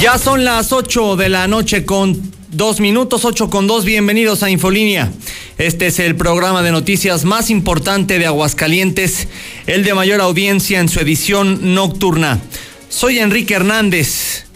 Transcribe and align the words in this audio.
Ya 0.00 0.16
son 0.16 0.46
las 0.46 0.72
8 0.72 1.16
de 1.16 1.28
la 1.28 1.46
noche 1.46 1.84
con 1.84 2.32
dos 2.50 2.80
minutos, 2.80 3.26
8 3.26 3.50
con 3.50 3.66
dos. 3.66 3.84
Bienvenidos 3.84 4.42
a 4.42 4.48
Infolínea. 4.48 5.12
Este 5.58 5.88
es 5.88 5.98
el 5.98 6.16
programa 6.16 6.62
de 6.62 6.72
noticias 6.72 7.26
más 7.26 7.50
importante 7.50 8.18
de 8.18 8.24
Aguascalientes, 8.24 9.28
el 9.66 9.84
de 9.84 9.92
mayor 9.92 10.22
audiencia 10.22 10.80
en 10.80 10.88
su 10.88 11.00
edición 11.00 11.74
nocturna. 11.74 12.40
Soy 12.88 13.18
Enrique 13.18 13.52
Hernández 13.52 14.46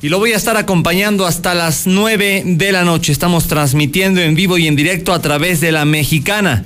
y 0.00 0.08
lo 0.08 0.18
voy 0.18 0.32
a 0.32 0.36
estar 0.36 0.56
acompañando 0.56 1.26
hasta 1.26 1.54
las 1.54 1.86
9 1.86 2.44
de 2.46 2.72
la 2.72 2.84
noche. 2.84 3.12
Estamos 3.12 3.46
transmitiendo 3.46 4.22
en 4.22 4.34
vivo 4.34 4.56
y 4.56 4.68
en 4.68 4.76
directo 4.76 5.12
a 5.12 5.20
través 5.20 5.60
de 5.60 5.70
la 5.70 5.84
mexicana 5.84 6.64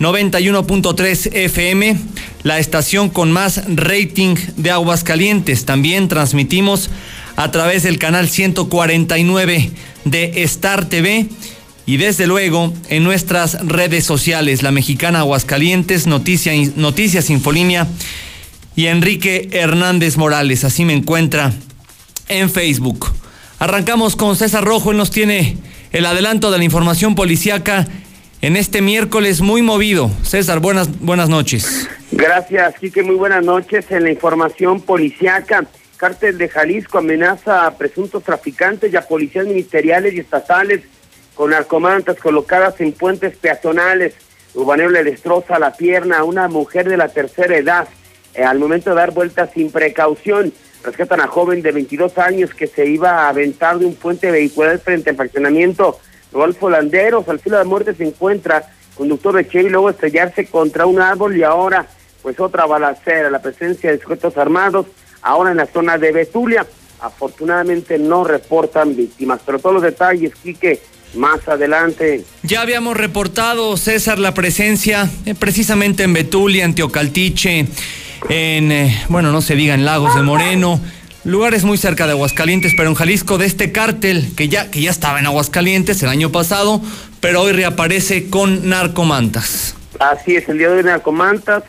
91.3 0.00 1.34
FM, 1.34 1.96
la 2.44 2.58
estación 2.60 3.08
con 3.08 3.32
más 3.32 3.62
rating 3.66 4.36
de 4.56 4.70
Aguascalientes. 4.70 5.64
También 5.64 6.06
transmitimos 6.06 6.90
a 7.34 7.50
través 7.50 7.82
del 7.82 7.98
canal 7.98 8.28
149 8.28 9.70
de 10.04 10.42
Star 10.44 10.88
TV 10.88 11.26
y 11.84 11.96
desde 11.96 12.28
luego 12.28 12.72
en 12.90 13.02
nuestras 13.02 13.66
redes 13.66 14.04
sociales, 14.04 14.62
la 14.62 14.70
mexicana 14.70 15.20
Aguascalientes, 15.20 16.06
Noticia, 16.06 16.52
Noticias 16.76 17.28
Infolínea 17.30 17.88
y 18.76 18.86
Enrique 18.86 19.48
Hernández 19.50 20.16
Morales. 20.16 20.62
Así 20.62 20.84
me 20.84 20.92
encuentra 20.92 21.52
en 22.28 22.50
Facebook. 22.50 23.10
Arrancamos 23.58 24.14
con 24.14 24.36
César 24.36 24.64
Rojo, 24.64 24.92
él 24.92 24.96
nos 24.96 25.10
tiene 25.10 25.56
el 25.90 26.06
adelanto 26.06 26.52
de 26.52 26.58
la 26.58 26.64
información 26.64 27.16
policíaca 27.16 27.88
en 28.40 28.56
este 28.56 28.80
miércoles 28.80 29.40
muy 29.40 29.62
movido. 29.62 30.10
César, 30.22 30.60
buenas, 30.60 31.00
buenas 31.00 31.28
noches. 31.28 31.88
Gracias, 32.12 32.78
Quique, 32.78 33.02
muy 33.02 33.16
buenas 33.16 33.44
noches. 33.44 33.90
En 33.90 34.04
la 34.04 34.10
información 34.10 34.80
policiaca, 34.80 35.66
Cártel 35.96 36.38
de 36.38 36.48
Jalisco 36.48 36.98
amenaza 36.98 37.66
a 37.66 37.76
presuntos 37.76 38.22
traficantes 38.22 38.92
y 38.92 38.96
a 38.96 39.02
policías 39.02 39.46
ministeriales 39.46 40.14
y 40.14 40.20
estatales 40.20 40.82
con 41.34 41.50
narcomantas 41.50 42.16
colocadas 42.18 42.80
en 42.80 42.92
puentes 42.92 43.36
peatonales. 43.36 44.14
Urbanero 44.54 44.90
le 44.90 45.04
destroza 45.04 45.58
la 45.58 45.72
pierna 45.72 46.18
a 46.18 46.24
una 46.24 46.48
mujer 46.48 46.88
de 46.88 46.96
la 46.96 47.08
tercera 47.08 47.56
edad 47.56 47.88
eh, 48.34 48.44
al 48.44 48.58
momento 48.58 48.90
de 48.90 48.96
dar 48.96 49.12
vueltas 49.12 49.50
sin 49.52 49.70
precaución. 49.70 50.52
Rescatan 50.84 51.20
a 51.20 51.26
joven 51.26 51.60
de 51.60 51.72
22 51.72 52.16
años 52.18 52.54
que 52.54 52.68
se 52.68 52.86
iba 52.86 53.24
a 53.24 53.28
aventar 53.28 53.78
de 53.78 53.86
un 53.86 53.94
puente 53.96 54.30
vehicular 54.30 54.78
frente 54.78 55.10
al 55.10 55.16
fraccionamiento 55.16 55.98
Rodolfo 56.32 56.68
Landeros, 56.70 57.28
al 57.28 57.40
filo 57.40 57.58
de 57.58 57.64
muerte 57.64 57.94
se 57.94 58.04
encuentra 58.04 58.70
conductor 58.94 59.36
de 59.36 59.48
Chevy 59.48 59.70
luego 59.70 59.90
estrellarse 59.90 60.46
contra 60.46 60.84
un 60.84 61.00
árbol 61.00 61.36
y 61.36 61.42
ahora 61.42 61.86
pues 62.22 62.38
otra 62.40 62.66
balacera, 62.66 63.30
la 63.30 63.40
presencia 63.40 63.90
de 63.90 63.98
sujetos 63.98 64.36
armados, 64.36 64.86
ahora 65.22 65.52
en 65.52 65.56
la 65.56 65.66
zona 65.66 65.96
de 65.98 66.12
Betulia. 66.12 66.66
Afortunadamente 67.00 67.96
no 67.96 68.24
reportan 68.24 68.96
víctimas, 68.96 69.40
pero 69.46 69.60
todos 69.60 69.74
los 69.74 69.82
detalles, 69.84 70.32
Quique, 70.42 70.80
más 71.14 71.46
adelante. 71.48 72.24
Ya 72.42 72.60
habíamos 72.60 72.96
reportado, 72.96 73.76
César, 73.76 74.18
la 74.18 74.34
presencia 74.34 75.08
eh, 75.24 75.34
precisamente 75.36 76.02
en 76.02 76.12
Betulia, 76.12 76.64
en 76.64 76.74
Teocaltiche, 76.74 77.66
en, 78.28 78.72
eh, 78.72 79.04
bueno, 79.08 79.30
no 79.30 79.40
se 79.40 79.54
diga 79.54 79.74
en 79.74 79.84
Lagos 79.84 80.14
de 80.16 80.22
Moreno 80.22 80.80
lugares 81.28 81.62
muy 81.62 81.76
cerca 81.76 82.06
de 82.06 82.12
Aguascalientes, 82.12 82.72
pero 82.74 82.88
en 82.88 82.94
Jalisco 82.94 83.36
de 83.36 83.46
este 83.46 83.70
cártel 83.70 84.32
que 84.34 84.48
ya, 84.48 84.70
que 84.70 84.80
ya 84.80 84.90
estaba 84.90 85.20
en 85.20 85.26
Aguascalientes 85.26 86.02
el 86.02 86.08
año 86.08 86.32
pasado, 86.32 86.80
pero 87.20 87.42
hoy 87.42 87.52
reaparece 87.52 88.30
con 88.30 88.68
narcomantas. 88.68 89.76
Así 90.00 90.36
es, 90.36 90.48
el 90.48 90.58
día 90.58 90.68
de 90.70 90.78
hoy 90.78 90.84
narcomantas, 90.84 91.64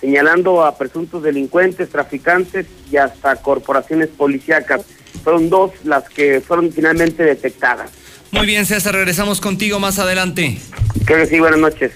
señalando 0.00 0.64
a 0.64 0.76
presuntos 0.76 1.22
delincuentes, 1.22 1.90
traficantes 1.90 2.66
y 2.90 2.96
hasta 2.96 3.36
corporaciones 3.36 4.08
policíacas. 4.08 4.82
Fueron 5.22 5.48
dos 5.48 5.70
las 5.84 6.08
que 6.08 6.40
fueron 6.40 6.72
finalmente 6.72 7.22
detectadas. 7.22 7.90
Muy 8.32 8.46
bien, 8.46 8.66
César, 8.66 8.94
regresamos 8.94 9.40
contigo 9.40 9.78
más 9.78 10.00
adelante. 10.00 10.58
Que 11.06 11.24
sí, 11.26 11.38
buenas 11.38 11.60
noches. 11.60 11.92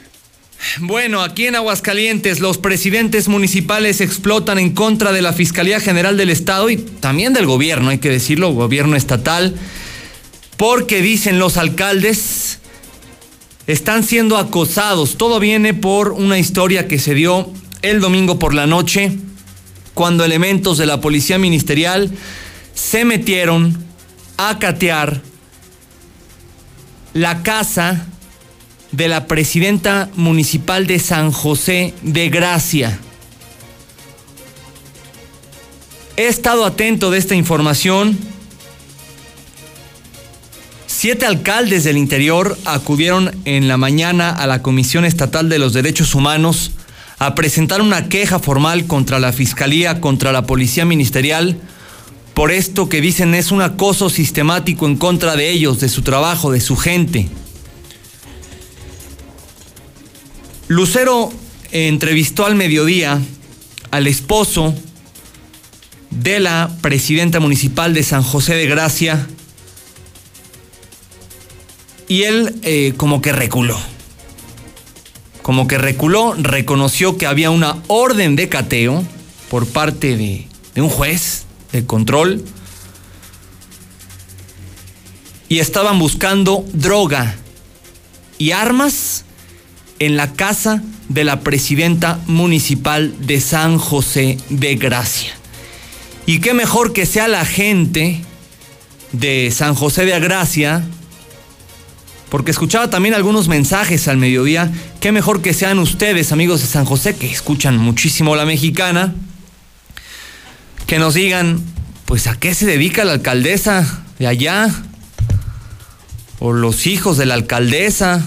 Bueno, 0.81 1.23
aquí 1.23 1.47
en 1.47 1.57
Aguascalientes 1.57 2.41
los 2.41 2.59
presidentes 2.59 3.29
municipales 3.29 4.01
explotan 4.01 4.59
en 4.59 4.71
contra 4.71 5.13
de 5.13 5.23
la 5.23 5.33
Fiscalía 5.33 5.81
General 5.81 6.17
del 6.17 6.31
Estado 6.31 6.69
y 6.69 6.77
también 6.77 7.33
del 7.33 7.47
gobierno, 7.47 7.91
hay 7.91 7.99
que 7.99 8.11
decirlo, 8.11 8.53
gobierno 8.53 8.97
estatal, 8.97 9.55
porque 10.57 11.01
dicen 11.01 11.39
los 11.39 11.57
alcaldes 11.57 12.59
están 13.67 14.03
siendo 14.03 14.37
acosados. 14.37 15.17
Todo 15.17 15.39
viene 15.41 15.75
por 15.75 16.13
una 16.13 16.39
historia 16.39 16.89
que 16.89 16.99
se 16.99 17.15
dio 17.15 17.53
el 17.83 18.01
domingo 18.01 18.39
por 18.39 18.55
la 18.55 18.67
noche, 18.67 19.17
cuando 19.95 20.25
elementos 20.25 20.79
de 20.79 20.87
la 20.87 21.01
Policía 21.01 21.39
Ministerial 21.39 22.11
se 22.75 23.05
metieron 23.05 23.77
a 24.37 24.59
catear 24.59 25.23
la 27.15 27.43
casa 27.43 28.07
de 28.93 29.09
la 29.09 29.27
presidenta 29.27 30.09
municipal 30.15 30.87
de 30.87 30.99
San 30.99 31.33
José 31.33 31.95
de 32.03 32.29
Gracia. 32.31 32.99
He 36.17 36.27
estado 36.27 36.65
atento 36.65 37.11
de 37.11 37.19
esta 37.19 37.35
información. 37.35 38.19
Siete 40.87 41.27
alcaldes 41.27 41.85
del 41.85 41.97
interior 41.97 42.59
acudieron 42.65 43.31
en 43.45 43.69
la 43.69 43.77
mañana 43.77 44.31
a 44.31 44.47
la 44.49 44.63
Comisión 44.63 45.05
Estatal 45.05 45.49
de 45.49 45.61
los 45.61 45.73
Derechos 45.73 46.15
Humanos 46.15 46.73
a 47.21 47.35
presentar 47.35 47.83
una 47.83 48.09
queja 48.09 48.39
formal 48.39 48.87
contra 48.87 49.21
la 49.21 49.33
Fiscalía, 49.33 50.01
contra 50.01 50.33
la 50.33 50.43
Policía 50.43 50.85
Ministerial, 50.85 51.61
por 52.35 52.53
esto 52.53 52.89
que 52.89 53.01
dicen 53.01 53.35
es 53.35 53.51
un 53.51 53.63
acoso 53.63 54.11
sistemático 54.11 54.87
en 54.87 54.97
contra 54.97 55.37
de 55.37 55.51
ellos, 55.51 55.81
de 55.81 55.89
su 55.89 56.03
trabajo, 56.03 56.53
de 56.53 56.61
su 56.61 56.77
gente. 56.77 57.29
Lucero 60.69 61.33
entrevistó 61.73 62.45
al 62.45 62.55
mediodía 62.55 63.21
al 63.91 64.07
esposo 64.07 64.75
de 66.11 66.41
la 66.41 66.71
presidenta 66.83 67.41
municipal 67.41 67.95
de 67.95 68.03
San 68.03 68.23
José 68.23 68.55
de 68.55 68.67
Gracia 68.67 69.27
y 72.07 72.23
él 72.25 72.55
eh, 72.63 72.95
como 72.97 73.23
que 73.23 73.33
reculó. 73.33 73.79
Como 75.43 75.67
que 75.67 75.79
reculó, 75.79 76.35
reconoció 76.35 77.17
que 77.17 77.27
había 77.27 77.51
una 77.51 77.83
orden 77.87 78.37
de 78.37 78.51
cateo 78.51 79.03
por 79.51 79.67
parte 79.67 80.19
de, 80.19 80.47
de 80.75 80.83
un 80.83 80.91
juez 80.91 81.47
de 81.73 81.87
control 81.87 82.45
y 85.49 85.61
estaban 85.61 85.99
buscando 85.99 86.65
droga 86.75 87.37
y 88.37 88.51
armas 88.51 89.25
en 89.99 90.17
la 90.17 90.33
casa 90.33 90.83
de 91.09 91.25
la 91.25 91.41
presidenta 91.41 92.21
municipal 92.27 93.15
de 93.21 93.41
San 93.41 93.79
José 93.79 94.39
de 94.49 94.77
Gracia. 94.77 95.33
Y 96.27 96.41
qué 96.41 96.53
mejor 96.55 96.93
que 96.93 97.07
sea 97.07 97.29
la 97.29 97.45
gente 97.45 98.21
de 99.13 99.51
San 99.51 99.75
José 99.75 100.05
de 100.05 100.15
Agracia, 100.15 100.85
porque 102.29 102.51
escuchaba 102.51 102.91
también 102.91 103.15
algunos 103.15 103.49
mensajes 103.49 104.07
al 104.09 104.19
mediodía. 104.19 104.71
Qué 105.01 105.13
mejor 105.13 105.41
que 105.41 105.55
sean 105.55 105.79
ustedes, 105.79 106.31
amigos 106.31 106.61
de 106.61 106.67
San 106.67 106.85
José, 106.85 107.17
que 107.17 107.31
escuchan 107.31 107.79
muchísimo 107.79 108.37
la 108.37 108.45
mexicana, 108.45 109.15
que 110.87 110.99
nos 110.99 111.15
digan, 111.15 111.63
pues 112.05 112.27
a 112.27 112.37
qué 112.37 112.55
se 112.55 112.67
dedica 112.67 113.05
la 113.05 113.13
alcaldesa 113.13 114.05
de 114.19 114.27
allá, 114.27 114.71
o 116.41 116.53
los 116.53 116.87
hijos 116.87 117.17
de 117.17 117.27
la 117.27 117.35
alcaldesa, 117.35 118.25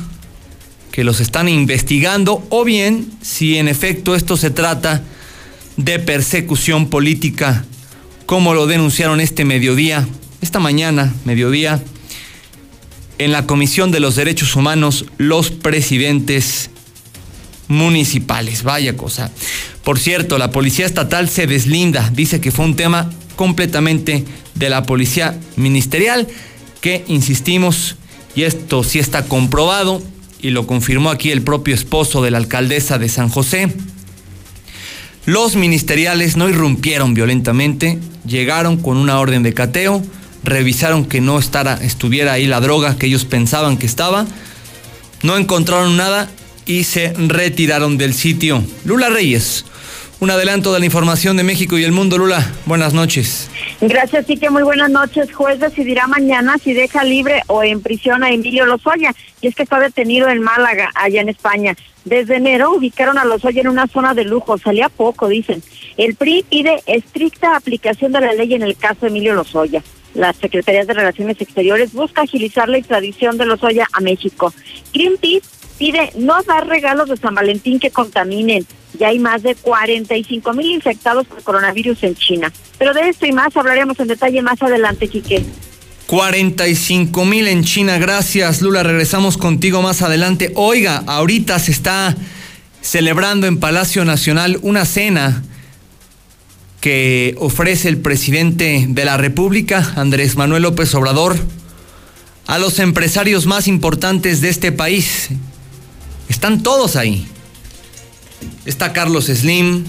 que 0.91 1.03
los 1.03 1.19
están 1.19 1.47
investigando, 1.47 2.45
o 2.49 2.63
bien 2.63 3.09
si 3.21 3.57
en 3.57 3.67
efecto 3.67 4.15
esto 4.15 4.37
se 4.37 4.49
trata 4.49 5.03
de 5.77 5.99
persecución 5.99 6.89
política, 6.89 7.65
como 8.25 8.53
lo 8.53 8.67
denunciaron 8.67 9.21
este 9.21 9.45
mediodía, 9.45 10.07
esta 10.41 10.59
mañana, 10.59 11.13
mediodía, 11.25 11.81
en 13.17 13.31
la 13.31 13.45
Comisión 13.45 13.91
de 13.91 13.99
los 13.99 14.15
Derechos 14.15 14.55
Humanos 14.55 15.05
los 15.17 15.51
presidentes 15.51 16.71
municipales. 17.67 18.63
Vaya 18.63 18.97
cosa. 18.97 19.31
Por 19.83 19.99
cierto, 19.99 20.37
la 20.37 20.51
Policía 20.51 20.85
Estatal 20.85 21.29
se 21.29 21.47
deslinda, 21.47 22.09
dice 22.13 22.41
que 22.41 22.51
fue 22.51 22.65
un 22.65 22.75
tema 22.75 23.09
completamente 23.35 24.25
de 24.55 24.69
la 24.69 24.83
Policía 24.83 25.39
Ministerial, 25.55 26.27
que 26.81 27.03
insistimos, 27.07 27.95
y 28.35 28.43
esto 28.43 28.83
sí 28.83 28.99
está 28.99 29.25
comprobado, 29.25 30.01
y 30.41 30.49
lo 30.51 30.67
confirmó 30.67 31.09
aquí 31.09 31.31
el 31.31 31.41
propio 31.41 31.75
esposo 31.75 32.21
de 32.21 32.31
la 32.31 32.37
alcaldesa 32.37 32.97
de 32.97 33.09
San 33.09 33.29
José. 33.29 33.73
Los 35.25 35.55
ministeriales 35.55 36.35
no 36.35 36.49
irrumpieron 36.49 37.13
violentamente, 37.13 37.99
llegaron 38.25 38.77
con 38.77 38.97
una 38.97 39.19
orden 39.19 39.43
de 39.43 39.53
cateo, 39.53 40.03
revisaron 40.43 41.05
que 41.05 41.21
no 41.21 41.39
estuviera 41.39 42.33
ahí 42.33 42.47
la 42.47 42.59
droga 42.59 42.97
que 42.97 43.05
ellos 43.05 43.25
pensaban 43.25 43.77
que 43.77 43.85
estaba, 43.85 44.25
no 45.21 45.37
encontraron 45.37 45.95
nada 45.95 46.29
y 46.65 46.85
se 46.85 47.13
retiraron 47.13 47.97
del 47.97 48.13
sitio. 48.13 48.63
Lula 48.85 49.09
Reyes, 49.09 49.65
un 50.21 50.29
adelanto 50.29 50.71
de 50.71 50.79
la 50.79 50.85
información 50.85 51.35
de 51.35 51.43
México 51.43 51.79
y 51.79 51.83
el 51.83 51.91
mundo. 51.91 52.19
Lula, 52.19 52.47
buenas 52.67 52.93
noches. 52.93 53.49
Gracias, 53.81 54.27
que 54.27 54.49
Muy 54.51 54.61
buenas 54.61 54.91
noches. 54.91 55.33
Juez 55.33 55.59
decidirá 55.59 56.05
mañana 56.05 56.57
si 56.63 56.73
deja 56.73 57.03
libre 57.03 57.41
o 57.47 57.63
en 57.63 57.81
prisión 57.81 58.23
a 58.23 58.29
Emilio 58.29 58.67
Lozoya. 58.67 59.15
Y 59.41 59.47
es 59.47 59.55
que 59.55 59.63
está 59.63 59.79
detenido 59.79 60.29
en 60.29 60.39
Málaga, 60.43 60.91
allá 60.93 61.21
en 61.21 61.29
España. 61.29 61.75
Desde 62.05 62.35
enero 62.35 62.71
ubicaron 62.71 63.17
a 63.17 63.25
Lozoya 63.25 63.61
en 63.61 63.67
una 63.67 63.87
zona 63.87 64.13
de 64.13 64.23
lujo. 64.23 64.59
Salía 64.59 64.89
poco, 64.89 65.27
dicen. 65.27 65.63
El 65.97 66.13
PRI 66.13 66.45
pide 66.47 66.83
estricta 66.85 67.55
aplicación 67.55 68.11
de 68.11 68.21
la 68.21 68.33
ley 68.33 68.53
en 68.53 68.61
el 68.61 68.77
caso 68.77 68.99
de 69.01 69.07
Emilio 69.07 69.33
Lozoya. 69.33 69.81
La 70.13 70.33
Secretaría 70.33 70.85
de 70.85 70.93
Relaciones 70.93 71.41
Exteriores 71.41 71.93
busca 71.93 72.21
agilizar 72.21 72.69
la 72.69 72.77
extradición 72.77 73.39
de 73.39 73.47
Lozoya 73.47 73.87
a 73.91 74.01
México. 74.01 74.53
Greenpeace 74.93 75.47
pide 75.79 76.11
no 76.15 76.43
dar 76.43 76.67
regalos 76.67 77.09
de 77.09 77.17
San 77.17 77.33
Valentín 77.33 77.79
que 77.79 77.89
contaminen. 77.89 78.67
Ya 79.01 79.07
hay 79.07 79.17
más 79.17 79.41
de 79.41 79.55
45 79.55 80.53
mil 80.53 80.69
infectados 80.69 81.25
por 81.25 81.41
coronavirus 81.41 82.03
en 82.03 82.13
China. 82.13 82.53
Pero 82.77 82.93
de 82.93 83.09
esto 83.09 83.25
y 83.25 83.31
más 83.31 83.57
hablaremos 83.57 83.99
en 83.99 84.09
detalle 84.09 84.43
más 84.43 84.61
adelante, 84.61 85.07
Quique. 85.07 85.43
45 86.05 87.25
mil 87.25 87.47
en 87.47 87.63
China, 87.63 87.97
gracias 87.97 88.61
Lula, 88.61 88.83
regresamos 88.83 89.37
contigo 89.37 89.81
más 89.81 90.03
adelante. 90.03 90.51
Oiga, 90.53 91.01
ahorita 91.07 91.57
se 91.57 91.71
está 91.71 92.15
celebrando 92.81 93.47
en 93.47 93.59
Palacio 93.59 94.05
Nacional 94.05 94.59
una 94.61 94.85
cena 94.85 95.41
que 96.79 97.33
ofrece 97.39 97.89
el 97.89 97.97
presidente 97.97 98.85
de 98.87 99.05
la 99.05 99.17
República, 99.17 99.93
Andrés 99.95 100.35
Manuel 100.35 100.61
López 100.61 100.93
Obrador, 100.93 101.39
a 102.45 102.59
los 102.59 102.77
empresarios 102.77 103.47
más 103.47 103.67
importantes 103.67 104.41
de 104.41 104.49
este 104.49 104.71
país. 104.71 105.29
Están 106.29 106.61
todos 106.61 106.95
ahí. 106.97 107.27
Está 108.65 108.93
Carlos 108.93 109.25
Slim, 109.25 109.85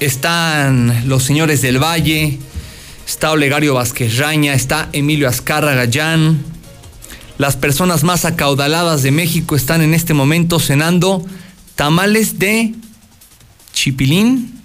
están 0.00 1.08
los 1.08 1.22
señores 1.22 1.62
del 1.62 1.82
Valle, 1.82 2.38
está 3.06 3.32
Olegario 3.32 3.74
Vázquez 3.74 4.18
Raña, 4.18 4.54
está 4.54 4.88
Emilio 4.92 5.28
Azcárraga 5.28 5.86
Gallán. 5.86 6.44
Las 7.38 7.56
personas 7.56 8.02
más 8.02 8.24
acaudaladas 8.24 9.02
de 9.02 9.10
México 9.10 9.56
están 9.56 9.82
en 9.82 9.94
este 9.94 10.14
momento 10.14 10.58
cenando 10.58 11.24
tamales 11.74 12.38
de 12.38 12.74
Chipilín 13.72 14.60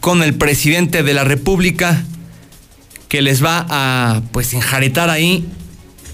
con 0.00 0.22
el 0.22 0.34
presidente 0.34 1.02
de 1.02 1.14
la 1.14 1.24
República 1.24 2.04
que 3.08 3.22
les 3.22 3.44
va 3.44 3.66
a 3.68 4.22
pues 4.32 4.54
enjaretar 4.54 5.10
ahí. 5.10 5.46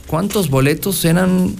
Cuántos 0.06 0.50
boletos 0.50 1.04
eran 1.04 1.56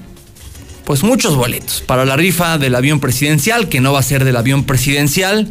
pues 0.87 1.03
muchos 1.03 1.35
boletos 1.35 1.83
para 1.85 2.05
la 2.05 2.17
rifa 2.17 2.59
del 2.59 2.77
avión 2.77 3.01
presidencial 3.01 3.69
que 3.69 3.81
no 3.81 3.93
va 3.93 3.99
a 3.99 4.05
ser 4.05 4.25
del 4.25 4.37
avión 4.37 4.65
presidencial 4.65 5.51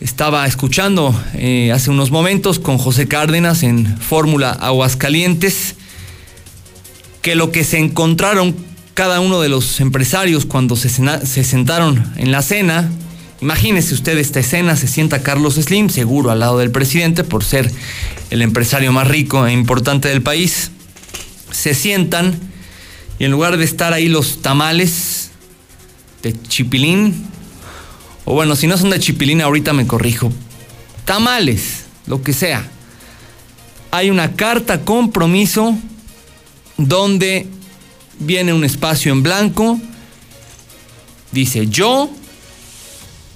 estaba 0.00 0.46
escuchando 0.46 1.14
eh, 1.34 1.70
hace 1.74 1.90
unos 1.90 2.10
momentos 2.10 2.58
con 2.58 2.78
José 2.78 3.06
Cárdenas 3.06 3.62
en 3.62 3.98
Fórmula 3.98 4.50
Aguascalientes 4.50 5.74
que 7.20 7.34
lo 7.34 7.52
que 7.52 7.64
se 7.64 7.76
encontraron 7.78 8.56
cada 8.94 9.20
uno 9.20 9.42
de 9.42 9.50
los 9.50 9.78
empresarios 9.80 10.46
cuando 10.46 10.74
se, 10.74 10.88
se 10.88 11.44
sentaron 11.44 12.12
en 12.16 12.32
la 12.32 12.40
cena. 12.42 12.90
Imagínese 13.42 13.94
usted 13.94 14.16
esta 14.16 14.40
escena, 14.40 14.74
se 14.74 14.88
sienta 14.88 15.22
Carlos 15.22 15.54
Slim, 15.54 15.90
seguro 15.90 16.30
al 16.30 16.40
lado 16.40 16.58
del 16.58 16.70
presidente, 16.72 17.22
por 17.22 17.44
ser 17.44 17.70
el 18.30 18.42
empresario 18.42 18.90
más 18.90 19.06
rico 19.06 19.46
e 19.46 19.52
importante 19.52 20.08
del 20.08 20.22
país. 20.22 20.72
Se 21.52 21.74
sientan 21.74 22.47
y 23.18 23.24
en 23.24 23.30
lugar 23.30 23.56
de 23.56 23.64
estar 23.64 23.92
ahí 23.92 24.08
los 24.08 24.42
tamales 24.42 25.30
de 26.22 26.40
chipilín, 26.42 27.26
o 28.24 28.34
bueno, 28.34 28.56
si 28.56 28.66
no 28.66 28.76
son 28.76 28.90
de 28.90 29.00
chipilín, 29.00 29.40
ahorita 29.40 29.72
me 29.72 29.86
corrijo, 29.86 30.32
tamales, 31.04 31.84
lo 32.06 32.22
que 32.22 32.32
sea. 32.32 32.68
Hay 33.90 34.10
una 34.10 34.32
carta 34.36 34.84
compromiso 34.84 35.76
donde 36.76 37.46
viene 38.18 38.52
un 38.52 38.64
espacio 38.64 39.12
en 39.12 39.22
blanco, 39.22 39.80
dice 41.32 41.66
yo, 41.66 42.10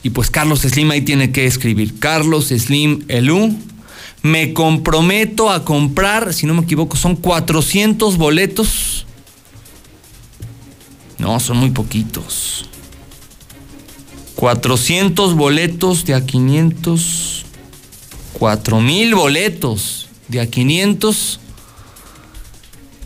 y 0.02 0.10
pues 0.10 0.30
Carlos 0.30 0.60
Slim 0.60 0.90
ahí 0.90 1.02
tiene 1.02 1.32
que 1.32 1.46
escribir, 1.46 1.98
Carlos 1.98 2.48
Slim 2.48 3.04
Elú, 3.08 3.56
me 4.22 4.52
comprometo 4.52 5.50
a 5.50 5.64
comprar, 5.64 6.32
si 6.32 6.46
no 6.46 6.54
me 6.54 6.62
equivoco, 6.62 6.96
son 6.96 7.16
400 7.16 8.16
boletos. 8.18 9.06
No, 11.22 11.38
son 11.38 11.58
muy 11.58 11.70
poquitos. 11.70 12.64
400 14.34 15.34
boletos 15.36 16.04
de 16.04 16.14
a 16.14 16.26
500. 16.26 17.44
4000 18.32 19.14
boletos 19.14 20.08
de 20.26 20.40
a 20.40 20.50
500 20.50 21.38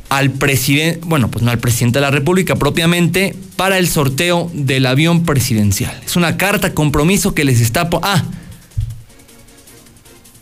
al 0.09 0.31
presidente, 0.31 1.01
bueno, 1.05 1.31
pues 1.31 1.45
no 1.45 1.51
al 1.51 1.59
presidente 1.59 1.99
de 1.99 2.07
la 2.07 2.11
República 2.11 2.57
propiamente, 2.57 3.37
para 3.57 3.77
el 3.77 3.87
sorteo 3.87 4.51
del 4.55 4.87
avión 4.87 5.27
presidencial. 5.27 6.01
Es 6.07 6.17
una 6.17 6.39
carta 6.39 6.73
compromiso 6.73 7.35
que 7.35 7.45
les 7.45 7.61
está... 7.61 7.87
Ah, 8.03 8.25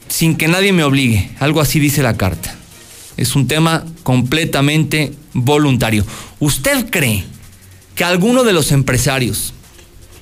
sin 0.07 0.37
que 0.37 0.47
nadie 0.47 0.73
me 0.73 0.85
obligue, 0.85 1.28
algo 1.40 1.61
así 1.61 1.81
dice 1.81 2.04
la 2.04 2.16
carta. 2.16 2.54
Es 3.16 3.35
un 3.35 3.49
tema 3.49 3.85
completamente 4.04 5.12
voluntario. 5.33 6.07
¿Usted 6.38 6.88
cree 6.88 7.34
que 7.95 8.05
alguno 8.05 8.45
de 8.45 8.53
los 8.53 8.73
empresarios, 8.73 9.53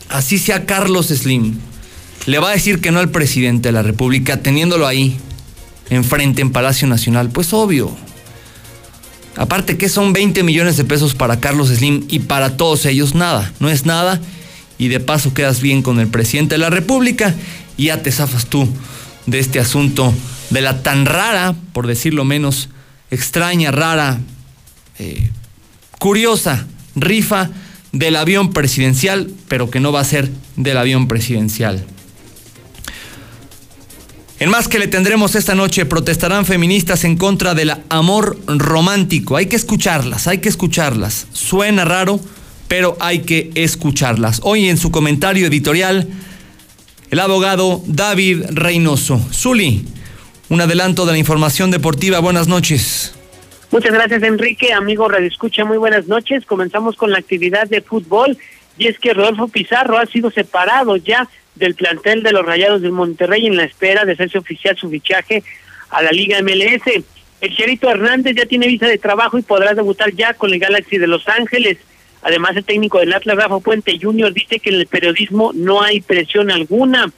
así 0.09 0.39
sea 0.39 0.67
Carlos 0.67 1.07
Slim, 1.07 1.59
le 2.27 2.39
va 2.39 2.51
a 2.51 2.53
decir 2.53 2.81
que 2.81 2.93
no 2.93 3.01
al 3.01 3.11
presidente 3.11 3.69
de 3.69 3.73
la 3.73 3.83
República 3.83 4.39
teniéndolo 4.39 4.87
ahí, 4.87 5.17
enfrente 5.91 6.43
en 6.43 6.53
Palacio 6.53 6.87
Nacional? 6.87 7.31
Pues 7.31 7.53
obvio. 7.53 7.95
Aparte 9.37 9.79
que 9.79 9.89
son 9.89 10.13
20 10.13 10.43
millones 10.43 10.77
de 10.77 10.85
pesos 10.85 11.15
para 11.15 11.41
Carlos 11.41 11.69
Slim 11.69 12.05
y 12.09 12.21
para 12.21 12.57
todos 12.57 12.85
ellos 12.85 13.15
nada, 13.15 13.53
no 13.61 13.71
es 13.71 13.87
nada. 13.87 14.21
Y 14.79 14.89
de 14.89 15.01
paso 15.01 15.33
quedas 15.33 15.61
bien 15.61 15.83
con 15.83 16.01
el 16.01 16.09
presidente 16.09 16.55
de 16.55 16.59
la 16.59 16.71
República 16.71 17.35
y 17.77 17.87
ya 17.87 18.03
te 18.03 18.13
zafas 18.13 18.47
tú 18.47 18.69
de 19.27 19.39
este 19.39 19.59
asunto, 19.59 20.13
de 20.51 20.61
la 20.61 20.83
tan 20.83 21.07
rara, 21.07 21.55
por 21.73 21.87
decirlo 21.87 22.25
menos, 22.25 22.69
extraña, 23.11 23.71
rara, 23.71 24.19
eh, 24.99 25.31
curiosa 25.99 26.67
rifa 26.95 27.51
del 27.93 28.17
avión 28.17 28.53
presidencial, 28.53 29.31
pero 29.49 29.71
que 29.71 29.81
no 29.81 29.93
va 29.93 30.01
a 30.01 30.05
ser 30.05 30.31
del 30.57 30.79
avión 30.79 31.09
presidencial. 31.09 31.85
En 34.41 34.51
más 34.51 34.67
que 34.67 34.81
le 34.81 34.89
tendremos 34.89 35.37
esta 35.37 35.55
noche, 35.55 35.87
protestarán 35.87 36.45
feministas 36.45 37.05
en 37.05 37.17
contra 37.17 37.55
del 37.55 37.75
amor 37.91 38.41
romántico. 38.49 39.37
Hay 39.37 39.47
que 39.47 39.55
escucharlas, 39.55 40.27
hay 40.27 40.39
que 40.39 40.49
escucharlas. 40.49 41.29
Suena 41.33 41.85
raro, 41.85 42.19
pero 42.67 42.97
hay 42.99 43.21
que 43.21 43.53
escucharlas. 43.55 44.41
Hoy 44.43 44.69
en 44.69 44.79
su 44.79 44.91
comentario 44.91 45.47
editorial, 45.47 46.09
el 47.13 47.21
abogado 47.21 47.85
David 47.87 48.47
Reynoso. 48.51 49.25
Zuli, 49.33 49.87
un 50.49 50.61
adelanto 50.61 51.07
de 51.07 51.13
la 51.13 51.19
información 51.19 51.71
deportiva. 51.71 52.19
Buenas 52.19 52.49
noches. 52.49 53.13
Muchas 53.73 53.95
gracias, 53.95 54.23
Enrique. 54.23 54.75
Amigo 54.75 55.09
Radio 55.09 55.27
Escucha, 55.27 55.65
muy 55.65 55.79
buenas 55.79 56.07
noches. 56.07 56.45
Comenzamos 56.45 56.95
con 56.95 57.11
la 57.11 57.17
actividad 57.17 57.67
de 57.67 57.81
fútbol. 57.81 58.37
Y 58.77 58.87
es 58.87 58.99
que 58.99 59.15
Rodolfo 59.15 59.49
Pizarro 59.49 59.97
ha 59.97 60.05
sido 60.05 60.31
separado 60.31 60.97
ya 60.97 61.27
del 61.55 61.75
plantel 61.75 62.23
de 62.23 62.33
los 62.33 62.45
Rayados 62.45 62.83
del 62.83 62.93
Monterrey 62.93 63.47
en 63.47 63.57
la 63.57 63.65
espera 63.65 64.05
de 64.05 64.13
hacerse 64.13 64.37
oficial 64.37 64.77
su 64.77 64.91
fichaje 64.91 65.43
a 65.89 66.03
la 66.03 66.13
Liga 66.13 66.43
MLS. 66.43 67.03
El 67.41 67.57
Cherito 67.57 67.89
Hernández 67.89 68.37
ya 68.37 68.45
tiene 68.45 68.67
visa 68.67 68.87
de 68.87 68.99
trabajo 68.99 69.39
y 69.39 69.43
podrá 69.43 69.73
debutar 69.73 70.13
ya 70.13 70.35
con 70.35 70.53
el 70.53 70.59
Galaxy 70.59 70.99
de 70.99 71.07
Los 71.07 71.27
Ángeles. 71.27 71.79
Además, 72.21 72.55
el 72.55 72.65
técnico 72.65 72.99
del 72.99 73.15
Atlas, 73.15 73.39
Rafa 73.39 73.59
Puente 73.61 73.99
Jr., 73.99 74.35
dice 74.35 74.61
que 74.61 74.69
en 74.69 74.77
el 74.77 74.87
periodismo 74.87 75.53
no 75.55 75.81
hay 75.81 76.03
presión 76.03 76.51
alguna. 76.51 77.11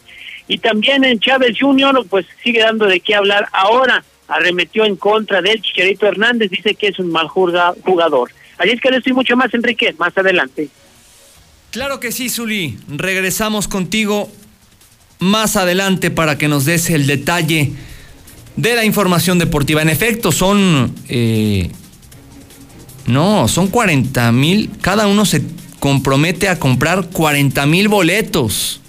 Y 0.46 0.58
también 0.58 1.02
en 1.02 1.18
Chávez 1.18 1.56
Jr., 1.58 2.06
pues 2.08 2.26
sigue 2.44 2.60
dando 2.60 2.86
de 2.86 3.00
qué 3.00 3.16
hablar 3.16 3.48
ahora. 3.50 4.04
Arremetió 4.34 4.84
en 4.84 4.96
contra 4.96 5.40
del 5.40 5.60
Cherito 5.62 6.06
Hernández, 6.06 6.50
dice 6.50 6.74
que 6.74 6.88
es 6.88 6.98
un 6.98 7.10
mal 7.10 7.28
jugador. 7.28 8.30
Así 8.58 8.70
es 8.70 8.80
que 8.80 8.90
le 8.90 8.98
estoy 8.98 9.12
mucho 9.12 9.36
más, 9.36 9.52
Enrique, 9.54 9.94
más 9.98 10.16
adelante. 10.16 10.68
Claro 11.70 12.00
que 12.00 12.12
sí, 12.12 12.28
Zuli. 12.28 12.78
Regresamos 12.88 13.68
contigo 13.68 14.30
más 15.18 15.56
adelante 15.56 16.10
para 16.10 16.38
que 16.38 16.48
nos 16.48 16.64
des 16.64 16.90
el 16.90 17.06
detalle 17.06 17.72
de 18.56 18.74
la 18.74 18.84
información 18.84 19.38
deportiva. 19.38 19.82
En 19.82 19.88
efecto, 19.88 20.32
son... 20.32 20.94
Eh, 21.08 21.70
no, 23.06 23.48
son 23.48 23.68
40 23.68 24.32
mil. 24.32 24.70
Cada 24.80 25.06
uno 25.06 25.26
se 25.26 25.42
compromete 25.78 26.48
a 26.48 26.58
comprar 26.58 27.10
40 27.10 27.66
mil 27.66 27.88
boletos. 27.88 28.80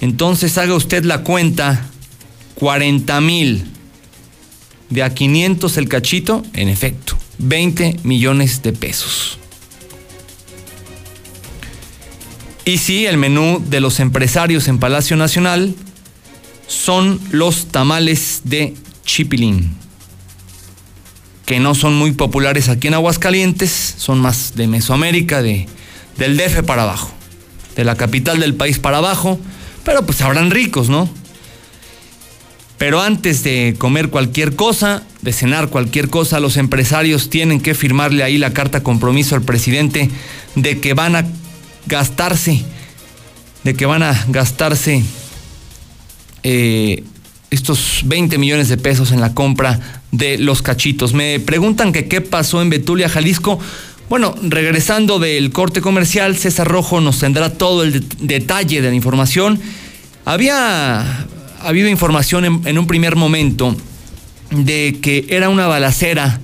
Entonces 0.00 0.58
haga 0.58 0.74
usted 0.74 1.04
la 1.04 1.22
cuenta. 1.22 1.88
40 2.56 3.20
mil. 3.20 3.64
De 4.90 5.02
a 5.02 5.12
500 5.12 5.76
el 5.78 5.88
cachito, 5.88 6.44
en 6.52 6.68
efecto, 6.68 7.16
20 7.38 8.00
millones 8.04 8.62
de 8.62 8.72
pesos. 8.72 9.38
Y 12.64 12.78
sí, 12.78 13.06
el 13.06 13.16
menú 13.16 13.62
de 13.64 13.80
los 13.80 14.00
empresarios 14.00 14.66
en 14.68 14.78
Palacio 14.78 15.16
Nacional 15.16 15.74
son 16.66 17.20
los 17.30 17.66
tamales 17.66 18.40
de 18.44 18.74
chipilín, 19.04 19.76
que 21.44 21.60
no 21.60 21.76
son 21.76 21.94
muy 21.94 22.12
populares 22.12 22.68
aquí 22.68 22.88
en 22.88 22.94
Aguascalientes, 22.94 23.94
son 23.98 24.20
más 24.20 24.56
de 24.56 24.66
Mesoamérica, 24.66 25.42
de, 25.42 25.68
del 26.18 26.36
DF 26.36 26.64
para 26.64 26.82
abajo, 26.82 27.12
de 27.76 27.84
la 27.84 27.94
capital 27.94 28.40
del 28.40 28.54
país 28.54 28.80
para 28.80 28.98
abajo, 28.98 29.38
pero 29.84 30.04
pues 30.04 30.20
habrán 30.22 30.50
ricos, 30.50 30.88
¿no? 30.88 31.08
Pero 32.78 33.00
antes 33.00 33.42
de 33.42 33.74
comer 33.78 34.10
cualquier 34.10 34.54
cosa, 34.54 35.02
de 35.22 35.32
cenar 35.32 35.68
cualquier 35.68 36.10
cosa, 36.10 36.40
los 36.40 36.56
empresarios 36.56 37.30
tienen 37.30 37.60
que 37.60 37.74
firmarle 37.74 38.22
ahí 38.22 38.36
la 38.36 38.52
carta 38.52 38.82
compromiso 38.82 39.34
al 39.34 39.42
presidente 39.42 40.10
de 40.56 40.78
que 40.78 40.92
van 40.92 41.16
a 41.16 41.26
gastarse, 41.86 42.64
de 43.64 43.74
que 43.74 43.86
van 43.86 44.02
a 44.02 44.26
gastarse 44.28 45.02
eh, 46.42 47.02
estos 47.50 48.02
20 48.04 48.36
millones 48.36 48.68
de 48.68 48.76
pesos 48.76 49.10
en 49.10 49.20
la 49.20 49.32
compra 49.32 49.80
de 50.12 50.36
los 50.36 50.60
cachitos. 50.60 51.14
Me 51.14 51.40
preguntan 51.40 51.92
que 51.92 52.08
qué 52.08 52.20
pasó 52.20 52.60
en 52.60 52.68
Betulia, 52.68 53.08
Jalisco. 53.08 53.58
Bueno, 54.10 54.34
regresando 54.42 55.18
del 55.18 55.50
corte 55.50 55.80
comercial, 55.80 56.36
César 56.36 56.68
Rojo 56.68 57.00
nos 57.00 57.20
tendrá 57.20 57.54
todo 57.54 57.82
el 57.84 58.06
detalle 58.20 58.82
de 58.82 58.88
la 58.90 58.94
información. 58.94 59.60
Había 60.24 61.26
habido 61.68 61.88
información 61.88 62.62
en, 62.64 62.78
un 62.78 62.86
primer 62.86 63.16
momento 63.16 63.76
de 64.50 64.98
que 65.02 65.26
era 65.28 65.48
una 65.48 65.66
balacera 65.66 66.40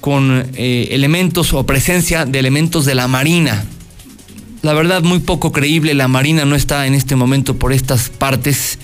con 0.00 0.50
eh, 0.54 0.88
elementos 0.92 1.52
o 1.52 1.66
presencia 1.66 2.24
de 2.24 2.38
elementos 2.38 2.84
de 2.84 2.94
la 2.94 3.08
Marina 3.08 3.64
la 4.66 4.74
verdad 4.74 5.02
muy 5.04 5.20
poco 5.20 5.52
creíble. 5.52 5.94
La 5.94 6.08
Marina 6.08 6.44
no 6.44 6.56
está 6.56 6.88
en 6.88 6.94
este 6.94 7.14
momento 7.14 7.56
por 7.56 7.72
estas 7.72 8.10
partes. 8.10 8.80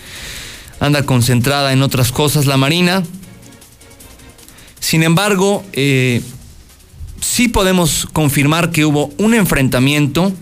Anda 0.78 1.04
concentrada 1.04 1.72
en 1.72 1.82
otras 1.82 2.12
cosas 2.12 2.46
la 2.46 2.56
Marina. 2.56 3.02
Sin 4.78 5.02
embargo, 5.02 5.64
eh, 5.72 6.22
sí 7.20 7.48
podemos 7.48 8.06
confirmar 8.12 8.70
que 8.70 8.84
hubo 8.84 9.10
un 9.18 9.34
enfrentamiento 9.34 10.32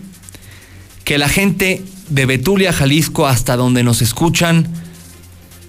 que 1.03 1.17
la 1.17 1.27
gente 1.27 1.83
de 2.09 2.25
Betulia, 2.27 2.71
Jalisco, 2.71 3.27
hasta 3.27 3.55
donde 3.55 3.83
nos 3.83 4.03
escuchan, 4.03 4.67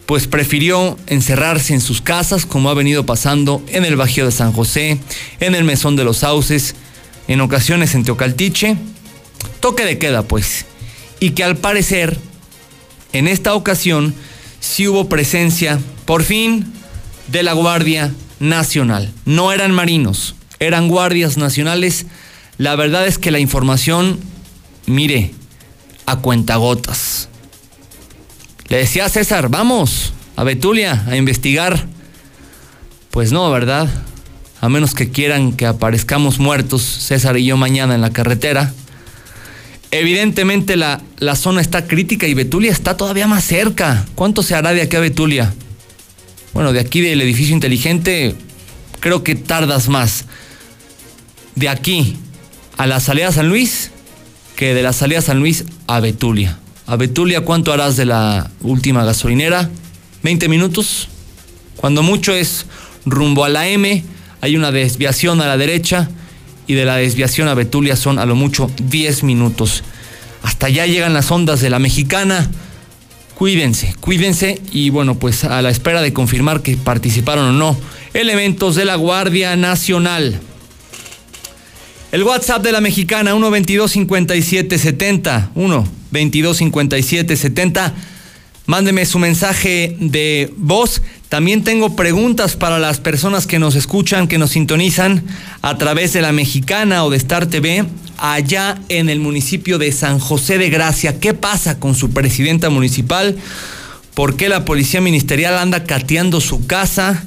pues 0.06 0.26
prefirió 0.26 0.98
encerrarse 1.06 1.74
en 1.74 1.80
sus 1.80 2.00
casas, 2.00 2.46
como 2.46 2.70
ha 2.70 2.74
venido 2.74 3.06
pasando 3.06 3.62
en 3.68 3.84
el 3.84 3.96
Bajío 3.96 4.26
de 4.26 4.32
San 4.32 4.52
José, 4.52 4.98
en 5.40 5.54
el 5.54 5.64
Mesón 5.64 5.96
de 5.96 6.04
los 6.04 6.18
Sauces, 6.18 6.74
en 7.28 7.40
ocasiones 7.40 7.94
en 7.94 8.04
Teocaltiche 8.04 8.76
toque 9.62 9.86
de 9.86 9.96
queda, 9.96 10.22
pues. 10.22 10.66
Y 11.20 11.30
que 11.30 11.44
al 11.44 11.56
parecer, 11.56 12.18
en 13.14 13.28
esta 13.28 13.54
ocasión, 13.54 14.14
sí 14.60 14.88
hubo 14.88 15.08
presencia, 15.08 15.78
por 16.04 16.24
fin, 16.24 16.70
de 17.28 17.42
la 17.42 17.54
Guardia 17.54 18.12
Nacional. 18.40 19.10
No 19.24 19.52
eran 19.52 19.72
marinos, 19.72 20.34
eran 20.58 20.88
guardias 20.88 21.38
nacionales. 21.38 22.06
La 22.58 22.76
verdad 22.76 23.06
es 23.06 23.18
que 23.18 23.30
la 23.30 23.38
información, 23.38 24.18
mire, 24.86 25.32
a 26.06 26.16
cuentagotas. 26.16 27.28
Le 28.72 28.78
decía 28.78 29.04
a 29.04 29.10
César, 29.10 29.50
vamos 29.50 30.14
a 30.34 30.44
Betulia 30.44 31.04
a 31.06 31.16
investigar. 31.16 31.84
Pues 33.10 33.30
no, 33.30 33.50
¿verdad? 33.50 33.86
A 34.62 34.70
menos 34.70 34.94
que 34.94 35.10
quieran 35.10 35.52
que 35.52 35.66
aparezcamos 35.66 36.38
muertos, 36.38 36.80
César 36.80 37.36
y 37.36 37.44
yo 37.44 37.58
mañana 37.58 37.94
en 37.94 38.00
la 38.00 38.14
carretera. 38.14 38.72
Evidentemente 39.90 40.76
la, 40.76 41.02
la, 41.18 41.36
zona 41.36 41.60
está 41.60 41.86
crítica 41.86 42.26
y 42.26 42.32
Betulia 42.32 42.72
está 42.72 42.96
todavía 42.96 43.26
más 43.26 43.44
cerca. 43.44 44.06
¿Cuánto 44.14 44.42
se 44.42 44.54
hará 44.54 44.72
de 44.72 44.80
aquí 44.80 44.96
a 44.96 45.00
Betulia? 45.00 45.52
Bueno, 46.54 46.72
de 46.72 46.80
aquí 46.80 47.02
del 47.02 47.20
edificio 47.20 47.54
inteligente 47.54 48.34
creo 49.00 49.22
que 49.22 49.34
tardas 49.34 49.90
más. 49.90 50.24
De 51.56 51.68
aquí 51.68 52.16
a 52.78 52.86
la 52.86 53.00
salida 53.00 53.32
San 53.32 53.50
Luis 53.50 53.90
que 54.56 54.72
de 54.72 54.82
la 54.82 54.94
salida 54.94 55.20
San 55.20 55.40
Luis 55.40 55.66
a 55.86 56.00
Betulia. 56.00 56.56
A 56.86 56.96
Betulia, 56.96 57.42
¿cuánto 57.42 57.72
harás 57.72 57.96
de 57.96 58.04
la 58.04 58.50
última 58.60 59.04
gasolinera? 59.04 59.70
¿20 60.24 60.48
minutos? 60.48 61.08
Cuando 61.76 62.02
mucho 62.02 62.34
es 62.34 62.66
rumbo 63.06 63.44
a 63.44 63.48
la 63.48 63.68
M, 63.68 64.04
hay 64.40 64.56
una 64.56 64.72
desviación 64.72 65.40
a 65.40 65.46
la 65.46 65.56
derecha 65.56 66.10
y 66.66 66.74
de 66.74 66.84
la 66.84 66.96
desviación 66.96 67.46
a 67.48 67.54
Betulia 67.54 67.94
son 67.94 68.18
a 68.18 68.26
lo 68.26 68.34
mucho 68.34 68.70
10 68.82 69.22
minutos. 69.22 69.84
Hasta 70.42 70.66
allá 70.66 70.86
llegan 70.86 71.14
las 71.14 71.30
ondas 71.30 71.60
de 71.60 71.70
la 71.70 71.78
mexicana. 71.78 72.50
Cuídense, 73.36 73.94
cuídense 74.00 74.60
y 74.72 74.90
bueno, 74.90 75.16
pues 75.18 75.44
a 75.44 75.62
la 75.62 75.70
espera 75.70 76.02
de 76.02 76.12
confirmar 76.12 76.62
que 76.62 76.76
participaron 76.76 77.46
o 77.46 77.52
no 77.52 77.76
elementos 78.12 78.74
de 78.74 78.84
la 78.84 78.96
Guardia 78.96 79.54
Nacional. 79.54 80.40
El 82.10 82.24
WhatsApp 82.24 82.62
de 82.62 82.72
la 82.72 82.80
mexicana 82.80 83.30
122 83.30 83.90
5770 83.92 85.52
1 85.54 86.01
22 86.12 86.56
57 86.58 87.36
70 87.36 87.94
Mándeme 88.66 89.04
su 89.06 89.18
mensaje 89.18 89.96
de 89.98 90.52
voz. 90.56 91.02
También 91.28 91.64
tengo 91.64 91.96
preguntas 91.96 92.54
para 92.54 92.78
las 92.78 93.00
personas 93.00 93.46
que 93.46 93.58
nos 93.58 93.74
escuchan, 93.74 94.28
que 94.28 94.38
nos 94.38 94.50
sintonizan 94.50 95.24
a 95.62 95.78
través 95.78 96.12
de 96.12 96.22
la 96.22 96.32
Mexicana 96.32 97.04
o 97.04 97.10
de 97.10 97.16
Star 97.16 97.46
TV, 97.46 97.84
allá 98.18 98.78
en 98.88 99.08
el 99.08 99.18
municipio 99.18 99.78
de 99.78 99.90
San 99.90 100.20
José 100.20 100.58
de 100.58 100.70
Gracia. 100.70 101.18
¿Qué 101.18 101.34
pasa 101.34 101.80
con 101.80 101.96
su 101.96 102.10
presidenta 102.10 102.70
municipal? 102.70 103.36
¿Por 104.14 104.36
qué 104.36 104.48
la 104.48 104.64
policía 104.64 105.00
ministerial 105.00 105.58
anda 105.58 105.82
cateando 105.84 106.40
su 106.40 106.66
casa? 106.66 107.24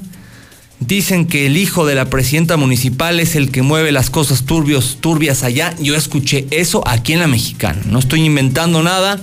Dicen 0.78 1.26
que 1.26 1.46
el 1.46 1.56
hijo 1.56 1.86
de 1.86 1.94
la 1.94 2.10
presidenta 2.10 2.58
municipal 2.58 3.18
es 3.18 3.34
el 3.34 3.50
que 3.50 3.62
mueve 3.62 3.92
las 3.92 4.10
cosas 4.10 4.44
turbios, 4.44 4.98
turbias 5.00 5.42
allá. 5.42 5.74
Yo 5.80 5.94
escuché 5.94 6.46
eso 6.50 6.86
aquí 6.86 7.14
en 7.14 7.20
la 7.20 7.26
Mexicana. 7.26 7.80
No 7.86 7.98
estoy 7.98 8.24
inventando 8.24 8.82
nada. 8.82 9.18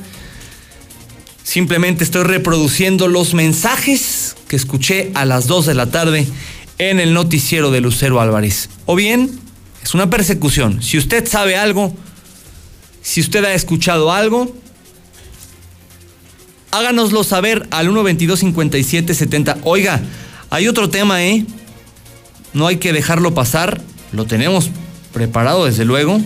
Simplemente 1.44 2.04
estoy 2.04 2.24
reproduciendo 2.24 3.08
los 3.08 3.36
mensajes 3.36 4.36
que 4.48 4.56
escuché 4.56 5.12
a 5.14 5.26
las 5.26 5.46
2 5.46 5.68
de 5.68 5.74
la 5.76 5.92
tarde 5.92 6.28
en 6.80 7.00
el 7.00 7.14
noticiero 7.14 7.70
de 7.70 7.82
Lucero 7.82 8.20
Álvarez. 8.20 8.70
O 8.86 8.96
bien, 8.96 9.40
es 9.84 9.94
una 9.94 10.10
persecución. 10.10 10.82
Si 10.82 10.98
usted 10.98 11.28
sabe 11.28 11.56
algo, 11.56 11.96
si 13.04 13.22
usted 13.22 13.44
ha 13.46 13.54
escuchado 13.54 14.12
algo, 14.12 14.56
háganoslo 16.72 17.24
saber 17.24 17.68
al 17.70 17.88
122 17.88 18.40
5770 18.40 19.58
Oiga, 19.64 20.02
hay 20.54 20.68
otro 20.68 20.88
tema, 20.88 21.24
¿eh? 21.24 21.44
No 22.54 22.68
hay 22.68 22.78
que 22.78 22.94
dejarlo 22.94 23.34
pasar. 23.34 23.82
Lo 24.12 24.26
tenemos 24.26 24.70
preparado, 25.12 25.66
desde 25.66 25.84
luego. 25.84 26.22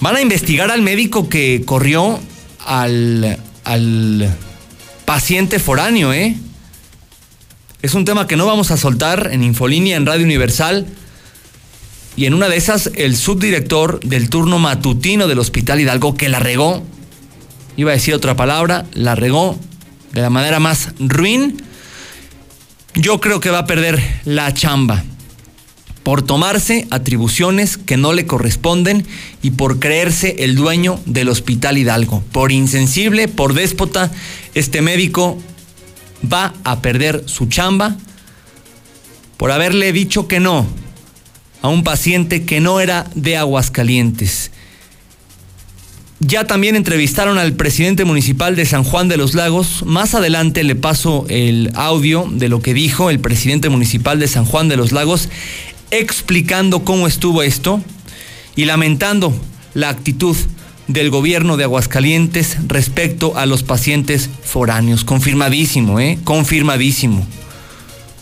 Van 0.00 0.16
a 0.16 0.20
investigar 0.20 0.72
al 0.72 0.82
médico 0.82 1.28
que 1.28 1.62
corrió 1.64 2.18
al, 2.66 3.38
al 3.62 4.36
paciente 5.04 5.60
foráneo, 5.60 6.12
¿eh? 6.12 6.34
Es 7.82 7.94
un 7.94 8.04
tema 8.04 8.26
que 8.26 8.34
no 8.34 8.46
vamos 8.46 8.72
a 8.72 8.76
soltar 8.76 9.30
en 9.30 9.44
Infolínea, 9.44 9.96
en 9.96 10.04
Radio 10.04 10.24
Universal. 10.24 10.88
Y 12.16 12.26
en 12.26 12.34
una 12.34 12.48
de 12.48 12.56
esas, 12.56 12.90
el 12.96 13.16
subdirector 13.16 14.00
del 14.00 14.28
turno 14.28 14.58
matutino 14.58 15.28
del 15.28 15.38
Hospital 15.38 15.78
Hidalgo, 15.78 16.16
que 16.16 16.28
la 16.28 16.40
regó, 16.40 16.82
iba 17.76 17.92
a 17.92 17.94
decir 17.94 18.12
otra 18.12 18.34
palabra, 18.34 18.86
la 18.92 19.14
regó 19.14 19.56
de 20.12 20.20
la 20.20 20.30
manera 20.30 20.58
más 20.58 20.88
ruin, 20.98 21.69
yo 22.94 23.20
creo 23.20 23.40
que 23.40 23.50
va 23.50 23.60
a 23.60 23.66
perder 23.66 24.00
la 24.24 24.52
chamba 24.52 25.04
por 26.02 26.22
tomarse 26.22 26.86
atribuciones 26.90 27.76
que 27.76 27.96
no 27.96 28.12
le 28.12 28.26
corresponden 28.26 29.06
y 29.42 29.52
por 29.52 29.78
creerse 29.78 30.36
el 30.40 30.56
dueño 30.56 30.98
del 31.06 31.28
Hospital 31.28 31.78
Hidalgo. 31.78 32.22
Por 32.32 32.52
insensible, 32.52 33.28
por 33.28 33.54
déspota, 33.54 34.10
este 34.54 34.80
médico 34.82 35.38
va 36.30 36.54
a 36.64 36.80
perder 36.80 37.24
su 37.26 37.46
chamba 37.46 37.96
por 39.36 39.52
haberle 39.52 39.92
dicho 39.92 40.26
que 40.26 40.40
no 40.40 40.66
a 41.62 41.68
un 41.68 41.84
paciente 41.84 42.44
que 42.44 42.60
no 42.60 42.80
era 42.80 43.06
de 43.14 43.36
Aguascalientes. 43.36 44.50
Ya 46.22 46.44
también 46.46 46.76
entrevistaron 46.76 47.38
al 47.38 47.54
presidente 47.54 48.04
municipal 48.04 48.54
de 48.54 48.66
San 48.66 48.84
Juan 48.84 49.08
de 49.08 49.16
los 49.16 49.32
Lagos. 49.32 49.84
Más 49.86 50.14
adelante 50.14 50.62
le 50.64 50.74
paso 50.74 51.24
el 51.30 51.72
audio 51.74 52.28
de 52.30 52.50
lo 52.50 52.60
que 52.60 52.74
dijo 52.74 53.08
el 53.08 53.20
presidente 53.20 53.70
municipal 53.70 54.20
de 54.20 54.28
San 54.28 54.44
Juan 54.44 54.68
de 54.68 54.76
los 54.76 54.92
Lagos, 54.92 55.30
explicando 55.90 56.84
cómo 56.84 57.06
estuvo 57.06 57.42
esto 57.42 57.82
y 58.54 58.66
lamentando 58.66 59.32
la 59.72 59.88
actitud 59.88 60.36
del 60.88 61.08
gobierno 61.08 61.56
de 61.56 61.64
Aguascalientes 61.64 62.58
respecto 62.68 63.38
a 63.38 63.46
los 63.46 63.62
pacientes 63.62 64.28
foráneos. 64.42 65.04
Confirmadísimo, 65.04 66.00
¿eh? 66.00 66.18
Confirmadísimo. 66.24 67.26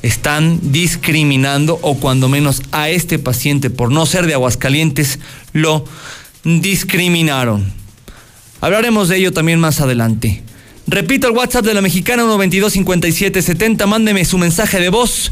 Están 0.02 0.60
discriminando 0.70 1.80
o 1.82 1.96
cuando 1.96 2.28
menos 2.28 2.62
a 2.70 2.90
este 2.90 3.18
paciente 3.18 3.70
por 3.70 3.90
no 3.90 4.06
ser 4.06 4.26
de 4.26 4.34
Aguascalientes 4.34 5.18
lo 5.52 5.84
discriminaron. 6.44 7.76
Hablaremos 8.60 9.08
de 9.08 9.16
ello 9.16 9.32
también 9.32 9.60
más 9.60 9.80
adelante. 9.80 10.42
Repito 10.86 11.28
el 11.28 11.36
WhatsApp 11.36 11.64
de 11.64 11.74
la 11.74 11.82
mexicana 11.82 12.24
1225770. 12.24 13.86
Mándeme 13.86 14.24
su 14.24 14.38
mensaje 14.38 14.80
de 14.80 14.88
voz 14.88 15.30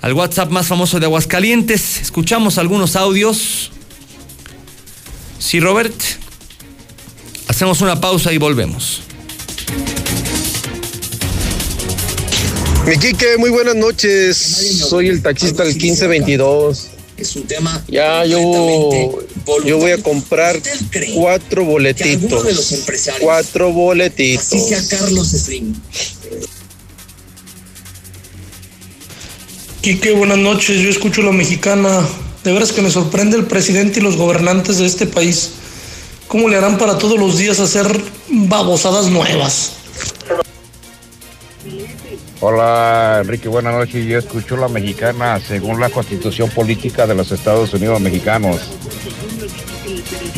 al 0.00 0.12
WhatsApp 0.12 0.50
más 0.50 0.66
famoso 0.66 1.00
de 1.00 1.06
Aguascalientes. 1.06 2.00
Escuchamos 2.00 2.58
algunos 2.58 2.94
audios. 2.94 3.72
Sí, 5.38 5.60
Robert. 5.60 5.94
Hacemos 7.48 7.80
una 7.80 8.00
pausa 8.00 8.32
y 8.32 8.38
volvemos. 8.38 9.02
Mi 12.86 12.94
muy 13.38 13.50
buenas 13.50 13.74
noches. 13.74 14.36
Soy 14.88 15.08
el 15.08 15.22
taxista 15.22 15.64
del 15.64 15.74
1522 15.74 16.90
es 17.18 17.36
un 17.36 17.42
tema. 17.42 17.84
Ya 17.88 18.24
yo, 18.24 19.18
yo 19.64 19.78
voy 19.78 19.92
a 19.92 20.02
comprar 20.02 20.60
cuatro 21.14 21.64
boletitos. 21.64 22.84
Cuatro 23.20 23.72
boletitos. 23.72 24.46
Así 24.46 24.60
sea 24.60 24.98
Carlos 24.98 25.28
Slim. 25.28 25.74
Quique, 29.80 30.12
buenas 30.12 30.38
noches. 30.38 30.80
Yo 30.80 30.90
escucho 30.90 31.22
la 31.22 31.32
mexicana. 31.32 32.06
De 32.44 32.52
veras 32.52 32.72
que 32.72 32.82
me 32.82 32.90
sorprende 32.90 33.36
el 33.36 33.46
presidente 33.46 34.00
y 34.00 34.02
los 34.02 34.16
gobernantes 34.16 34.78
de 34.78 34.86
este 34.86 35.06
país. 35.06 35.50
¿Cómo 36.28 36.48
le 36.48 36.56
harán 36.56 36.78
para 36.78 36.98
todos 36.98 37.18
los 37.18 37.38
días 37.38 37.58
hacer 37.58 37.86
babosadas 38.28 39.06
nuevas? 39.06 39.72
Hola 42.40 43.18
Enrique, 43.22 43.48
buenas 43.48 43.74
noches. 43.74 44.06
Yo 44.06 44.18
escucho 44.18 44.56
la 44.56 44.68
mexicana 44.68 45.40
según 45.40 45.80
la 45.80 45.90
constitución 45.90 46.50
política 46.50 47.06
de 47.06 47.14
los 47.14 47.32
Estados 47.32 47.74
Unidos 47.74 48.00
mexicanos. 48.00 48.60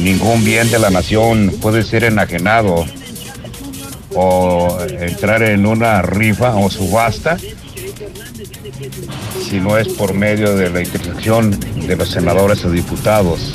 Ningún 0.03 0.45
bien 0.45 0.71
de 0.71 0.79
la 0.79 0.91
nación 0.91 1.53
puede 1.61 1.83
ser 1.83 2.05
enajenado 2.05 2.87
o 4.15 4.79
entrar 4.89 5.43
en 5.43 5.67
una 5.67 6.01
rifa 6.01 6.57
o 6.57 6.71
subasta 6.71 7.37
si 9.49 9.61
no 9.61 9.77
es 9.77 9.89
por 9.89 10.15
medio 10.15 10.57
de 10.57 10.71
la 10.71 10.81
intersección 10.81 11.51
de 11.87 11.97
los 11.97 12.09
senadores 12.09 12.65
o 12.65 12.71
diputados. 12.71 13.55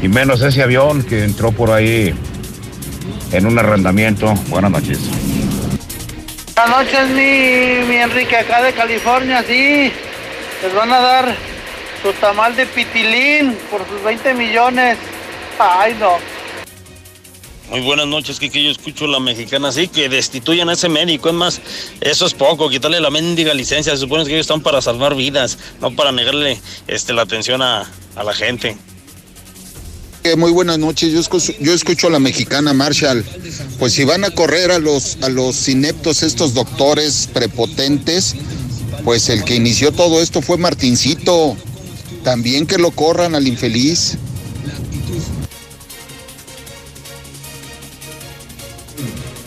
Y 0.00 0.08
menos 0.08 0.40
ese 0.42 0.62
avión 0.62 1.02
que 1.02 1.24
entró 1.24 1.50
por 1.50 1.70
ahí 1.72 2.14
en 3.32 3.46
un 3.46 3.58
arrendamiento. 3.58 4.34
Buenas 4.48 4.70
noches. 4.70 4.98
Buenas 6.54 6.78
noches, 6.78 7.08
mi, 7.08 7.88
mi 7.88 7.96
Enrique, 7.96 8.36
acá 8.36 8.62
de 8.62 8.72
California, 8.72 9.42
sí. 9.42 9.90
Les 10.62 10.74
van 10.74 10.92
a 10.92 11.00
dar 11.00 11.34
su 12.02 12.12
tamal 12.14 12.54
de 12.54 12.66
pitilín 12.66 13.56
por 13.68 13.80
sus 13.88 14.02
20 14.04 14.34
millones. 14.34 14.96
Ay, 15.64 15.94
no. 15.94 16.16
Muy 17.70 17.80
buenas 17.82 18.06
noches, 18.06 18.40
que 18.40 18.48
yo 18.50 18.70
escucho 18.70 19.06
la 19.06 19.20
mexicana, 19.20 19.70
sí, 19.70 19.86
que 19.86 20.08
destituyan 20.08 20.68
a 20.68 20.72
ese 20.72 20.88
médico, 20.88 21.28
es 21.28 21.34
más, 21.34 21.60
eso 22.00 22.26
es 22.26 22.34
poco, 22.34 22.68
quitarle 22.68 23.00
la 23.00 23.10
mendiga 23.10 23.54
licencia, 23.54 23.92
se 23.92 23.98
supone 23.98 24.24
que 24.24 24.32
ellos 24.32 24.44
están 24.44 24.60
para 24.60 24.82
salvar 24.82 25.14
vidas, 25.14 25.56
no 25.80 25.94
para 25.94 26.12
negarle 26.12 26.60
este, 26.88 27.12
la 27.14 27.22
atención 27.22 27.62
a, 27.62 27.90
a 28.16 28.24
la 28.24 28.34
gente. 28.34 28.76
Muy 30.36 30.50
buenas 30.50 30.78
noches, 30.78 31.12
yo 31.12 31.20
escucho, 31.20 31.52
yo 31.60 31.72
escucho 31.72 32.08
a 32.08 32.10
la 32.10 32.18
mexicana 32.18 32.72
Marshall. 32.72 33.24
Pues 33.78 33.92
si 33.92 34.04
van 34.04 34.24
a 34.24 34.30
correr 34.30 34.70
a 34.70 34.78
los, 34.78 35.18
a 35.22 35.28
los 35.28 35.68
ineptos, 35.68 36.22
estos 36.22 36.54
doctores 36.54 37.28
prepotentes, 37.32 38.34
pues 39.04 39.28
el 39.28 39.44
que 39.44 39.54
inició 39.54 39.92
todo 39.92 40.20
esto 40.20 40.42
fue 40.42 40.58
Martincito. 40.58 41.56
También 42.22 42.66
que 42.66 42.78
lo 42.78 42.90
corran 42.92 43.34
al 43.34 43.48
infeliz. 43.48 44.18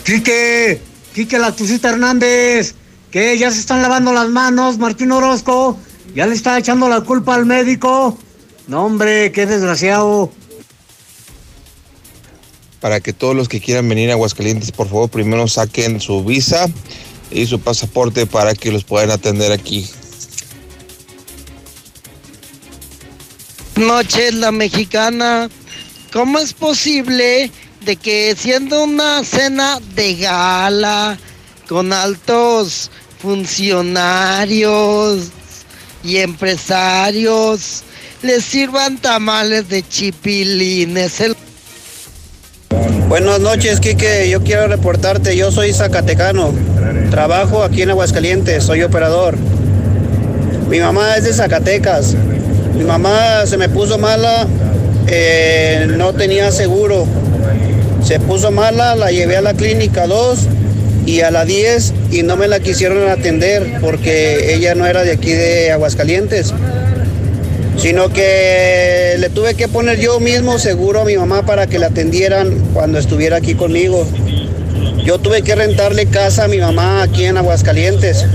Quique, 0.06 0.80
Quique 1.13 1.38
la 1.38 1.52
Tucita 1.52 1.89
Hernández, 1.89 2.76
que 3.12 3.38
ya 3.38 3.52
se 3.52 3.60
están 3.60 3.82
lavando 3.82 4.13
las 4.13 4.30
manos, 4.30 4.78
Martín 4.78 5.12
Orozco, 5.12 5.78
ya 6.15 6.26
le 6.28 6.36
está 6.36 6.58
echando 6.58 6.88
la 6.88 7.02
culpa 7.02 7.36
al 7.36 7.46
médico. 7.46 8.18
No, 8.68 8.86
hombre, 8.86 9.32
qué 9.34 9.46
desgraciado 9.46 10.32
para 12.86 13.00
que 13.00 13.13
todos 13.13 13.36
los 13.36 13.50
que 13.50 13.60
quieran 13.60 13.89
venir 13.89 14.12
a 14.12 14.13
Aguascalientes, 14.13 14.72
por 14.72 14.88
favor, 14.88 15.10
primero 15.10 15.48
saquen 15.48 16.00
su 16.00 16.24
visa 16.24 16.68
y 17.32 17.48
su 17.48 17.60
pasaporte 17.60 18.28
para 18.28 18.54
que 18.54 18.72
los 18.72 18.84
puedan 18.84 19.10
atender 19.10 19.52
aquí. 19.52 19.89
Noches, 23.76 24.36
la 24.36 24.52
mexicana. 24.52 25.50
¿Cómo 26.13 26.38
es 26.38 26.54
posible 26.54 27.50
de 27.86 27.95
que 27.95 28.36
siendo 28.38 28.84
una 28.84 29.24
cena 29.24 29.80
de 29.95 30.15
gala 30.15 31.17
con 31.69 31.93
altos 31.93 32.91
funcionarios 33.19 35.30
y 36.04 36.17
empresarios 36.17 37.84
les 38.24 38.43
sirvan 38.43 38.98
tamales 38.98 39.69
de 39.69 39.88
chipilines? 39.88 41.21
El 41.21 41.38
Buenas 43.08 43.39
noches, 43.39 43.80
Quique. 43.80 44.28
Yo 44.30 44.43
quiero 44.43 44.67
reportarte. 44.67 45.38
Yo 45.38 45.52
soy 45.52 45.71
zacatecano. 45.71 46.54
Trabajo 47.12 47.63
aquí 47.63 47.84
en 47.84 47.91
Aguascalientes. 47.91 48.63
Soy 48.63 48.82
operador. 48.82 49.38
Mi 50.69 50.80
mamá 50.80 51.15
es 51.15 51.24
de 51.24 51.34
Zacatecas. 51.34 52.15
Mi 52.74 52.84
mamá 52.84 53.45
se 53.45 53.58
me 53.58 53.69
puso 53.69 54.00
mala. 54.00 54.48
Eh, 55.08 55.88
no 55.95 56.13
tenía 56.13 56.52
seguro. 56.52 57.06
Se 58.06 58.20
puso 58.20 58.52
mala. 58.52 58.96
La 58.96 59.12
llevé 59.12 59.36
a 59.36 59.41
la 59.41 59.54
clínica 59.54 60.08
2 60.08 60.39
y 61.06 61.22
a 61.22 61.32
la 61.32 61.46
10 61.46 61.94
y 62.12 62.24
no 62.24 62.38
me 62.38 62.48
la 62.48 62.60
quisieron 62.60 63.10
atender 63.10 63.80
porque 63.82 64.56
ella 64.56 64.74
no 64.76 64.86
era 64.86 65.04
de 65.04 65.12
aquí 65.12 65.32
de 65.32 65.72
Aguascalientes 65.72 66.54
sino 67.78 68.10
que 68.10 69.15
le 69.20 69.30
tuve 69.30 69.54
que 69.56 69.68
poner 69.68 70.00
yo 70.00 70.20
mismo 70.20 70.58
seguro 70.60 71.02
a 71.02 71.06
mi 71.06 71.18
mamá 71.18 71.46
para 71.46 71.68
que 71.68 71.80
la 71.80 71.88
atendieran 71.88 72.58
cuando 72.74 72.98
estuviera 72.98 73.38
aquí 73.38 73.56
conmigo. 73.56 74.08
Yo 75.04 75.20
tuve 75.20 75.41
que 75.41 75.56
rentarle 75.56 76.08
casa 76.08 76.46
a 76.46 76.48
mi 76.48 76.58
mamá 76.58 77.04
aquí 77.04 77.26
en 77.26 77.38
Aguascalientes, 77.38 78.26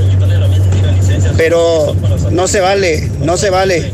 pero 1.36 1.96
no 2.30 2.46
se 2.46 2.60
vale, 2.60 3.10
no 3.20 3.36
se 3.36 3.50
vale. 3.50 3.92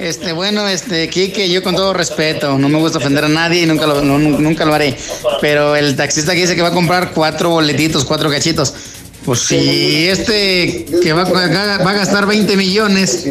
Este, 0.00 0.32
bueno, 0.32 0.66
este, 0.68 1.08
Kike, 1.08 1.50
yo 1.50 1.62
con 1.62 1.74
todo 1.74 1.92
respeto, 1.92 2.56
no 2.58 2.68
me 2.68 2.78
gusta 2.78 2.98
ofender 2.98 3.24
a 3.24 3.28
nadie 3.28 3.62
y 3.62 3.66
nunca 3.66 3.86
lo, 3.86 4.00
nunca 4.02 4.64
lo 4.64 4.74
haré. 4.74 4.96
Pero 5.40 5.74
el 5.76 5.96
taxista 5.96 6.34
que 6.34 6.42
dice 6.42 6.54
que 6.54 6.62
va 6.62 6.68
a 6.68 6.72
comprar 6.72 7.12
cuatro 7.12 7.50
boletitos, 7.50 8.04
cuatro 8.04 8.30
cachitos. 8.30 8.74
Pues 9.24 9.40
si 9.40 10.08
este 10.08 10.86
que 11.02 11.12
va, 11.12 11.24
va, 11.24 11.42
a 11.42 11.92
gastar 11.92 12.26
20 12.26 12.56
millones, 12.56 13.26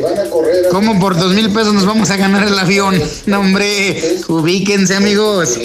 ¿cómo 0.70 1.00
por 1.00 1.18
dos 1.18 1.34
mil 1.34 1.50
pesos 1.50 1.74
nos 1.74 1.86
vamos 1.86 2.12
a 2.12 2.18
ganar 2.18 2.46
el 2.46 2.60
avión? 2.60 3.02
No, 3.26 3.40
hombre, 3.40 4.20
ubíquense, 4.28 4.96
amigos. 4.96 5.58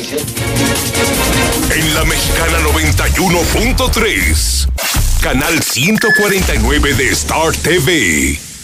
En 1.74 1.94
la 1.94 2.04
Mexicana 2.04 2.60
91.3. 2.72 4.68
Canal 5.20 5.62
149 5.62 6.94
de 6.94 7.08
Star 7.10 7.52
TV. 7.56 8.51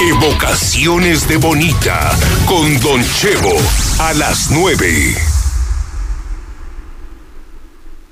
Evocaciones 0.00 1.28
de 1.28 1.36
Bonita 1.36 2.10
con 2.46 2.78
Don 2.80 3.02
Chevo 3.02 3.54
a 4.00 4.12
las 4.14 4.50
9. 4.50 5.33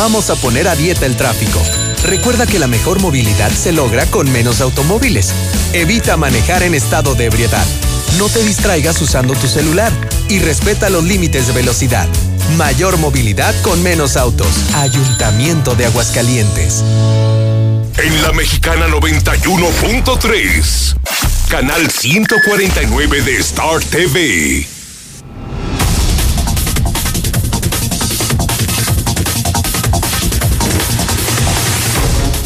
Vamos 0.00 0.30
a 0.30 0.34
poner 0.34 0.66
a 0.66 0.74
dieta 0.74 1.04
el 1.04 1.14
tráfico. 1.14 1.60
Recuerda 2.04 2.46
que 2.46 2.58
la 2.58 2.66
mejor 2.66 3.00
movilidad 3.00 3.50
se 3.50 3.70
logra 3.70 4.06
con 4.06 4.32
menos 4.32 4.62
automóviles. 4.62 5.30
Evita 5.74 6.16
manejar 6.16 6.62
en 6.62 6.74
estado 6.74 7.14
de 7.14 7.26
ebriedad. 7.26 7.66
No 8.16 8.30
te 8.30 8.42
distraigas 8.42 9.02
usando 9.02 9.34
tu 9.34 9.46
celular 9.46 9.92
y 10.30 10.38
respeta 10.38 10.88
los 10.88 11.04
límites 11.04 11.48
de 11.48 11.52
velocidad. 11.52 12.08
Mayor 12.56 12.96
movilidad 12.96 13.54
con 13.60 13.82
menos 13.82 14.16
autos. 14.16 14.48
Ayuntamiento 14.76 15.74
de 15.74 15.84
Aguascalientes. 15.84 16.82
En 17.98 18.22
la 18.22 18.32
Mexicana 18.32 18.88
91.3, 18.88 20.96
canal 21.50 21.90
149 21.90 23.20
de 23.20 23.36
Star 23.36 23.84
TV. 23.84 24.66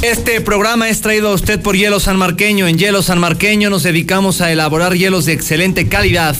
Este 0.04 0.40
programa 0.42 0.90
es 0.90 1.00
traído 1.00 1.30
a 1.30 1.32
usted 1.32 1.62
por 1.62 1.78
Hielo 1.78 1.98
San 1.98 2.18
Marqueño. 2.18 2.68
En 2.68 2.76
Hielo 2.76 3.02
San 3.02 3.18
Marqueño 3.18 3.70
nos 3.70 3.84
dedicamos 3.84 4.42
a 4.42 4.52
elaborar 4.52 4.94
hielos 4.94 5.24
de 5.24 5.32
excelente 5.32 5.88
calidad 5.88 6.36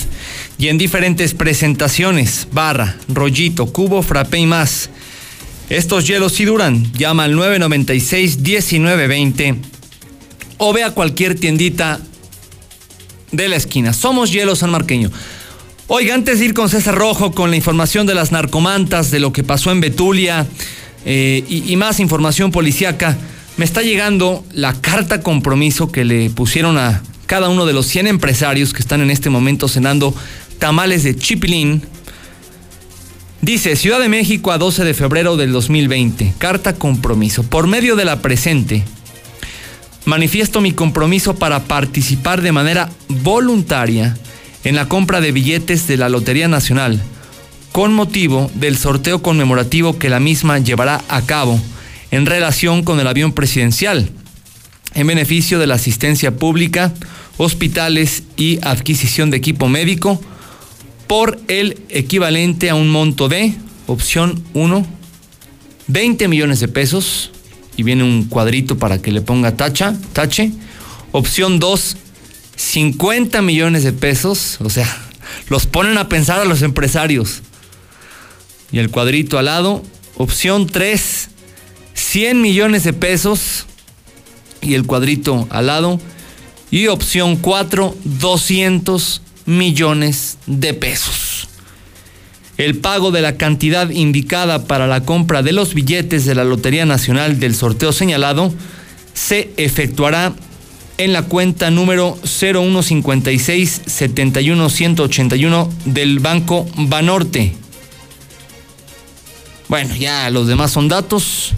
y 0.59 0.69
en 0.69 0.77
diferentes 0.77 1.33
presentaciones, 1.33 2.47
barra, 2.53 2.99
rollito, 3.09 3.65
cubo, 3.65 4.03
frappé 4.03 4.41
y 4.41 4.45
más. 4.45 4.91
Estos 5.71 6.07
hielos 6.07 6.35
sí 6.35 6.45
duran. 6.45 6.93
Llama 6.93 7.25
al 7.25 7.37
996-1920 7.37 9.57
o 10.59 10.75
ve 10.75 10.85
a 10.85 10.91
cualquier 10.91 11.41
tiendita 11.41 12.01
de 13.33 13.49
la 13.49 13.57
esquina. 13.57 13.95
Somos 13.95 14.31
Hielo 14.31 14.57
San 14.57 14.73
Marqueño. 14.73 15.11
Oiga, 15.87 16.15
antes 16.15 16.39
de 16.39 16.45
ir 16.45 16.53
con 16.53 16.69
César 16.69 16.97
Rojo 16.97 17.33
con 17.33 17.49
la 17.49 17.57
información 17.57 18.07
de 18.07 18.15
las 18.15 18.31
narcomantas, 18.31 19.11
de 19.11 19.21
lo 19.21 19.33
que 19.33 19.43
pasó 19.43 19.73
en 19.73 19.81
Betulia 19.81 20.47
eh, 21.07 21.43
y, 21.49 21.73
y 21.73 21.77
más 21.77 21.99
información 21.99 22.51
policíaca, 22.51 23.17
me 23.57 23.65
está 23.65 23.83
llegando 23.83 24.45
la 24.53 24.73
carta 24.81 25.21
compromiso 25.23 25.93
que 25.93 26.05
le 26.05 26.31
pusieron 26.31 26.77
a 26.77 27.03
cada 27.27 27.49
uno 27.49 27.67
de 27.67 27.73
los 27.73 27.87
100 27.87 28.09
empresarios 28.09 28.73
que 28.73 28.81
están 28.81 29.01
en 29.01 29.11
este 29.11 29.31
momento 29.31 29.69
cenando 29.69 30.15
tamales 30.59 31.05
de 31.05 31.17
chipilín. 31.17 31.83
Dice, 33.41 33.77
Ciudad 33.77 34.01
de 34.01 34.09
México 34.09 34.51
a 34.51 34.59
12 34.59 34.85
de 34.85 34.95
febrero 34.95 35.37
del 35.37 35.53
2020, 35.53 36.35
carta 36.39 36.75
compromiso. 36.75 37.43
Por 37.45 37.67
medio 37.67 37.95
de 37.95 38.05
la 38.05 38.23
presente, 38.23 38.83
manifiesto 40.05 40.61
mi 40.61 40.73
compromiso 40.73 41.37
para 41.37 41.65
participar 41.65 42.43
de 42.43 42.53
manera 42.53 42.91
voluntaria 43.09 44.17
en 44.65 44.75
la 44.75 44.89
compra 44.89 45.21
de 45.21 45.33
billetes 45.33 45.87
de 45.87 45.97
la 45.97 46.09
Lotería 46.09 46.49
Nacional, 46.49 47.01
con 47.71 47.93
motivo 47.93 48.51
del 48.55 48.77
sorteo 48.77 49.23
conmemorativo 49.23 49.99
que 49.99 50.09
la 50.09 50.21
misma 50.21 50.59
llevará 50.59 51.03
a 51.09 51.23
cabo 51.23 51.61
en 52.15 52.27
relación 52.27 52.85
con 52.85 53.01
el 53.01 53.09
avión 53.09 53.33
presidencial, 53.33 54.09
en 54.95 55.07
beneficio 55.09 55.59
de 55.59 55.67
la 55.67 55.75
asistencia 55.75 56.37
pública, 56.37 56.95
hospitales 57.39 58.23
y 58.37 58.61
adquisición 58.63 59.33
de 59.33 59.39
equipo 59.39 59.69
médico, 59.69 60.21
por 61.09 61.41
el 61.49 61.83
equivalente 61.89 62.71
a 62.71 62.77
un 62.77 62.89
monto 62.89 63.29
de, 63.29 63.55
opción 63.89 64.45
1, 64.55 64.87
20 65.89 66.29
millones 66.29 66.61
de 66.61 66.69
pesos, 66.69 67.33
y 67.77 67.83
viene 67.83 68.05
un 68.05 68.27
cuadrito 68.27 68.79
para 68.79 69.03
que 69.03 69.11
le 69.11 69.21
ponga 69.21 69.57
tacha, 69.57 69.97
tache. 70.13 70.53
Opción 71.11 71.59
2, 71.59 71.97
50 72.55 73.43
millones 73.43 73.83
de 73.83 73.93
pesos, 73.93 74.59
o 74.61 74.71
sea, 74.71 74.87
los 75.49 75.67
ponen 75.67 75.99
a 75.99 76.09
pensar 76.09 76.39
a 76.39 76.45
los 76.45 76.63
empresarios. 76.63 77.43
Y 78.71 78.79
el 78.79 78.91
cuadrito 78.91 79.37
al 79.37 79.47
lado, 79.47 79.83
opción 80.17 80.69
3, 80.69 81.31
100 82.15 82.41
millones 82.41 82.85
de 82.85 82.93
pesos 82.93 83.67
y 84.63 84.75
el 84.75 84.87
cuadrito 84.87 85.49
al 85.51 85.67
lado. 85.67 85.99
Y 86.71 86.87
opción 86.87 87.35
4, 87.35 87.93
200 88.05 89.21
millones 89.47 90.39
de 90.47 90.75
pesos. 90.75 91.49
El 92.57 92.79
pago 92.79 93.11
de 93.11 93.21
la 93.21 93.37
cantidad 93.37 93.91
indicada 93.91 94.67
para 94.67 94.87
la 94.87 95.01
compra 95.01 95.43
de 95.43 95.51
los 95.51 95.75
billetes 95.75 96.25
de 96.25 96.37
la 96.37 96.45
Lotería 96.45 96.87
Nacional 96.87 97.41
del 97.41 97.57
sorteo 97.57 97.93
señalado 97.93 98.55
se 99.13 99.51
efectuará 99.57 100.35
en 100.99 101.13
la 101.13 101.23
cuenta 101.23 101.73
número 101.73 102.17
0156 102.23 103.83
71181 103.87 105.69
del 105.85 106.21
Banco 106.21 106.65
Banorte. 106.77 107.57
Bueno, 109.67 109.97
ya 109.97 110.31
los 110.31 110.47
demás 110.47 110.71
son 110.71 110.87
datos. 110.87 111.53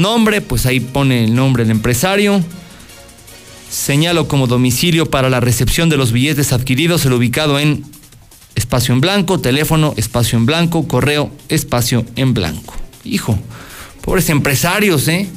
Nombre, 0.00 0.40
pues 0.40 0.66
ahí 0.66 0.80
pone 0.80 1.24
el 1.24 1.34
nombre 1.34 1.64
del 1.64 1.72
empresario. 1.72 2.42
Señalo 3.70 4.28
como 4.28 4.46
domicilio 4.46 5.06
para 5.10 5.30
la 5.30 5.40
recepción 5.40 5.88
de 5.88 5.96
los 5.96 6.10
billetes 6.10 6.52
adquiridos 6.52 7.04
el 7.04 7.12
ubicado 7.12 7.58
en 7.58 7.84
espacio 8.54 8.94
en 8.94 9.00
blanco, 9.00 9.40
teléfono, 9.40 9.94
espacio 9.96 10.38
en 10.38 10.46
blanco, 10.46 10.88
correo, 10.88 11.30
espacio 11.48 12.04
en 12.16 12.34
blanco. 12.34 12.74
Hijo, 13.04 13.38
pobres 14.00 14.30
empresarios, 14.30 15.06
¿eh? 15.08 15.28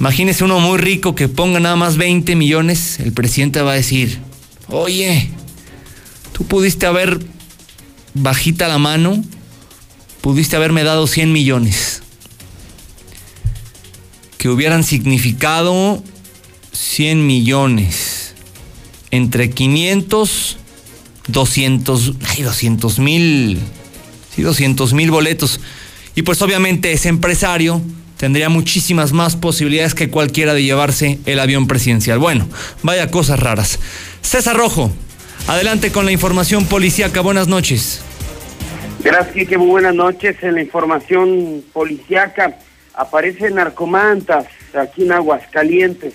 Imagínese 0.00 0.44
uno 0.44 0.58
muy 0.60 0.78
rico 0.78 1.14
que 1.14 1.28
ponga 1.28 1.60
nada 1.60 1.76
más 1.76 1.96
20 1.96 2.34
millones, 2.34 2.98
el 3.00 3.12
presidente 3.12 3.60
va 3.62 3.72
a 3.72 3.74
decir, 3.74 4.18
oye, 4.68 5.30
tú 6.32 6.44
pudiste 6.44 6.86
haber 6.86 7.20
bajita 8.14 8.66
la 8.66 8.78
mano, 8.78 9.22
pudiste 10.22 10.56
haberme 10.56 10.82
dado 10.84 11.06
100 11.06 11.32
millones, 11.32 11.99
que 14.40 14.48
hubieran 14.48 14.84
significado 14.84 16.02
100 16.72 17.26
millones, 17.26 18.34
entre 19.10 19.50
500 19.50 20.56
200, 21.28 22.14
ay, 22.26 22.42
200 22.42 22.98
mil, 23.00 23.58
sí, 24.34 24.40
200 24.40 24.94
mil 24.94 25.10
boletos. 25.10 25.60
Y 26.14 26.22
pues 26.22 26.40
obviamente 26.40 26.90
ese 26.90 27.10
empresario 27.10 27.82
tendría 28.16 28.48
muchísimas 28.48 29.12
más 29.12 29.36
posibilidades 29.36 29.94
que 29.94 30.08
cualquiera 30.08 30.54
de 30.54 30.62
llevarse 30.62 31.18
el 31.26 31.38
avión 31.38 31.66
presidencial. 31.66 32.18
Bueno, 32.18 32.48
vaya 32.82 33.10
cosas 33.10 33.40
raras. 33.40 33.78
César 34.22 34.56
Rojo, 34.56 34.90
adelante 35.48 35.92
con 35.92 36.06
la 36.06 36.12
información 36.12 36.64
policíaca. 36.64 37.20
Buenas 37.20 37.46
noches. 37.46 38.00
Gracias. 39.04 39.58
Muy 39.58 39.68
buenas 39.68 39.94
noches. 39.94 40.36
En 40.42 40.54
la 40.54 40.62
información 40.62 41.62
policíaca 41.74 42.56
aparecen 43.00 43.54
narcomantas 43.54 44.46
aquí 44.74 45.04
en 45.04 45.12
Aguascalientes, 45.12 46.14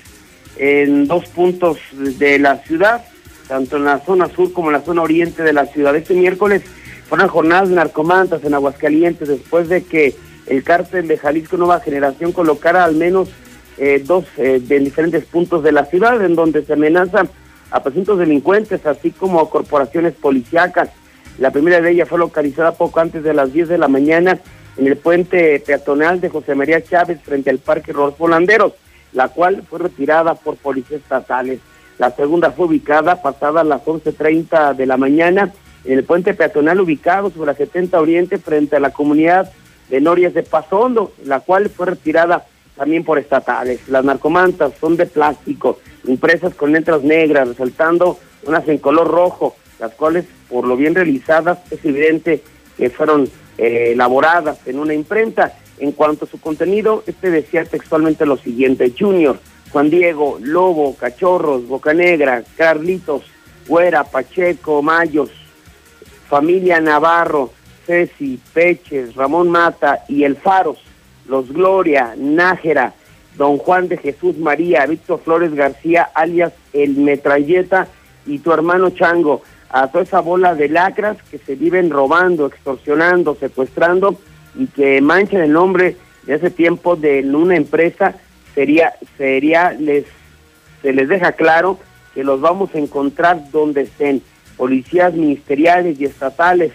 en 0.58 1.08
dos 1.08 1.26
puntos 1.28 1.78
de 1.92 2.40
la 2.40 2.58
ciudad 2.60 3.04
tanto 3.48 3.78
en 3.78 3.86
la 3.86 4.00
zona 4.00 4.28
sur 4.30 4.52
como 4.54 4.70
en 4.70 4.74
la 4.74 4.82
zona 4.82 5.02
oriente 5.02 5.44
de 5.44 5.54
la 5.54 5.66
ciudad. 5.66 5.96
Este 5.96 6.14
miércoles 6.14 6.64
fueron 7.08 7.28
jornadas 7.28 7.70
de 7.70 7.76
narcomantas 7.76 8.44
en 8.44 8.54
Aguascalientes 8.54 9.28
después 9.28 9.70
de 9.70 9.84
que 9.84 10.16
el 10.48 10.64
cártel 10.64 11.08
de 11.08 11.18
Jalisco 11.18 11.58
Nueva 11.58 11.80
Generación 11.80 12.32
colocara 12.32 12.84
al 12.84 12.96
menos 12.96 13.30
eh, 13.78 14.02
dos 14.04 14.26
eh, 14.38 14.62
de 14.62 14.80
diferentes 14.80 15.26
puntos 15.26 15.64
de 15.64 15.72
la 15.72 15.86
ciudad 15.86 16.24
en 16.24 16.36
donde 16.36 16.64
se 16.64 16.74
amenazan 16.74 17.30
a 17.72 17.84
presuntos 17.84 18.20
delincuentes, 18.20 18.86
así 18.86 19.12
como 19.12 19.50
corporaciones 19.50 20.14
policíacas. 20.14 20.90
La 21.40 21.52
primera 21.52 21.82
de 21.82 21.92
ellas 21.92 22.08
fue 22.08 22.20
localizada 22.20 22.74
poco 22.74 23.00
antes 23.00 23.24
de 23.24 23.34
las 23.34 23.52
10 23.52 23.68
de 23.68 23.78
la 23.78 23.88
mañana 23.88 24.40
en 24.78 24.88
el 24.88 24.98
puente 24.98 25.60
peatonal 25.66 26.20
de 26.22 26.30
José 26.30 26.56
María 26.56 26.84
Chávez 26.84 27.22
frente 27.24 27.50
al 27.50 27.60
Parque 27.60 27.94
Rodolfo 27.94 28.28
Landeros, 28.28 28.74
la 29.14 29.30
cual 29.30 29.64
fue 29.70 29.80
retirada 29.80 30.36
por 30.36 30.58
policías 30.58 31.02
estatales. 31.02 31.60
La 31.98 32.12
segunda 32.12 32.52
fue 32.52 32.66
ubicada 32.66 33.22
pasada 33.22 33.64
las 33.64 33.82
11.30 33.84 34.76
de 34.76 34.86
la 34.86 34.98
mañana 34.98 35.54
en 35.86 35.98
el 35.98 36.04
puente 36.04 36.34
peatonal 36.34 36.82
ubicado 36.82 37.30
sobre 37.30 37.52
la 37.52 37.58
70 37.58 38.00
Oriente 38.00 38.38
frente 38.38 38.76
a 38.76 38.80
la 38.80 38.90
comunidad 38.90 39.52
de 39.90 40.02
Norias 40.02 40.34
de 40.34 40.44
Pasondo, 40.44 41.14
la 41.24 41.40
cual 41.40 41.70
fue 41.70 41.86
retirada 41.86 42.46
también 42.76 43.04
por 43.04 43.18
estatales. 43.18 43.88
Las 43.88 44.04
narcomantas 44.04 44.74
son 44.80 44.98
de 44.98 45.06
plástico, 45.06 45.80
impresas 46.06 46.54
con 46.56 46.74
letras 46.74 47.04
negras, 47.04 47.48
resaltando 47.48 48.18
unas 48.46 48.68
en 48.68 48.80
color 48.80 49.08
rojo, 49.08 49.56
las 49.80 49.94
cuales, 49.94 50.26
por 50.50 50.68
lo 50.68 50.76
bien 50.76 50.96
realizadas, 50.96 51.60
es 51.72 51.84
evidente 51.86 52.44
que 52.78 52.90
fueron 52.90 53.30
eh, 53.58 53.92
elaboradas 53.94 54.60
en 54.68 54.80
una 54.80 54.94
imprenta. 54.94 55.58
En 55.78 55.92
cuanto 55.92 56.26
a 56.26 56.28
su 56.28 56.40
contenido, 56.40 57.04
este 57.06 57.30
decía 57.30 57.66
textualmente 57.66 58.26
lo 58.26 58.38
siguiente, 58.38 58.94
Junior, 58.98 59.38
Juan 59.72 59.90
Diego, 59.90 60.38
Lobo, 60.42 60.96
Cachorros, 60.96 61.68
Bocanegra, 61.68 62.44
Carlitos, 62.56 63.24
Güera, 63.68 64.06
Pacheco, 64.06 64.82
Mayos, 64.82 65.32
familia 66.30 66.80
Navarro, 66.80 67.52
Ceci, 67.86 68.40
Peches, 68.54 69.16
Ramón 69.16 69.50
Mata 69.50 70.06
y 70.08 70.24
El 70.24 70.38
Faros, 70.38 70.78
Los 71.28 71.52
Gloria, 71.52 72.16
Nájera, 72.18 72.94
Don 73.38 73.58
Juan 73.58 73.90
de 73.90 73.98
Jesús 73.98 74.38
María, 74.38 74.86
Víctor 74.86 75.20
Flores 75.24 75.54
García, 75.54 76.10
alias 76.14 76.54
El 76.72 76.96
Metralleta, 76.96 77.88
y 78.26 78.40
tu 78.40 78.52
hermano 78.52 78.90
Chango, 78.92 79.42
a 79.70 79.88
toda 79.88 80.04
esa 80.04 80.20
bola 80.20 80.56
de 80.56 80.70
lacras 80.70 81.18
que 81.30 81.38
se 81.38 81.56
viven 81.56 81.90
robando, 81.90 82.48
extorsionando, 82.48 83.36
secuestrando 83.36 84.20
y 84.56 84.68
que 84.68 85.02
manchan 85.02 85.42
el 85.42 85.52
nombre 85.52 85.98
de 86.24 86.36
ese 86.36 86.50
tiempo 86.50 86.96
de 86.96 87.22
una 87.22 87.56
empresa 87.56 88.16
sería, 88.54 88.94
sería, 89.18 89.72
les, 89.74 90.06
se 90.82 90.94
les 90.94 91.08
deja 91.08 91.34
claro 91.34 91.80
que 92.14 92.24
los 92.24 92.42
vamos 92.42 92.74
a 92.74 92.80
encontrar 92.80 93.52
donde 93.52 93.82
estén. 93.82 94.22
Policías 94.58 95.14
ministeriales 95.14 96.00
y 96.00 96.06
estatales, 96.06 96.72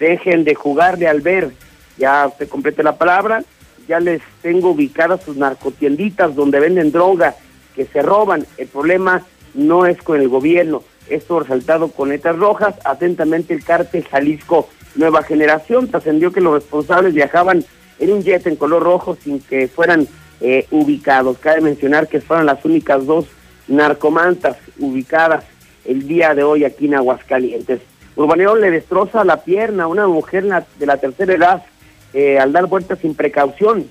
dejen 0.00 0.42
de 0.42 0.56
jugarle 0.56 1.06
al 1.06 1.20
ver. 1.20 1.50
Ya 1.96 2.26
usted 2.26 2.48
complete 2.48 2.82
la 2.82 2.96
palabra, 2.96 3.44
ya 3.86 4.00
les 4.00 4.20
tengo 4.42 4.70
ubicadas 4.70 5.22
sus 5.22 5.36
narcotienditas 5.36 6.34
donde 6.34 6.58
venden 6.58 6.90
droga, 6.90 7.36
que 7.76 7.86
se 7.86 8.02
roban. 8.02 8.44
El 8.58 8.66
problema 8.66 9.22
no 9.54 9.86
es 9.86 10.02
con 10.02 10.20
el 10.20 10.28
gobierno. 10.28 10.82
Esto 11.08 11.40
resaltado 11.40 11.88
con 11.88 12.10
letras 12.10 12.36
rojas. 12.36 12.74
Atentamente 12.84 13.54
el 13.54 13.64
cártel 13.64 14.04
Jalisco 14.04 14.68
Nueva 14.94 15.22
Generación 15.22 15.88
trascendió 15.88 16.32
que 16.32 16.40
los 16.40 16.54
responsables 16.54 17.14
viajaban 17.14 17.64
en 17.98 18.12
un 18.12 18.22
jet 18.22 18.46
en 18.46 18.56
color 18.56 18.82
rojo 18.82 19.16
sin 19.22 19.40
que 19.40 19.68
fueran 19.68 20.06
eh, 20.40 20.66
ubicados. 20.70 21.38
Cabe 21.38 21.60
mencionar 21.60 22.08
que 22.08 22.20
fueron 22.20 22.46
las 22.46 22.64
únicas 22.64 23.06
dos 23.06 23.26
narcomantas 23.68 24.56
ubicadas 24.78 25.44
el 25.84 26.06
día 26.06 26.34
de 26.34 26.42
hoy 26.42 26.64
aquí 26.64 26.86
en 26.86 26.94
Aguascalientes. 26.94 27.80
Urbaneo 28.16 28.56
le 28.56 28.70
destroza 28.70 29.24
la 29.24 29.42
pierna 29.42 29.84
a 29.84 29.88
una 29.88 30.06
mujer 30.06 30.44
de 30.44 30.86
la 30.86 30.96
tercera 30.96 31.32
edad 31.32 31.62
eh, 32.12 32.38
al 32.38 32.52
dar 32.52 32.66
vueltas 32.66 32.98
sin 32.98 33.14
precaución. 33.14 33.86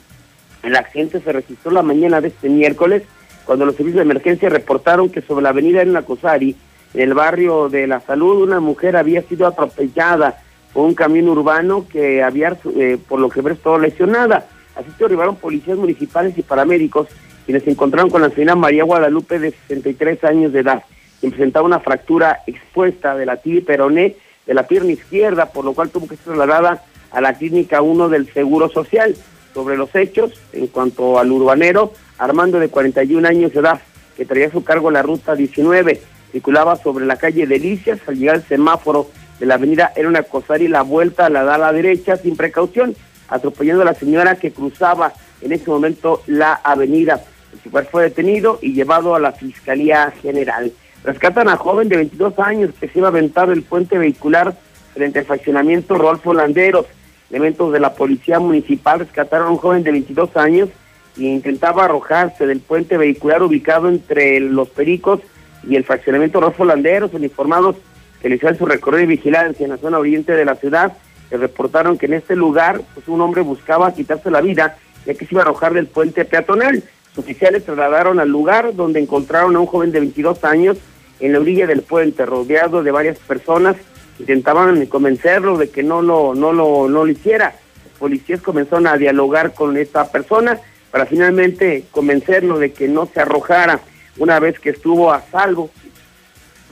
El 0.64 0.76
accidente 0.76 1.22
se 1.22 1.32
registró 1.32 1.72
la 1.72 1.82
mañana 1.82 2.20
de 2.20 2.28
este 2.28 2.50
miércoles 2.50 3.04
cuando 3.46 3.66
los 3.66 3.76
servicios 3.76 3.98
de 3.98 4.12
emergencia 4.12 4.50
reportaron 4.50 5.10
que 5.10 5.22
sobre 5.22 5.44
la 5.44 5.50
avenida 5.50 5.82
Elena 5.82 6.04
Cosari, 6.04 6.56
el 6.94 7.14
barrio 7.14 7.70
de 7.70 7.88
la 7.88 8.00
Salud, 8.00 8.44
una 8.44 8.60
mujer 8.60 8.96
había 8.96 9.22
sido 9.24 9.48
atropellada 9.48 10.42
por 10.74 10.86
un 10.86 10.94
camión 10.94 11.30
urbano 11.30 11.86
que 11.88 12.24
había, 12.24 12.58
eh, 12.76 12.98
por 13.08 13.20
lo 13.20 13.30
que 13.30 13.42
ver, 13.42 13.58
todo 13.58 13.78
lesionada. 13.78 14.48
Así 14.76 14.90
se 14.98 15.06
arribaron 15.06 15.36
policías 15.36 15.78
municipales 15.78 16.38
y 16.38 16.42
paramédicos 16.42 17.08
quienes 17.46 17.64
se 17.64 17.72
encontraron 17.72 18.12
con 18.12 18.22
la 18.22 18.30
señora 18.30 18.56
María 18.56 18.84
Guadalupe 18.84 19.40
de 19.40 19.52
63 19.52 20.24
años 20.24 20.54
de 20.54 20.60
edad, 20.60 20.84
quien 21.20 21.32
presentaba 21.32 21.66
una 21.66 21.80
fractura 21.80 22.42
expuesta 22.46 23.16
de 23.16 23.26
la 23.26 23.38
tibia 23.38 23.64
peroné 23.66 24.16
de 24.46 24.54
la 24.54 24.68
pierna 24.68 24.92
izquierda, 24.92 25.48
por 25.48 25.66
lo 25.66 25.74
cual 25.74 25.90
tuvo 25.90 26.08
que 26.08 26.16
ser 26.16 26.26
trasladada 26.26 26.84
a 27.12 27.22
la 27.22 27.34
clínica 27.34 27.82
1 27.82 28.10
del 28.10 28.32
Seguro 28.32 28.70
Social. 28.70 29.16
Sobre 29.54 29.78
los 29.78 29.94
hechos, 29.96 30.32
en 30.54 30.68
cuanto 30.68 31.18
al 31.18 31.32
urbanero, 31.32 31.92
Armando 32.20 32.60
de 32.60 32.70
41 32.70 33.28
años 33.28 33.54
de 33.54 33.62
edad, 33.62 33.82
que 34.16 34.26
traía 34.26 34.48
a 34.48 34.52
su 34.52 34.64
cargo 34.64 34.92
la 34.92 35.02
ruta 35.02 35.36
19, 35.36 36.02
circulaba 36.32 36.76
sobre 36.76 37.06
la 37.06 37.18
calle 37.18 37.48
Delicias, 37.48 38.00
al 38.08 38.18
llegar 38.18 38.36
al 38.36 38.44
semáforo 38.44 39.10
de 39.40 39.46
la 39.46 39.56
avenida 39.56 39.94
era 39.96 40.10
una 40.10 40.26
y 40.60 40.68
la 40.68 40.82
vuelta 40.82 41.30
la 41.30 41.44
da 41.44 41.56
a 41.56 41.58
la 41.58 41.74
derecha 41.74 42.18
sin 42.18 42.36
precaución 42.36 42.96
atropellando 43.30 43.84
a 43.84 43.86
la 43.86 43.94
señora 43.94 44.36
que 44.36 44.52
cruzaba 44.52 45.14
en 45.42 45.52
ese 45.52 45.70
momento 45.70 46.24
la 46.28 46.54
avenida. 46.54 47.24
El 47.54 47.62
chofer 47.64 47.86
fue 47.86 48.04
detenido 48.04 48.60
y 48.62 48.74
llevado 48.74 49.16
a 49.16 49.20
la 49.20 49.32
Fiscalía 49.32 50.12
General. 50.22 50.72
Rescatan 51.04 51.48
a 51.48 51.58
joven 51.58 51.90
de 51.90 51.98
22 51.98 52.38
años 52.40 52.72
que 52.80 52.90
se 52.90 53.00
iba 53.00 53.08
a 53.08 53.12
aventar 53.12 53.50
el 53.50 53.64
puente 53.64 53.98
vehicular 53.98 54.56
frente 54.94 55.20
al 55.20 55.26
fraccionamiento 55.26 55.98
Rolfo 55.98 56.34
Landeros. 56.34 56.86
Elementos 57.30 57.72
de 57.72 57.80
la 57.80 57.94
Policía 57.94 58.40
Municipal 58.40 59.00
rescataron 59.00 59.48
a 59.48 59.52
un 59.52 59.58
joven 59.58 59.84
de 59.84 59.92
22 59.92 60.36
años 60.36 60.70
y 61.16 61.28
intentaba 61.28 61.86
arrojarse 61.86 62.46
del 62.48 62.60
puente 62.60 62.98
vehicular 62.98 63.44
ubicado 63.44 63.88
entre 63.88 64.40
Los 64.40 64.70
Pericos 64.70 65.22
y 65.68 65.76
el 65.76 65.84
fraccionamiento 65.84 66.40
Rolfo 66.40 66.66
Landeros, 66.66 67.14
uniformados 67.14 67.76
que 68.22 68.30
le 68.30 68.36
hicieron 68.36 68.58
su 68.58 68.66
recorrido 68.66 69.02
de 69.02 69.16
vigilancia 69.16 69.64
en 69.64 69.72
la 69.72 69.78
zona 69.78 70.00
oriente 70.00 70.34
de 70.34 70.46
la 70.46 70.56
ciudad 70.56 70.94
que 71.30 71.38
reportaron 71.38 71.98
que 71.98 72.08
en 72.08 72.14
este 72.14 72.36
lugar 72.36 72.82
pues, 72.94 73.08
un 73.08 73.22
hombre 73.22 73.42
buscaba 73.42 73.94
quitarse 73.94 74.32
la 74.32 74.42
vida 74.42 74.78
ya 75.06 75.14
que 75.14 75.26
se 75.26 75.36
iba 75.36 75.42
a 75.42 75.46
arrojar 75.46 75.74
del 75.74 75.88
puente 75.88 76.26
peatonal. 76.26 76.84
Los 77.16 77.26
oficiales 77.26 77.66
trasladaron 77.66 78.20
al 78.20 78.30
lugar 78.30 78.76
donde 78.76 79.00
encontraron 79.00 79.56
a 79.56 79.60
un 79.60 79.66
joven 79.66 79.92
de 79.92 80.00
22 80.00 80.44
años 80.44 80.78
en 81.20 81.34
la 81.34 81.40
orilla 81.40 81.68
del 81.68 81.82
puente, 81.82 82.26
rodeado 82.26 82.84
de 82.84 82.92
varias 82.92 83.18
personas 83.20 83.76
intentaban 84.20 84.86
convencerlo 84.88 85.58
de 85.58 85.70
que 85.70 85.82
no 85.82 86.02
lo, 86.02 86.36
no 86.36 86.54
lo, 86.54 86.88
no 86.88 87.06
lo 87.06 87.08
hiciera. 87.08 87.56
Los 87.86 87.98
policías 87.98 88.42
comenzaron 88.42 88.88
a 88.88 88.98
dialogar 88.98 89.54
con 89.54 89.78
esta 89.78 90.12
persona 90.12 90.60
para 90.92 91.06
finalmente 91.06 91.86
convencerlo 91.92 92.60
de 92.60 92.72
que 92.74 92.88
no 92.88 93.06
se 93.06 93.22
arrojara 93.22 93.80
una 94.20 94.40
vez 94.40 94.60
que 94.60 94.70
estuvo 94.70 95.12
a 95.12 95.22
salvo. 95.32 95.72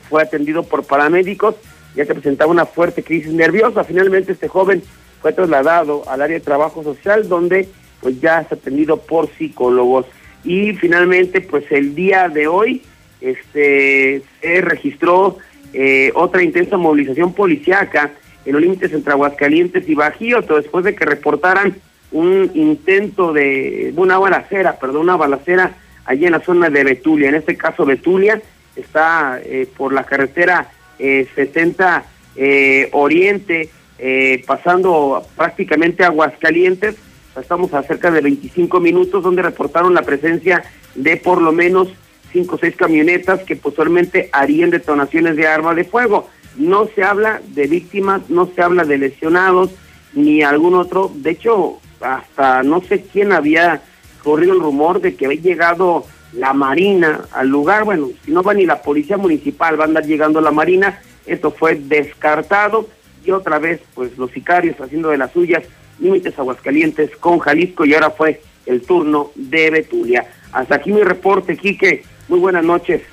Fue 0.10 0.22
atendido 0.22 0.64
por 0.64 0.86
paramédicos, 0.86 1.56
ya 1.96 2.06
se 2.06 2.14
presentaba 2.14 2.52
una 2.52 2.66
fuerte 2.66 3.04
crisis 3.04 3.34
nerviosa. 3.34 3.84
Finalmente 3.84 4.34
este 4.34 4.48
joven 4.48 4.84
fue 5.22 5.34
trasladado 5.34 6.04
al 6.08 6.22
área 6.22 6.38
de 6.38 6.46
trabajo 6.46 6.84
social 6.84 7.28
donde 7.28 7.68
pues 8.02 8.22
ya 8.22 8.42
es 8.42 8.52
atendido 8.52 8.98
por 8.98 9.30
psicólogos. 9.36 10.06
Y 10.44 10.74
finalmente 10.74 11.42
pues 11.42 11.66
el 11.72 11.96
día 11.96 12.30
de 12.30 12.48
hoy 12.48 12.84
este 13.20 14.22
se 14.40 14.62
registró 14.62 15.38
eh, 15.74 16.12
otra 16.14 16.44
intensa 16.44 16.78
movilización 16.78 17.34
policiaca 17.34 18.12
en 18.46 18.54
los 18.54 18.62
límites 18.62 18.94
entre 18.94 19.12
Aguascalientes 19.12 19.90
y 19.90 19.96
Bajío, 19.96 20.42
después 20.42 20.86
de 20.86 20.96
que 20.96 21.06
reportaran 21.06 21.76
un 22.12 22.50
intento 22.54 23.34
de 23.34 23.94
una 23.98 24.18
balacera, 24.18 24.80
perdón, 24.80 25.02
una 25.02 25.18
balacera 25.18 25.76
allí 26.08 26.26
en 26.26 26.32
la 26.32 26.40
zona 26.40 26.70
de 26.70 26.84
Betulia. 26.84 27.30
En 27.30 27.36
este 27.36 27.56
caso 27.56 27.86
Betulia 27.86 28.42
está 28.76 29.40
eh, 29.44 29.68
por 29.78 29.94
la 29.94 30.04
carretera 30.04 30.72
eh, 30.98 31.28
70 31.36 32.04
eh, 32.36 32.90
Oriente, 32.94 33.70
eh, 34.00 34.44
pasando 34.48 35.24
prácticamente 35.36 36.04
Aguascalientes. 36.04 36.96
Estamos 37.40 37.72
a 37.74 37.84
cerca 37.84 38.10
de 38.10 38.22
25 38.22 38.80
minutos 38.80 39.22
donde 39.22 39.44
reportaron 39.44 39.94
la 39.94 40.02
presencia 40.02 40.64
de 40.96 41.18
por 41.18 41.40
lo 41.40 41.52
menos 41.52 41.90
cinco 42.32 42.56
o 42.56 42.58
seis 42.58 42.76
camionetas 42.76 43.44
que 43.44 43.56
posteriormente 43.56 44.30
harían 44.32 44.72
detonaciones 44.72 45.36
de 45.36 45.48
arma 45.48 45.76
de 45.76 45.84
fuego. 45.84 46.30
No 46.56 46.88
se 46.96 47.04
habla 47.04 47.42
de 47.50 47.68
víctimas, 47.68 48.28
no 48.30 48.50
se 48.56 48.62
habla 48.62 48.86
de 48.86 48.98
lesionados 48.98 49.72
ni 50.14 50.42
algún 50.42 50.74
otro. 50.74 51.12
De 51.14 51.32
hecho, 51.32 51.80
hasta 52.02 52.64
no 52.64 52.82
sé 52.82 53.04
quién 53.04 53.32
había 53.32 53.82
corrido 54.28 54.52
el 54.52 54.60
rumor 54.60 55.00
de 55.00 55.16
que 55.16 55.26
había 55.26 55.40
llegado 55.40 56.06
la 56.34 56.52
Marina 56.52 57.22
al 57.32 57.48
lugar. 57.48 57.86
Bueno, 57.86 58.10
si 58.26 58.32
no 58.32 58.44
va 58.44 58.54
ni 58.54 58.66
la 58.66 58.82
Policía 58.82 59.16
Municipal, 59.16 59.80
va 59.80 59.86
a 59.86 59.88
andar 59.88 60.06
llegando 60.06 60.42
la 60.42 60.52
Marina. 60.52 61.00
Esto 61.26 61.50
fue 61.50 61.76
descartado 61.76 62.90
y 63.24 63.32
otra 63.32 63.58
vez, 63.58 63.80
pues 63.96 64.18
los 64.18 64.30
sicarios 64.32 64.76
haciendo 64.82 65.12
de 65.12 65.18
las 65.18 65.32
suyas, 65.32 65.64
límites 66.00 66.38
Aguascalientes 66.38 67.12
con 67.22 67.40
Jalisco 67.40 67.86
y 67.86 67.94
ahora 67.94 68.10
fue 68.10 68.42
el 68.66 68.82
turno 68.82 69.32
de 69.36 69.70
Betulia. 69.70 70.28
Hasta 70.52 70.76
aquí 70.76 70.92
mi 70.92 71.04
reporte, 71.04 71.56
Quique. 71.56 72.04
Muy 72.28 72.40
buenas 72.40 72.66
noches. 72.66 73.04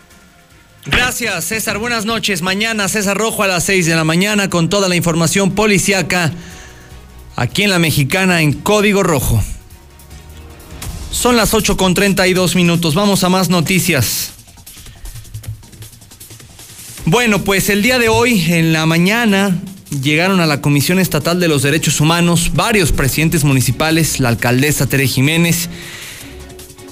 Gracias, 0.85 1.45
César. 1.45 1.79
Buenas 1.79 2.07
noches. 2.07 2.43
Mañana 2.43 2.89
César 2.89 3.17
Rojo 3.17 3.45
a 3.45 3.47
las 3.47 3.63
6 3.63 3.87
de 3.87 3.95
la 3.95 4.03
mañana 4.03 4.51
con 4.51 4.69
toda 4.69 4.89
la 4.89 4.97
información 4.97 5.55
policiaca 5.55 6.33
aquí 7.37 7.63
en 7.63 7.71
la 7.71 7.79
Mexicana 7.79 8.43
en 8.43 8.53
Código 8.53 9.05
Rojo. 9.05 9.41
Son 11.15 11.37
las 11.37 11.55
8 11.55 11.77
con 11.77 11.95
32 11.95 12.57
minutos. 12.57 12.95
Vamos 12.95 13.23
a 13.23 13.29
más 13.29 13.49
noticias. 13.49 14.33
Bueno, 17.07 17.45
pues 17.45 17.71
el 17.71 17.83
día 17.83 17.99
de 17.99 18.09
hoy, 18.09 18.45
en 18.53 18.73
la 18.73 18.85
mañana, 18.85 19.57
llegaron 20.03 20.41
a 20.41 20.47
la 20.47 20.61
Comisión 20.61 20.99
Estatal 20.99 21.39
de 21.39 21.49
los 21.49 21.63
Derechos 21.63 22.01
Humanos 22.01 22.51
varios 22.53 22.91
presidentes 22.91 23.45
municipales, 23.45 24.19
la 24.19 24.29
alcaldesa 24.29 24.87
Tere 24.87 25.07
Jiménez 25.07 25.71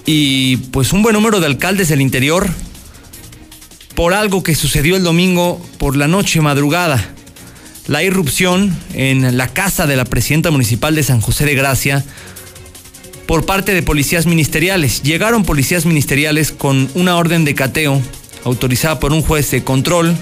y 0.06 0.56
pues 0.70 0.92
un 0.92 1.02
buen 1.02 1.14
número 1.14 1.40
de 1.40 1.46
alcaldes 1.46 1.88
del 1.88 2.00
interior 2.00 2.48
por 3.94 4.14
algo 4.14 4.42
que 4.42 4.54
sucedió 4.54 4.96
el 4.96 5.02
domingo 5.02 5.60
por 5.78 5.96
la 5.96 6.06
noche 6.06 6.40
madrugada. 6.40 7.12
La 7.88 8.04
irrupción 8.04 8.74
en 8.94 9.36
la 9.36 9.48
casa 9.48 9.88
de 9.88 9.96
la 9.96 10.04
presidenta 10.04 10.52
municipal 10.52 10.94
de 10.94 11.02
San 11.02 11.20
José 11.20 11.44
de 11.44 11.56
Gracia 11.56 12.04
por 13.26 13.46
parte 13.46 13.74
de 13.74 13.82
policías 13.82 14.26
ministeriales. 14.26 15.02
Llegaron 15.02 15.44
policías 15.44 15.86
ministeriales 15.86 16.52
con 16.52 16.90
una 16.94 17.16
orden 17.16 17.44
de 17.44 17.54
cateo 17.54 18.00
autorizada 18.44 18.98
por 18.98 19.12
un 19.12 19.22
juez 19.22 19.50
de 19.50 19.64
control 19.64 20.16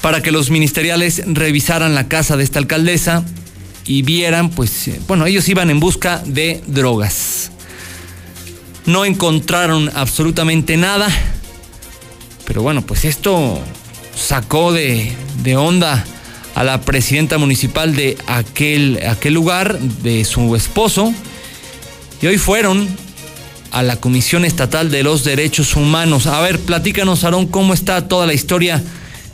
para 0.00 0.22
que 0.22 0.32
los 0.32 0.50
ministeriales 0.50 1.22
revisaran 1.26 1.94
la 1.94 2.08
casa 2.08 2.36
de 2.36 2.44
esta 2.44 2.58
alcaldesa 2.58 3.24
y 3.86 4.02
vieran, 4.02 4.50
pues, 4.50 4.90
bueno, 5.06 5.26
ellos 5.26 5.48
iban 5.48 5.70
en 5.70 5.80
busca 5.80 6.22
de 6.26 6.62
drogas. 6.66 7.50
No 8.86 9.04
encontraron 9.04 9.90
absolutamente 9.94 10.76
nada, 10.76 11.08
pero 12.46 12.62
bueno, 12.62 12.82
pues 12.82 13.04
esto 13.04 13.60
sacó 14.14 14.72
de, 14.72 15.12
de 15.42 15.56
onda 15.56 16.04
a 16.54 16.64
la 16.64 16.80
presidenta 16.80 17.38
municipal 17.38 17.96
de 17.96 18.16
aquel, 18.26 19.00
aquel 19.06 19.34
lugar, 19.34 19.78
de 19.78 20.24
su 20.24 20.54
esposo, 20.56 21.12
y 22.22 22.26
hoy 22.26 22.38
fueron 22.38 22.88
a 23.72 23.82
la 23.82 23.96
Comisión 23.96 24.44
Estatal 24.44 24.90
de 24.90 25.02
los 25.02 25.24
Derechos 25.24 25.74
Humanos. 25.74 26.26
A 26.26 26.40
ver, 26.40 26.60
platícanos, 26.60 27.24
Aarón, 27.24 27.46
cómo 27.46 27.74
está 27.74 28.06
toda 28.06 28.26
la 28.26 28.34
historia 28.34 28.82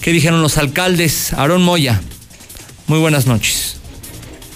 que 0.01 0.13
dijeron 0.13 0.41
los 0.41 0.57
alcaldes. 0.57 1.35
Aarón 1.35 1.63
Moya, 1.63 2.01
muy 2.87 2.99
buenas 2.99 3.27
noches. 3.27 3.80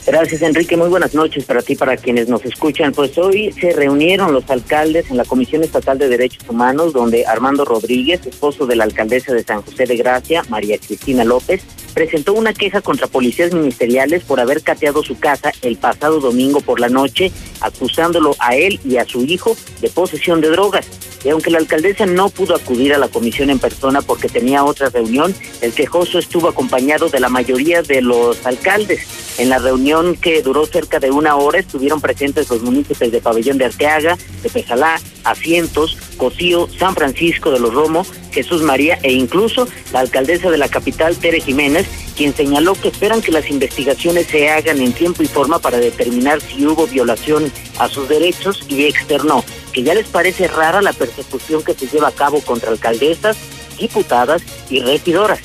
Gracias, 0.07 0.43
Enrique. 0.43 0.77
Muy 0.77 0.91
buenas 0.91 1.15
noches 1.15 1.47
para 1.47 1.63
ti, 1.63 1.77
para 1.77 1.97
quienes 1.97 2.29
nos 2.29 2.45
escuchan. 2.45 2.93
Pues 2.93 3.17
hoy 3.17 3.53
se 3.53 3.73
reunieron 3.73 4.35
los 4.35 4.49
alcaldes 4.51 5.11
en 5.11 5.17
la 5.17 5.25
Comisión 5.25 5.65
Estatal 5.65 5.99
de 5.99 6.09
Derechos 6.09 6.47
Humanos, 6.47 6.93
donde 6.93 7.25
Armando 7.27 7.65
Rodríguez, 7.65 8.27
esposo 8.27 8.67
de 8.67 8.77
la 8.77 8.85
alcaldesa 8.85 9.33
de 9.33 9.43
San 9.43 9.63
José 9.63 9.87
de 9.87 9.97
Gracia, 9.97 10.43
María 10.51 10.77
Cristina 10.77 11.25
López, 11.25 11.63
presentó 11.95 12.35
una 12.35 12.53
queja 12.53 12.83
contra 12.83 13.07
policías 13.07 13.55
ministeriales 13.55 14.25
por 14.25 14.41
haber 14.41 14.63
cateado 14.63 15.03
su 15.03 15.19
casa 15.19 15.53
el 15.63 15.77
pasado 15.77 16.21
domingo 16.21 16.61
por 16.61 16.81
la 16.81 16.91
noche, 16.91 17.33
acusándolo 17.63 18.37
a 18.41 18.57
él 18.57 18.81
y 18.85 18.99
a 18.99 19.07
su 19.07 19.25
hijo 19.25 19.57
de 19.81 19.89
posesión 19.89 20.43
de 20.43 20.51
drogas. 20.51 20.87
Y 21.25 21.31
aunque 21.31 21.51
la 21.51 21.59
alcaldesa 21.59 22.05
no 22.05 22.29
pudo 22.29 22.55
acudir 22.55 22.93
a 22.93 22.99
la 22.99 23.09
comisión 23.09 23.49
en 23.49 23.59
persona 23.59 24.03
porque 24.03 24.29
tenía 24.29 24.65
otra 24.65 24.91
reunión, 24.91 25.35
el 25.63 25.73
quejoso 25.73 26.19
estuvo 26.19 26.49
acompañado 26.49 27.09
de 27.09 27.21
la 27.21 27.31
mayoría 27.31 27.81
de 27.81 28.03
los 28.03 28.45
alcaldes. 28.45 29.24
En 29.37 29.49
la 29.49 29.59
reunión 29.59 30.15
que 30.15 30.43
duró 30.43 30.65
cerca 30.65 31.01
de 31.01 31.11
una 31.11 31.35
hora 31.37 31.59
estuvieron 31.59 32.01
presentes 32.01 32.49
los 32.51 32.63
municipios 32.63 33.11
de 33.11 33.21
Pabellón 33.21 33.59
de 33.59 33.65
Arteaga, 33.65 34.17
de 34.43 34.49
Pesalá, 34.49 35.01
Asientos, 35.25 35.99
Cocío, 36.17 36.69
San 36.79 36.95
Francisco 36.95 37.51
de 37.51 37.59
los 37.59 37.75
Romo, 37.75 38.07
Jesús 38.31 38.63
María 38.63 38.99
e 39.03 39.13
incluso 39.13 39.67
la 39.93 40.01
alcaldesa 40.01 40.51
de 40.51 40.59
la 40.59 40.69
capital, 40.69 41.17
Tere 41.17 41.41
Jiménez, 41.41 41.87
quien 42.17 42.35
señaló 42.35 42.75
que 42.75 42.89
esperan 42.89 43.23
que 43.23 43.33
las 43.33 43.51
investigaciones 43.51 44.29
se 44.29 44.51
hagan 44.51 44.81
en 44.81 44.93
tiempo 44.93 45.23
y 45.25 45.27
forma 45.27 45.59
para 45.59 45.79
determinar 45.79 46.41
si 46.41 46.65
hubo 46.67 46.87
violación 46.87 47.51
a 47.79 47.89
sus 47.89 48.09
derechos 48.09 48.65
y 48.69 48.85
externó 48.85 49.45
que 49.73 49.83
ya 49.83 49.95
les 49.95 50.07
parece 50.07 50.47
rara 50.47 50.81
la 50.81 50.93
persecución 50.93 51.65
que 51.65 51.75
se 51.75 51.89
lleva 51.89 52.09
a 52.09 52.13
cabo 52.13 52.41
contra 52.41 52.71
alcaldesas, 52.71 53.37
diputadas 53.79 54.43
y 54.71 54.81
regidoras. 54.81 55.41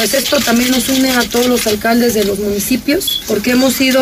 Pues 0.00 0.14
esto 0.14 0.40
también 0.40 0.70
nos 0.70 0.88
une 0.88 1.10
a 1.10 1.20
todos 1.24 1.46
los 1.46 1.66
alcaldes 1.66 2.14
de 2.14 2.24
los 2.24 2.38
municipios, 2.38 3.20
porque 3.26 3.50
hemos 3.50 3.74
sido 3.74 4.00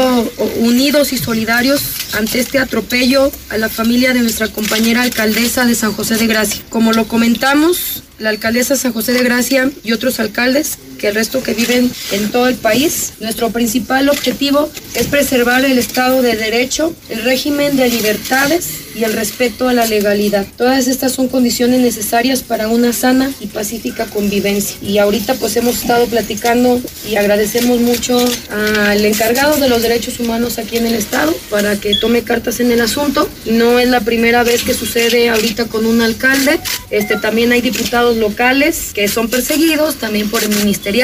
unidos 0.61 1.13
y 1.13 1.19
solidarios 1.19 1.83
ante 2.13 2.39
este 2.39 2.61
atropello 2.61 3.33
a 3.49 3.59
la 3.59 3.69
familia 3.69 4.15
de 4.15 4.21
nuestra 4.21 4.47
compañera 4.47 5.03
alcaldesa 5.03 5.65
de 5.65 5.75
San 5.75 5.93
José 5.93 6.15
de 6.15 6.29
Gracia. 6.29 6.63
Como 6.69 6.93
lo 6.93 7.09
comentamos, 7.09 8.05
la 8.21 8.31
alcaldesa 8.31 8.77
San 8.77 8.93
José 8.93 9.13
de 9.13 9.25
Gracia 9.25 9.73
y 9.83 9.91
otros 9.91 10.21
alcaldes 10.21 10.79
que 11.01 11.09
el 11.09 11.17
resto 11.17 11.43
que 11.43 11.55
viven 11.55 11.91
en 12.13 12.31
todo 12.31 12.47
el 12.47 12.55
país. 12.55 13.15
Nuestro 13.19 13.51
principal 13.51 14.09
objetivo 14.09 14.71
es 14.95 15.09
preservar 15.09 15.65
el 15.65 15.79
Estado 15.79 16.23
de 16.23 16.37
Derecho, 16.37 16.95
el 17.09 17.25
régimen 17.25 17.77
de 17.77 17.89
libertades 17.89 18.67
y 18.99 19.05
el 19.05 19.13
respeto 19.13 19.69
a 19.69 19.73
la 19.73 19.87
legalidad. 19.87 20.47
Todas 20.57 20.89
estas 20.89 21.13
son 21.13 21.29
condiciones 21.29 21.81
necesarias 21.81 22.43
para 22.43 22.69
una 22.69 22.93
sana 22.93 23.33
y 23.41 23.47
pacífica 23.47 24.07
convivencia. 24.07 24.77
Y 24.83 24.99
ahorita 24.99 25.35
pues 25.35 25.57
hemos 25.57 25.81
estado 25.83 26.07
platicando 26.07 26.81
y 27.09 27.17
agradecemos 27.17 27.81
mucho 27.81 28.19
al 28.51 29.05
encargado 29.05 29.57
de 29.57 29.69
los 29.69 29.83
derechos 29.83 30.21
humanos 30.21 30.59
aquí 30.59 30.77
en 30.77 30.87
el 30.87 30.95
Estado 30.95 31.35
para 31.51 31.77
que 31.77 31.95
tome 31.95 32.23
cartas 32.23 32.61
en 32.61 32.73
el 32.73 32.81
asunto. 32.81 33.29
No 33.47 33.79
es 33.79 33.89
la 33.89 34.01
primera 34.01 34.43
vez 34.43 34.63
que 34.63 34.75
sucede 34.75 35.31
ahorita 35.31 35.67
con 35.67 35.87
un 35.87 36.03
alcalde. 36.03 36.61
Este, 36.91 37.17
también 37.17 37.53
hay 37.53 37.61
diputados 37.61 38.17
locales 38.17 38.93
que 38.93 39.09
son 39.09 39.29
perseguidos 39.29 39.97
también 39.97 40.31
por 40.31 40.43
el 40.43 40.51
ministerio 40.51 40.99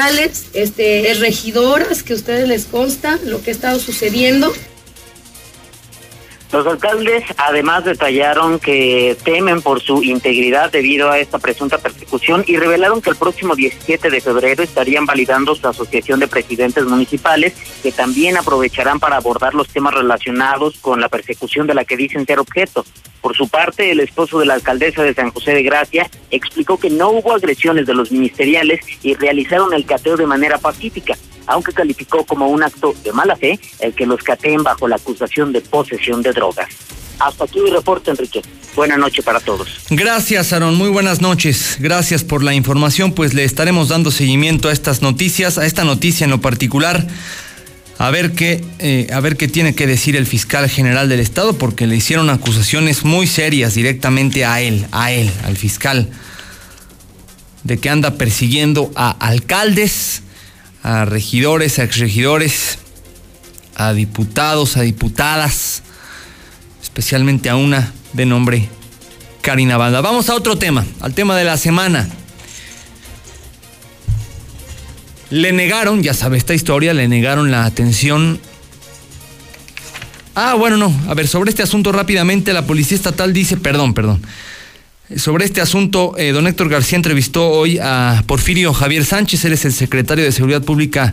este, 0.55 1.14
regidoras, 1.20 2.03
que 2.03 2.14
a 2.14 2.16
ustedes 2.16 2.49
les 2.49 2.64
consta 2.64 3.18
lo 3.24 3.42
que 3.42 3.51
ha 3.51 3.55
estado 3.55 3.78
sucediendo. 3.78 4.53
Los 6.55 6.68
alcaldes 6.68 7.24
además 7.36 7.84
detallaron 7.84 8.61
que 8.61 9.16
temen 9.24 9.61
por 9.61 9.82
su 9.82 10.05
integridad 10.05 10.70
debido 10.70 11.11
a 11.11 11.18
esta 11.18 11.40
presunta 11.40 11.78
persecución 11.78 12.44
y 12.46 12.57
revelaron 12.57 13.02
que 13.02 13.11
el 13.11 13.16
próximo 13.16 13.57
17 13.57 14.09
de 14.09 14.20
febrero 14.20 14.62
estarían 14.62 15.05
validando 15.05 15.57
su 15.57 15.66
asociación 15.66 16.20
de 16.20 16.28
presidentes 16.28 16.84
municipales 16.84 17.55
que 17.82 17.90
también 17.90 18.36
aprovecharán 18.36 19.00
para 19.00 19.16
abordar 19.16 19.52
los 19.52 19.66
temas 19.66 19.94
relacionados 19.94 20.78
con 20.80 21.00
la 21.00 21.09
persecución 21.09 21.66
de 21.66 21.74
la 21.74 21.84
que 21.84 21.96
dicen 21.96 22.24
ser 22.24 22.38
objeto. 22.38 22.86
Por 23.20 23.34
su 23.34 23.48
parte, 23.48 23.90
el 23.90 23.98
esposo 23.98 24.38
de 24.38 24.46
la 24.46 24.55
alcaldesa 24.55 25.02
de 25.02 25.12
San 25.12 25.32
José 25.32 25.55
de 25.55 25.64
Gracia 25.64 26.09
explicó 26.30 26.78
que 26.78 26.88
no 26.88 27.11
hubo 27.11 27.32
agresiones 27.32 27.84
de 27.84 27.94
los 27.94 28.12
ministeriales 28.12 28.78
y 29.02 29.14
realizaron 29.14 29.74
el 29.74 29.86
cateo 29.86 30.16
de 30.16 30.26
manera 30.26 30.59
pacífica 30.59 31.16
aunque 31.47 31.72
calificó 31.72 32.24
como 32.24 32.49
un 32.49 32.62
acto 32.62 32.95
de 33.05 33.12
mala 33.12 33.36
fe 33.36 33.59
el 33.80 33.95
que 33.95 34.07
los 34.07 34.22
cateen 34.22 34.62
bajo 34.62 34.88
la 34.88 34.97
acusación 34.97 35.53
de 35.53 35.61
posesión 35.61 36.22
de 36.22 36.32
drogas. 36.32 36.68
Hasta 37.18 37.45
aquí 37.45 37.61
mi 37.61 37.70
reporte, 37.70 38.11
Enrique. 38.11 38.42
Buenas 38.74 38.99
noches 38.99 39.24
para 39.24 39.38
todos. 39.38 39.68
Gracias, 39.90 40.53
Aaron. 40.53 40.74
Muy 40.74 40.88
buenas 40.88 41.20
noches. 41.20 41.76
Gracias 41.78 42.24
por 42.24 42.42
la 42.42 42.55
información. 42.55 43.12
Pues 43.12 43.32
le 43.32 43.45
estaremos 43.45 43.88
dando 43.88 44.11
seguimiento 44.11 44.68
a 44.68 44.72
estas 44.72 45.01
noticias, 45.01 45.59
a 45.59 45.66
esta 45.66 45.84
noticia 45.84 46.24
en 46.24 46.30
lo 46.30 46.40
particular. 46.40 47.07
A 47.99 48.11
ver 48.11 48.32
qué, 48.32 48.64
eh, 48.80 49.07
a 49.12 49.20
ver 49.20 49.36
qué 49.36 49.47
tiene 49.47 49.76
que 49.76 49.86
decir 49.86 50.16
el 50.16 50.26
fiscal 50.26 50.68
general 50.68 51.09
del 51.09 51.20
estado, 51.20 51.57
porque 51.57 51.86
le 51.86 51.95
hicieron 51.95 52.28
acusaciones 52.28 53.05
muy 53.05 53.28
serias 53.28 53.74
directamente 53.74 54.45
a 54.45 54.61
él, 54.61 54.86
a 54.90 55.12
él, 55.12 55.30
al 55.45 55.57
fiscal, 55.57 56.11
de 57.62 57.78
que 57.78 57.90
anda 57.90 58.14
persiguiendo 58.14 58.90
a 58.97 59.12
alcaldes, 59.12 60.24
a 60.85 61.07
regidores, 61.07 61.78
a 61.78 61.85
exregidores, 61.85 62.78
a 63.74 63.95
diputados, 63.95 64.76
a 64.76 64.82
diputadas, 64.82 65.82
especialmente 66.80 67.49
a 67.49 67.57
una 67.57 67.93
de 68.12 68.26
nombre 68.26 68.68
Karina 69.41 69.78
Banda. 69.78 70.03
Vamos 70.03 70.28
a 70.28 70.35
otro 70.35 70.57
tema, 70.57 70.85
al 71.01 71.14
tema 71.14 71.37
de 71.37 71.45
la 71.45 71.57
semana. 71.57 72.07
Le 75.30 75.53
negaron, 75.53 76.03
ya 76.03 76.12
sabe 76.12 76.37
esta 76.37 76.55
historia, 76.55 76.93
le 76.93 77.09
negaron 77.09 77.51
la 77.51 77.64
atención. 77.64 78.39
Ah, 80.35 80.53
bueno, 80.55 80.76
no. 80.76 80.95
A 81.09 81.14
ver, 81.14 81.26
sobre 81.26 81.49
este 81.49 81.62
asunto 81.62 81.93
rápidamente, 81.93 82.53
la 82.53 82.66
Policía 82.66 82.97
Estatal 82.97 83.32
dice, 83.32 83.57
perdón, 83.57 83.95
perdón. 83.95 84.20
Sobre 85.16 85.44
este 85.44 85.61
asunto, 85.61 86.14
eh, 86.16 86.32
don 86.32 86.46
Héctor 86.46 86.70
García 86.70 86.96
entrevistó 86.96 87.50
hoy 87.50 87.78
a 87.78 88.24
Porfirio 88.26 88.72
Javier 88.72 89.05
Sánchez, 89.05 89.44
él 89.44 89.52
es 89.52 89.66
el 89.66 89.74
secretario 89.74 90.24
de 90.24 90.32
Seguridad 90.32 90.62
Pública 90.62 91.12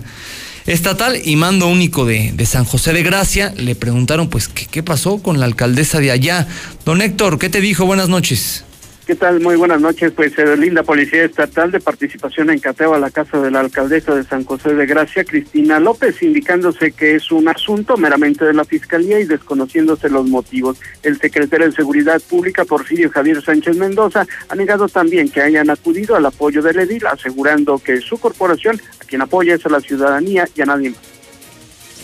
Estatal 0.66 1.20
y 1.26 1.36
mando 1.36 1.68
único 1.68 2.06
de, 2.06 2.34
San 2.46 2.64
José 2.64 2.94
de 2.94 3.04
Gracia. 3.04 3.54
Le 3.58 3.76
preguntaron, 3.76 4.30
pues, 4.30 4.48
¿qué, 4.48 4.66
¿qué 4.68 4.82
pasó 4.82 5.18
con 5.22 5.40
la 5.40 5.46
alcaldesa 5.46 6.00
de 6.00 6.12
allá? 6.12 6.48
Don 6.86 7.02
Héctor, 7.02 7.38
¿qué 7.38 7.50
te 7.50 7.60
dijo? 7.60 7.86
Buenas 7.86 8.08
noches. 8.08 8.64
¿Qué 9.06 9.16
tal? 9.16 9.40
Muy 9.40 9.56
buenas 9.56 9.82
noches. 9.82 10.12
Pues 10.12 10.34
se 10.34 10.56
linda 10.56 10.84
Policía 10.84 11.24
Estatal 11.24 11.72
de 11.72 11.80
participación 11.80 12.52
en 12.52 12.60
cateo 12.60 12.94
a 12.94 13.00
la 13.00 13.10
casa 13.10 13.42
de 13.42 13.50
la 13.50 13.62
alcaldesa 13.62 14.14
de 14.14 14.24
San 14.24 14.46
José 14.46 14.76
de 14.76 14.86
Gracia, 14.86 15.26
Cristina 15.26 15.80
López, 15.80 16.22
indicándose 16.22 16.92
que 16.92 17.16
es 17.16 17.32
un 17.32 17.48
asunto 17.48 17.98
meramente 17.98 18.46
de 18.46 18.54
la 18.54 18.64
Fiscalía 18.64 19.20
y 19.20 19.26
desconociéndose 19.26 20.08
los 20.08 20.28
motivos. 20.28 20.80
El 21.02 21.20
secretario 21.20 21.66
de 21.66 21.76
Seguridad 21.76 22.22
Pública, 22.22 22.64
Porfirio 22.64 23.10
Javier 23.10 23.42
Sánchez 23.42 23.76
Mendoza, 23.76 24.28
ha 24.48 24.56
negado 24.56 24.88
también 24.88 25.30
que 25.30 25.42
hayan 25.42 25.72
acudido 25.72 26.16
al 26.16 26.28
apoyo 26.28 26.62
del 26.62 26.80
edil, 26.80 27.08
asegurando 27.08 27.80
que 27.80 28.00
su 28.02 28.20
corporación, 28.20 28.80
a 29.02 29.06
quien 29.06 29.24
apoya 29.24 29.56
es 29.56 29.66
a 29.66 29.70
la 29.70 29.82
ciudadanía 29.82 30.48
y 30.56 30.62
a 30.62 30.66
nadie 30.66 30.92
más. 30.92 31.11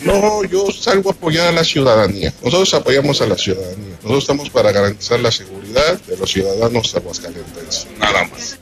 No, 0.02 0.44
yo 0.44 0.70
salgo 0.70 1.10
a 1.10 1.12
apoyar 1.12 1.48
a 1.48 1.52
la 1.52 1.64
ciudadanía. 1.64 2.32
Nosotros 2.42 2.72
apoyamos 2.74 3.20
a 3.20 3.26
la 3.26 3.36
ciudadanía. 3.36 3.96
Nosotros 4.02 4.24
estamos 4.24 4.50
para 4.50 4.72
garantizar 4.72 5.20
la 5.20 5.30
seguridad 5.30 6.00
de 6.02 6.16
los 6.16 6.30
ciudadanos 6.30 6.94
aguascalientes. 6.94 7.86
Nada 7.98 8.24
más. 8.28 8.58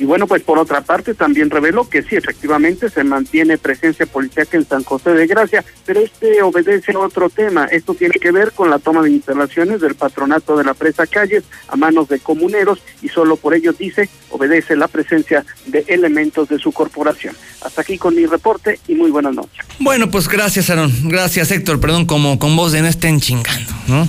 Y 0.00 0.06
bueno, 0.06 0.26
pues 0.26 0.42
por 0.42 0.58
otra 0.58 0.80
parte 0.80 1.12
también 1.12 1.50
reveló 1.50 1.86
que 1.86 2.02
sí, 2.02 2.16
efectivamente 2.16 2.88
se 2.88 3.04
mantiene 3.04 3.58
presencia 3.58 4.06
policial 4.06 4.48
en 4.52 4.66
San 4.66 4.82
José 4.82 5.10
de 5.10 5.26
Gracia, 5.26 5.62
pero 5.84 6.00
este 6.00 6.40
obedece 6.40 6.92
a 6.92 6.98
otro 7.00 7.28
tema. 7.28 7.66
Esto 7.66 7.92
tiene 7.92 8.14
que 8.14 8.32
ver 8.32 8.52
con 8.52 8.70
la 8.70 8.78
toma 8.78 9.02
de 9.02 9.10
instalaciones 9.10 9.82
del 9.82 9.94
patronato 9.96 10.56
de 10.56 10.64
la 10.64 10.72
presa 10.72 11.06
Calles 11.06 11.44
a 11.68 11.76
manos 11.76 12.08
de 12.08 12.18
comuneros 12.18 12.78
y 13.02 13.08
solo 13.08 13.36
por 13.36 13.52
ello 13.52 13.74
dice 13.74 14.08
obedece 14.30 14.74
la 14.74 14.88
presencia 14.88 15.44
de 15.66 15.84
elementos 15.86 16.48
de 16.48 16.58
su 16.58 16.72
corporación. 16.72 17.36
Hasta 17.60 17.82
aquí 17.82 17.98
con 17.98 18.14
mi 18.14 18.24
reporte 18.24 18.80
y 18.88 18.94
muy 18.94 19.10
buenas 19.10 19.34
noches. 19.34 19.66
Bueno, 19.80 20.10
pues 20.10 20.28
gracias, 20.28 20.70
Aaron. 20.70 21.10
Gracias, 21.10 21.50
Héctor. 21.50 21.78
Perdón, 21.78 22.06
como 22.06 22.38
con 22.38 22.56
voz 22.56 22.72
de 22.72 22.80
no 22.80 22.88
estén 22.88 23.20
chingando, 23.20 23.70
¿no? 23.86 24.08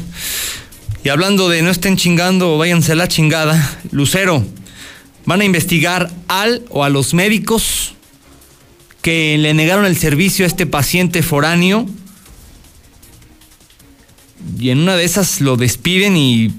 Y 1.03 1.09
hablando 1.09 1.49
de 1.49 1.61
no 1.63 1.69
estén 1.69 1.97
chingando, 1.97 2.57
váyanse 2.57 2.95
la 2.95 3.09
chingada. 3.09 3.77
Lucero, 3.91 4.45
van 5.31 5.39
a 5.39 5.45
investigar 5.45 6.11
al 6.27 6.65
o 6.71 6.83
a 6.83 6.89
los 6.89 7.13
médicos 7.13 7.93
que 9.01 9.37
le 9.37 9.53
negaron 9.53 9.85
el 9.85 9.95
servicio 9.95 10.43
a 10.43 10.47
este 10.49 10.65
paciente 10.65 11.23
foráneo 11.23 11.85
y 14.59 14.71
en 14.71 14.79
una 14.79 14.97
de 14.97 15.05
esas 15.05 15.39
lo 15.39 15.55
despiden 15.55 16.17
y, 16.17 16.51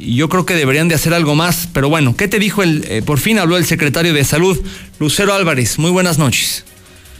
yo 0.00 0.28
creo 0.28 0.44
que 0.44 0.54
deberían 0.54 0.88
de 0.88 0.96
hacer 0.96 1.14
algo 1.14 1.34
más. 1.34 1.68
Pero 1.72 1.88
bueno, 1.88 2.16
¿qué 2.16 2.26
te 2.26 2.38
dijo 2.38 2.62
el, 2.62 2.84
eh, 2.88 3.02
por 3.02 3.18
fin 3.18 3.38
habló 3.38 3.56
el 3.56 3.66
secretario 3.66 4.12
de 4.12 4.24
Salud, 4.24 4.58
Lucero 4.98 5.32
Álvarez? 5.34 5.78
Muy 5.78 5.90
buenas 5.92 6.18
noches. 6.18 6.64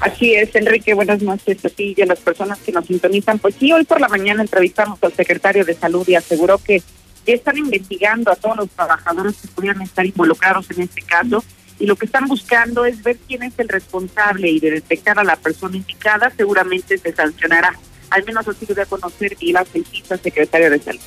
Así 0.00 0.34
es, 0.34 0.52
Enrique, 0.54 0.94
buenas 0.94 1.22
noches 1.22 1.64
a 1.64 1.68
ti 1.68 1.94
y 1.96 2.02
a 2.02 2.06
las 2.06 2.18
personas 2.18 2.58
que 2.58 2.72
nos 2.72 2.86
sintonizan. 2.86 3.38
Pues 3.38 3.54
sí, 3.60 3.72
hoy 3.72 3.84
por 3.84 4.00
la 4.00 4.08
mañana 4.08 4.42
entrevistamos 4.42 4.98
al 5.02 5.12
secretario 5.12 5.64
de 5.64 5.74
Salud 5.74 6.08
y 6.08 6.16
aseguró 6.16 6.58
que 6.58 6.82
están 7.34 7.58
investigando 7.58 8.30
a 8.30 8.36
todos 8.36 8.56
los 8.56 8.70
trabajadores 8.70 9.36
que 9.36 9.48
pudieran 9.48 9.82
estar 9.82 10.04
involucrados 10.04 10.70
en 10.70 10.82
este 10.82 11.02
caso 11.02 11.44
y 11.78 11.86
lo 11.86 11.96
que 11.96 12.06
están 12.06 12.26
buscando 12.26 12.84
es 12.84 13.02
ver 13.02 13.18
quién 13.26 13.42
es 13.42 13.54
el 13.58 13.68
responsable 13.68 14.50
y 14.50 14.58
de 14.58 14.72
detectar 14.72 15.18
a 15.18 15.24
la 15.24 15.36
persona 15.36 15.76
indicada 15.76 16.30
seguramente 16.36 16.98
se 16.98 17.12
sancionará. 17.12 17.78
Al 18.10 18.24
menos 18.24 18.48
así 18.48 18.66
lo 18.66 18.74
voy 18.74 18.82
a 18.82 18.86
conocer 18.86 19.36
y 19.40 19.52
la 19.52 19.64
secretaria 19.64 20.70
de 20.70 20.78
Salud. 20.80 21.00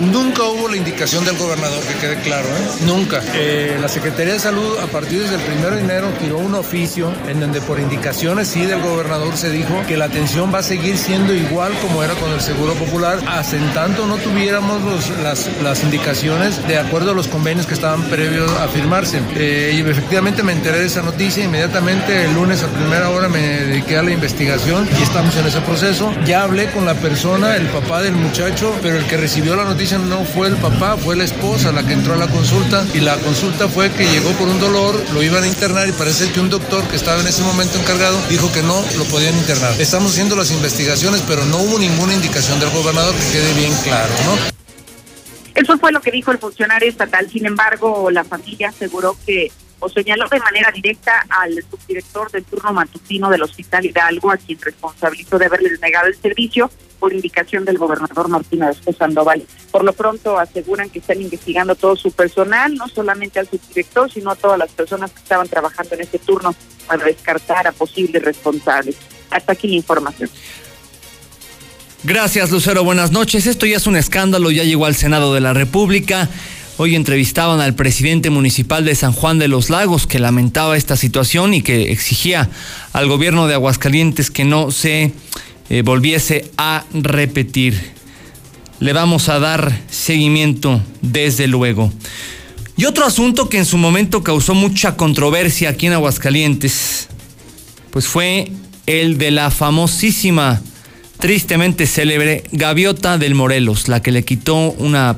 Nunca 0.00 0.42
hubo 0.42 0.68
la 0.68 0.76
indicación 0.76 1.24
del 1.24 1.36
gobernador, 1.36 1.80
que 1.84 1.94
quede 1.94 2.16
claro, 2.22 2.48
¿eh? 2.48 2.84
Nunca. 2.84 3.22
Eh, 3.34 3.78
la 3.80 3.88
Secretaría 3.88 4.32
de 4.32 4.40
Salud, 4.40 4.78
a 4.82 4.86
partir 4.86 5.20
desde 5.20 5.36
el 5.36 5.58
1 5.58 5.70
de 5.70 5.80
enero, 5.80 6.08
tiró 6.20 6.38
un 6.38 6.54
oficio 6.54 7.12
en 7.28 7.38
donde 7.38 7.60
por 7.60 7.78
indicaciones 7.78 8.48
sí 8.48 8.66
del 8.66 8.80
gobernador 8.82 9.36
se 9.36 9.50
dijo 9.50 9.84
que 9.86 9.96
la 9.96 10.06
atención 10.06 10.52
va 10.52 10.58
a 10.58 10.62
seguir 10.62 10.98
siendo 10.98 11.32
igual 11.32 11.72
como 11.80 12.02
era 12.02 12.14
con 12.14 12.32
el 12.32 12.40
Seguro 12.40 12.74
Popular, 12.74 13.20
hasta 13.28 13.56
en 13.56 13.72
tanto 13.72 14.06
no 14.06 14.16
tuviéramos 14.16 14.80
las, 15.22 15.48
las 15.62 15.84
indicaciones 15.84 16.66
de 16.66 16.78
acuerdo 16.78 17.12
a 17.12 17.14
los 17.14 17.28
convenios 17.28 17.66
que 17.66 17.74
estaban 17.74 18.02
previos 18.04 18.50
a 18.50 18.66
firmarse. 18.66 19.20
Eh, 19.36 19.74
y 19.76 19.88
efectivamente 19.88 20.42
me 20.42 20.52
enteré 20.52 20.80
de 20.80 20.86
esa 20.86 21.02
noticia, 21.02 21.44
inmediatamente 21.44 22.24
el 22.24 22.34
lunes 22.34 22.64
a 22.64 22.66
primera 22.66 23.10
hora 23.10 23.28
me 23.28 23.38
dediqué 23.38 23.96
a 23.96 24.02
la 24.02 24.10
investigación 24.10 24.88
y 24.98 25.02
estamos 25.02 25.36
en 25.36 25.46
ese 25.46 25.60
proceso. 25.60 26.12
Ya 26.26 26.42
hablé 26.42 26.70
con 26.72 26.84
la 26.84 26.94
persona, 26.94 27.56
el 27.56 27.66
papá 27.66 28.02
del 28.02 28.14
muchacho, 28.14 28.74
pero 28.82 28.98
el 28.98 29.04
que 29.06 29.16
recibió 29.16 29.54
la 29.54 29.62
noticia 29.64 29.73
dicen 29.76 30.08
no 30.08 30.24
fue 30.24 30.48
el 30.48 30.56
papá, 30.56 30.96
fue 30.96 31.16
la 31.16 31.24
esposa 31.24 31.72
la 31.72 31.82
que 31.86 31.92
entró 31.92 32.14
a 32.14 32.16
la 32.16 32.28
consulta 32.28 32.84
y 32.94 33.00
la 33.00 33.16
consulta 33.18 33.68
fue 33.68 33.90
que 33.90 34.04
llegó 34.04 34.30
por 34.32 34.48
un 34.48 34.60
dolor, 34.60 35.00
lo 35.12 35.22
iban 35.22 35.44
a 35.44 35.46
internar 35.46 35.88
y 35.88 35.92
parece 35.92 36.30
que 36.32 36.40
un 36.40 36.50
doctor 36.50 36.82
que 36.88 36.96
estaba 36.96 37.20
en 37.20 37.26
ese 37.26 37.42
momento 37.42 37.78
encargado 37.78 38.18
dijo 38.28 38.52
que 38.52 38.62
no 38.62 38.82
lo 38.96 39.04
podían 39.04 39.36
internar. 39.36 39.80
Estamos 39.80 40.12
haciendo 40.12 40.36
las 40.36 40.50
investigaciones, 40.50 41.22
pero 41.26 41.44
no 41.46 41.58
hubo 41.58 41.78
ninguna 41.78 42.14
indicación 42.14 42.58
del 42.60 42.70
gobernador 42.70 43.14
que 43.14 43.32
quede 43.32 43.52
bien 43.54 43.72
claro, 43.82 44.12
¿no? 44.24 44.54
Eso 45.54 45.78
fue 45.78 45.92
lo 45.92 46.00
que 46.00 46.10
dijo 46.10 46.32
el 46.32 46.38
funcionario 46.38 46.88
estatal. 46.88 47.30
Sin 47.30 47.46
embargo, 47.46 48.10
la 48.10 48.24
familia 48.24 48.70
aseguró 48.70 49.16
que 49.24 49.52
o 49.84 49.88
señaló 49.88 50.26
de 50.28 50.38
manera 50.40 50.70
directa 50.70 51.26
al 51.28 51.52
subdirector 51.70 52.30
del 52.30 52.44
turno 52.44 52.72
matutino 52.72 53.28
del 53.28 53.42
Hospital 53.42 53.84
Hidalgo, 53.84 54.30
a 54.30 54.38
quien 54.38 54.58
responsabilizó 54.60 55.38
de 55.38 55.46
haberles 55.46 55.78
negado 55.80 56.06
el 56.06 56.16
servicio 56.16 56.70
por 56.98 57.12
indicación 57.12 57.66
del 57.66 57.76
gobernador 57.76 58.28
Martín 58.28 58.62
Arasco 58.62 58.92
Sandoval. 58.94 59.44
Por 59.70 59.84
lo 59.84 59.92
pronto 59.92 60.38
aseguran 60.38 60.88
que 60.88 61.00
están 61.00 61.20
investigando 61.20 61.74
todo 61.74 61.96
su 61.96 62.10
personal, 62.12 62.74
no 62.74 62.88
solamente 62.88 63.38
al 63.38 63.48
subdirector, 63.48 64.10
sino 64.10 64.30
a 64.30 64.36
todas 64.36 64.58
las 64.58 64.72
personas 64.72 65.10
que 65.10 65.18
estaban 65.18 65.48
trabajando 65.48 65.94
en 65.96 66.00
ese 66.00 66.18
turno 66.18 66.54
para 66.86 67.04
descartar 67.04 67.66
a 67.66 67.72
posibles 67.72 68.22
responsables. 68.22 68.96
Hasta 69.30 69.52
aquí 69.52 69.68
la 69.68 69.74
información. 69.74 70.30
Gracias, 72.04 72.50
Lucero. 72.50 72.84
Buenas 72.84 73.12
noches. 73.12 73.46
Esto 73.46 73.66
ya 73.66 73.76
es 73.76 73.86
un 73.86 73.96
escándalo, 73.96 74.50
ya 74.50 74.62
llegó 74.62 74.86
al 74.86 74.94
Senado 74.94 75.34
de 75.34 75.40
la 75.40 75.52
República. 75.52 76.28
Hoy 76.76 76.96
entrevistaban 76.96 77.60
al 77.60 77.74
presidente 77.74 78.30
municipal 78.30 78.84
de 78.84 78.96
San 78.96 79.12
Juan 79.12 79.38
de 79.38 79.46
los 79.46 79.70
Lagos 79.70 80.08
que 80.08 80.18
lamentaba 80.18 80.76
esta 80.76 80.96
situación 80.96 81.54
y 81.54 81.62
que 81.62 81.92
exigía 81.92 82.50
al 82.92 83.06
gobierno 83.06 83.46
de 83.46 83.54
Aguascalientes 83.54 84.28
que 84.28 84.44
no 84.44 84.72
se 84.72 85.12
eh, 85.70 85.82
volviese 85.82 86.50
a 86.56 86.84
repetir. 86.92 87.80
Le 88.80 88.92
vamos 88.92 89.28
a 89.28 89.38
dar 89.38 89.72
seguimiento 89.88 90.82
desde 91.00 91.46
luego. 91.46 91.92
Y 92.76 92.86
otro 92.86 93.06
asunto 93.06 93.48
que 93.48 93.58
en 93.58 93.66
su 93.66 93.78
momento 93.78 94.24
causó 94.24 94.52
mucha 94.52 94.96
controversia 94.96 95.68
aquí 95.68 95.86
en 95.86 95.92
Aguascalientes, 95.92 97.06
pues 97.92 98.08
fue 98.08 98.50
el 98.86 99.16
de 99.16 99.30
la 99.30 99.52
famosísima 99.52 100.60
tristemente 101.20 101.86
célebre 101.86 102.42
Gaviota 102.50 103.16
del 103.16 103.36
Morelos, 103.36 103.86
la 103.86 104.02
que 104.02 104.10
le 104.10 104.24
quitó 104.24 104.72
una, 104.72 105.16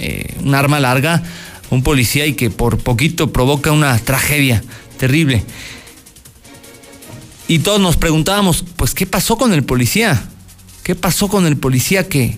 eh, 0.00 0.34
un 0.42 0.54
arma 0.54 0.80
larga 0.80 1.22
un 1.70 1.82
policía 1.82 2.26
y 2.26 2.34
que 2.34 2.50
por 2.50 2.78
poquito 2.78 3.32
provoca 3.32 3.72
una 3.72 3.96
tragedia 3.98 4.62
terrible. 4.98 5.44
Y 7.48 7.60
todos 7.60 7.80
nos 7.80 7.96
preguntábamos, 7.96 8.64
pues, 8.76 8.94
¿qué 8.94 9.06
pasó 9.06 9.36
con 9.36 9.52
el 9.52 9.64
policía? 9.64 10.22
¿Qué 10.82 10.94
pasó 10.94 11.28
con 11.28 11.46
el 11.46 11.56
policía 11.56 12.08
que, 12.08 12.36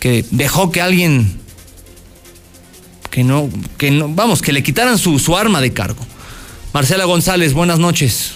que 0.00 0.24
dejó 0.30 0.70
que 0.70 0.80
alguien, 0.80 1.38
que 3.10 3.24
no, 3.24 3.48
que 3.76 3.90
no, 3.90 4.08
vamos, 4.08 4.42
que 4.42 4.52
le 4.52 4.62
quitaran 4.62 4.98
su, 4.98 5.18
su 5.18 5.36
arma 5.36 5.60
de 5.60 5.72
cargo? 5.72 6.04
Marcela 6.72 7.04
González, 7.04 7.54
buenas 7.54 7.78
noches. 7.78 8.34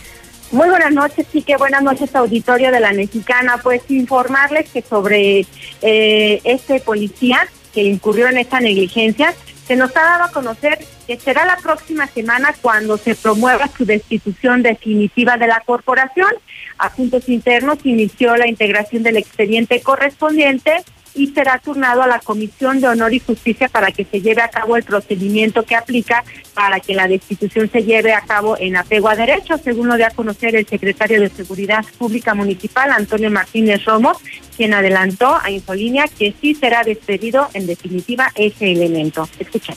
Muy 0.51 0.69
buenas 0.69 0.93
noches, 0.93 1.27
sí 1.33 1.45
buenas 1.59 1.83
noches 1.83 2.15
auditorio 2.15 2.71
de 2.71 2.81
la 2.81 2.93
Mexicana. 2.93 3.59
Pues 3.63 3.83
informarles 3.89 4.69
que 4.71 4.83
sobre 4.83 5.47
eh, 5.81 6.41
este 6.45 6.81
policía 6.81 7.49
que 7.73 7.83
incurrió 7.83 8.29
en 8.29 8.39
esta 8.39 8.61
negligencia, 8.61 9.35
se 9.67 9.77
nos 9.77 9.97
ha 9.97 10.03
dado 10.03 10.25
a 10.25 10.33
conocer 10.33 10.79
que 11.07 11.19
será 11.19 11.47
la 11.47 11.57
próxima 11.57 12.07
semana 12.07 12.55
cuando 12.61 12.99
se 12.99 13.15
promueva 13.15 13.69
su 13.69 13.85
destitución 13.85 14.63
definitiva 14.63 15.37
de 15.37 15.47
la 15.47 15.61
corporación. 15.61 16.31
Asuntos 16.79 17.29
Internos 17.29 17.79
inició 17.85 18.37
la 18.37 18.49
integración 18.49 19.03
del 19.03 19.17
expediente 19.17 19.81
correspondiente 19.81 20.83
y 21.15 21.29
será 21.29 21.59
turnado 21.59 22.03
a 22.03 22.07
la 22.07 22.19
Comisión 22.19 22.81
de 22.81 22.89
Honor 22.89 23.13
y 23.13 23.21
Justicia 23.21 23.69
para 23.69 23.93
que 23.93 24.05
se 24.05 24.21
lleve 24.21 24.43
a 24.43 24.49
cabo 24.49 24.77
el 24.77 24.83
procedimiento 24.83 25.63
que 25.65 25.75
aplica 25.75 26.25
para 26.55 26.81
que 26.81 26.95
la 26.95 27.09
destitución 27.09 27.71
se 27.71 27.83
lleve 27.83 28.13
a 28.13 28.23
cabo 28.23 28.57
en 28.59 28.77
apego 28.77 29.09
a 29.09 29.17
derechos, 29.17 29.61
según 29.63 29.89
lo 29.89 29.97
dio 29.97 30.07
a 30.07 30.11
conocer 30.11 30.57
el 30.57 30.67
secretario 30.67 31.21
de 31.21 31.29
Seguridad 31.29 31.85
Pública 31.99 32.35
Municipal, 32.35 32.91
Antonio 32.91 33.31
Martínez 33.31 33.85
Romo, 33.85 34.13
quien 34.57 34.75
adelantó 34.75 35.39
a 35.43 35.51
Infolínea 35.51 36.07
que 36.07 36.35
sí 36.41 36.55
será 36.55 36.83
despedido 36.85 37.49
en 37.55 37.67
definitiva 37.67 38.31
ese 38.35 38.73
elemento. 38.73 39.29
Escuchen 39.39 39.77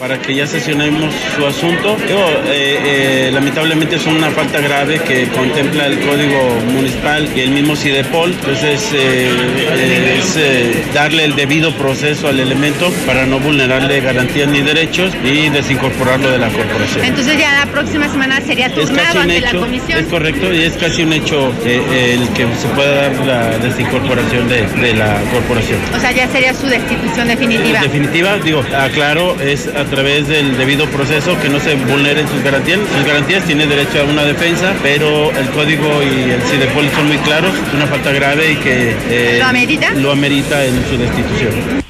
para 0.00 0.18
que 0.18 0.34
ya 0.34 0.46
sesionemos 0.46 1.14
su 1.36 1.46
asunto. 1.46 1.94
Eh, 2.08 2.78
eh, 2.86 3.30
lamentablemente 3.32 3.96
es 3.96 4.06
una 4.06 4.30
falta 4.30 4.58
grave 4.58 4.98
que 5.00 5.28
contempla 5.28 5.86
el 5.86 6.00
Código 6.00 6.58
Municipal 6.72 7.28
y 7.36 7.40
el 7.40 7.50
mismo 7.50 7.76
CIDEPOL, 7.76 8.32
entonces 8.32 8.90
eh, 8.94 10.18
es 10.18 10.94
darle 10.94 11.24
el 11.24 11.36
debido 11.36 11.74
proceso 11.74 12.28
al 12.28 12.40
elemento 12.40 12.90
para 13.06 13.26
no 13.26 13.38
vulnerarle 13.38 14.00
garantías 14.00 14.48
ni 14.48 14.62
derechos 14.62 15.12
y 15.22 15.50
desincorporarlo 15.50 16.30
de 16.30 16.38
la 16.38 16.48
corporación. 16.48 17.04
Entonces 17.04 17.38
ya 17.38 17.52
la 17.52 17.70
próxima 17.70 18.08
semana 18.08 18.40
sería 18.40 18.72
turnado 18.72 19.20
ante 19.20 19.40
la 19.42 19.52
comisión. 19.52 19.98
Es 19.98 20.06
correcto 20.06 20.54
y 20.54 20.62
es 20.62 20.78
casi 20.78 21.02
un 21.02 21.12
hecho 21.12 21.52
el 21.66 22.26
que 22.30 22.46
se 22.56 22.68
pueda 22.74 23.08
dar 23.08 23.26
la 23.26 23.58
desincorporación 23.58 24.48
de, 24.48 24.66
de, 24.66 24.94
la 24.94 25.20
corporación. 25.30 25.78
O 25.94 26.00
sea, 26.00 26.10
ya 26.12 26.26
sería 26.28 26.54
su 26.54 26.66
destitución 26.66 27.28
definitiva. 27.28 27.80
Definitiva, 27.82 28.38
digo, 28.38 28.64
aclaro, 28.74 29.38
es 29.40 29.68
a 29.68 29.89
través 29.90 30.28
del 30.28 30.56
debido 30.56 30.86
proceso, 30.86 31.38
que 31.40 31.48
no 31.48 31.60
se 31.60 31.74
vulneren 31.74 32.26
sus 32.28 32.42
garantías. 32.42 32.80
Sus 32.96 33.06
garantías 33.06 33.44
tiene 33.44 33.66
derecho 33.66 34.00
a 34.00 34.04
una 34.04 34.24
defensa, 34.24 34.74
pero 34.82 35.30
el 35.32 35.50
código 35.50 36.02
y 36.02 36.30
el 36.30 36.42
CIDEPOL 36.42 36.88
son 36.90 37.08
muy 37.08 37.18
claros, 37.18 37.52
una 37.74 37.86
falta 37.86 38.12
grave 38.12 38.52
y 38.52 38.56
que 38.56 38.96
eh, 39.08 39.38
¿Lo, 39.38 39.46
amerita? 39.46 39.90
lo 39.92 40.12
amerita 40.12 40.64
en 40.64 40.74
su 40.86 40.96
destitución 40.96 41.80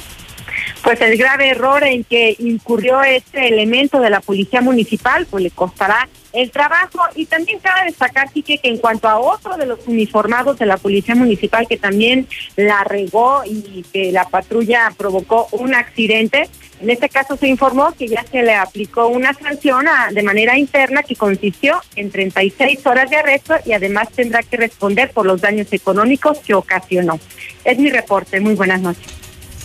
pues 0.82 1.00
el 1.02 1.16
grave 1.16 1.50
error 1.50 1.84
en 1.84 2.04
que 2.04 2.34
incurrió 2.38 3.02
este 3.02 3.48
elemento 3.48 4.00
de 4.00 4.10
la 4.10 4.20
policía 4.20 4.60
municipal, 4.60 5.26
pues 5.28 5.44
le 5.44 5.50
costará 5.50 6.08
el 6.32 6.50
trabajo 6.50 7.00
y 7.14 7.26
también 7.26 7.58
cabe 7.58 7.86
destacar, 7.86 8.28
sí 8.32 8.42
que 8.42 8.58
en 8.62 8.78
cuanto 8.78 9.08
a 9.08 9.18
otro 9.18 9.56
de 9.56 9.66
los 9.66 9.86
uniformados 9.86 10.58
de 10.58 10.66
la 10.66 10.76
policía 10.76 11.14
municipal 11.14 11.66
que 11.68 11.76
también 11.76 12.26
la 12.56 12.84
regó 12.84 13.42
y 13.44 13.84
que 13.92 14.12
la 14.12 14.24
patrulla 14.24 14.92
provocó 14.96 15.48
un 15.52 15.74
accidente, 15.74 16.48
en 16.80 16.88
este 16.88 17.08
caso 17.10 17.36
se 17.36 17.46
informó 17.46 17.92
que 17.92 18.08
ya 18.08 18.24
se 18.30 18.42
le 18.42 18.54
aplicó 18.54 19.08
una 19.08 19.34
sanción 19.34 19.84
de 20.12 20.22
manera 20.22 20.58
interna 20.58 21.02
que 21.02 21.14
consistió 21.14 21.80
en 21.94 22.10
36 22.10 22.86
horas 22.86 23.10
de 23.10 23.16
arresto 23.16 23.54
y 23.66 23.72
además 23.72 24.08
tendrá 24.14 24.42
que 24.42 24.56
responder 24.56 25.10
por 25.10 25.26
los 25.26 25.42
daños 25.42 25.66
económicos 25.72 26.38
que 26.38 26.54
ocasionó. 26.54 27.20
Es 27.64 27.78
mi 27.78 27.90
reporte. 27.90 28.40
Muy 28.40 28.54
buenas 28.54 28.80
noches. 28.80 29.04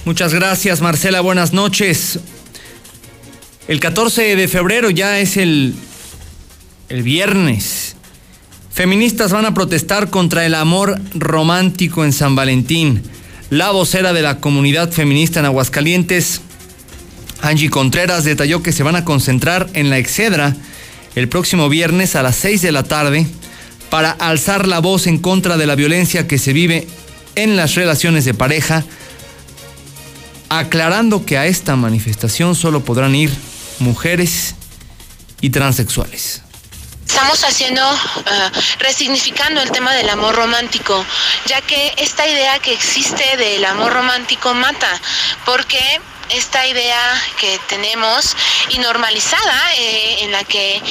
Muchas 0.03 0.34
gracias, 0.34 0.82
Marcela. 0.82 1.22
Buenas 1.22 1.53
noches. 1.53 2.20
El 3.68 3.80
14 3.80 4.36
de 4.36 4.47
febrero 4.47 4.89
ya 4.89 5.20
es 5.20 5.38
el, 5.38 5.74
el 6.89 7.01
viernes. 7.01 7.95
Feministas 8.72 9.32
van 9.32 9.45
a 9.45 9.53
protestar 9.53 10.09
contra 10.09 10.45
el 10.45 10.53
amor 10.53 10.99
romántico 11.13 12.03
en 12.03 12.11
San 12.11 12.36
Valentín. 12.36 13.03
La 13.49 13.72
vocera 13.72 14.11
de 14.11 14.22
la 14.22 14.41
comunidad 14.41 14.91
feminista 14.91 15.39
en 15.39 15.45
Aguascalientes 15.45 16.41
Angie 17.41 17.69
Contreras 17.69 18.23
detalló 18.23 18.63
que 18.63 18.71
se 18.71 18.83
van 18.83 18.95
a 18.95 19.05
concentrar 19.05 19.69
en 19.73 19.89
la 19.89 19.97
Excedra 19.97 20.55
el 21.15 21.29
próximo 21.29 21.69
viernes 21.69 22.15
a 22.15 22.23
las 22.23 22.36
6 22.38 22.61
de 22.61 22.71
la 22.71 22.83
tarde 22.83 23.27
para 23.89 24.11
alzar 24.11 24.67
la 24.67 24.79
voz 24.79 25.07
en 25.07 25.19
contra 25.19 25.57
de 25.57 25.65
la 25.65 25.75
violencia 25.75 26.27
que 26.27 26.38
se 26.38 26.53
vive 26.53 26.88
en 27.36 27.55
las 27.55 27.75
relaciones 27.75 28.25
de 28.25 28.33
pareja, 28.33 28.83
aclarando 30.49 31.25
que 31.25 31.38
a 31.38 31.45
esta 31.45 31.75
manifestación 31.75 32.55
solo 32.55 32.83
podrán 32.83 33.15
ir 33.15 33.31
mujeres 33.79 34.55
y 35.41 35.49
transexuales. 35.49 36.41
Estamos 37.07 37.43
haciendo, 37.43 37.81
uh, 37.89 38.25
resignificando 38.79 39.61
el 39.61 39.71
tema 39.71 39.93
del 39.93 40.09
amor 40.09 40.36
romántico, 40.36 41.05
ya 41.45 41.61
que 41.61 41.93
esta 41.97 42.27
idea 42.27 42.59
que 42.59 42.73
existe 42.73 43.38
del 43.38 43.63
amor 43.63 43.93
romántico 43.93 44.53
mata, 44.53 44.89
porque 45.45 45.79
esta 46.30 46.65
idea 46.65 47.21
que 47.39 47.59
tenemos 47.67 48.36
y 48.69 48.80
normalizada 48.80 49.73
eh, 49.76 50.23
en 50.23 50.32
la 50.32 50.43
que 50.43 50.82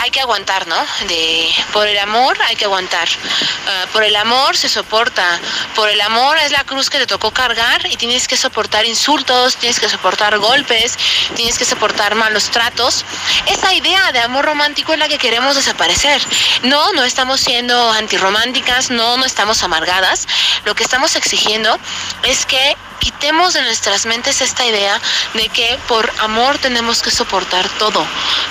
hay 0.00 0.10
que 0.10 0.20
aguantar, 0.20 0.66
¿no? 0.66 0.76
De 1.08 1.50
por 1.72 1.86
el 1.86 1.98
amor 1.98 2.36
hay 2.42 2.56
que 2.56 2.64
aguantar. 2.64 3.08
Uh, 3.08 3.88
por 3.92 4.04
el 4.04 4.16
amor 4.16 4.56
se 4.56 4.68
soporta. 4.68 5.40
Por 5.74 5.88
el 5.88 6.00
amor 6.00 6.38
es 6.38 6.50
la 6.50 6.64
cruz 6.64 6.90
que 6.90 6.98
te 6.98 7.06
tocó 7.06 7.30
cargar 7.30 7.86
y 7.86 7.96
tienes 7.96 8.28
que 8.28 8.36
soportar 8.36 8.84
insultos, 8.84 9.56
tienes 9.56 9.80
que 9.80 9.88
soportar 9.88 10.38
golpes, 10.38 10.98
tienes 11.36 11.58
que 11.58 11.64
soportar 11.64 12.14
malos 12.14 12.50
tratos. 12.50 13.04
Esa 13.46 13.72
idea 13.74 14.12
de 14.12 14.20
amor 14.20 14.44
romántico 14.44 14.92
es 14.92 14.98
la 14.98 15.08
que 15.08 15.18
queremos 15.18 15.56
desaparecer. 15.56 16.22
No, 16.62 16.92
no 16.92 17.04
estamos 17.04 17.40
siendo 17.40 17.92
antirrománticas, 17.92 18.90
no, 18.90 19.16
no 19.16 19.24
estamos 19.24 19.62
amargadas. 19.62 20.26
Lo 20.64 20.74
que 20.74 20.82
estamos 20.82 21.16
exigiendo 21.16 21.78
es 22.22 22.46
que 22.46 22.76
quitemos 23.02 23.54
de 23.54 23.62
nuestras 23.62 24.06
mentes 24.06 24.40
esta 24.40 24.64
idea 24.64 25.00
de 25.34 25.48
que 25.48 25.76
por 25.88 26.08
amor 26.20 26.58
tenemos 26.58 27.02
que 27.02 27.10
soportar 27.10 27.66
todo. 27.78 28.00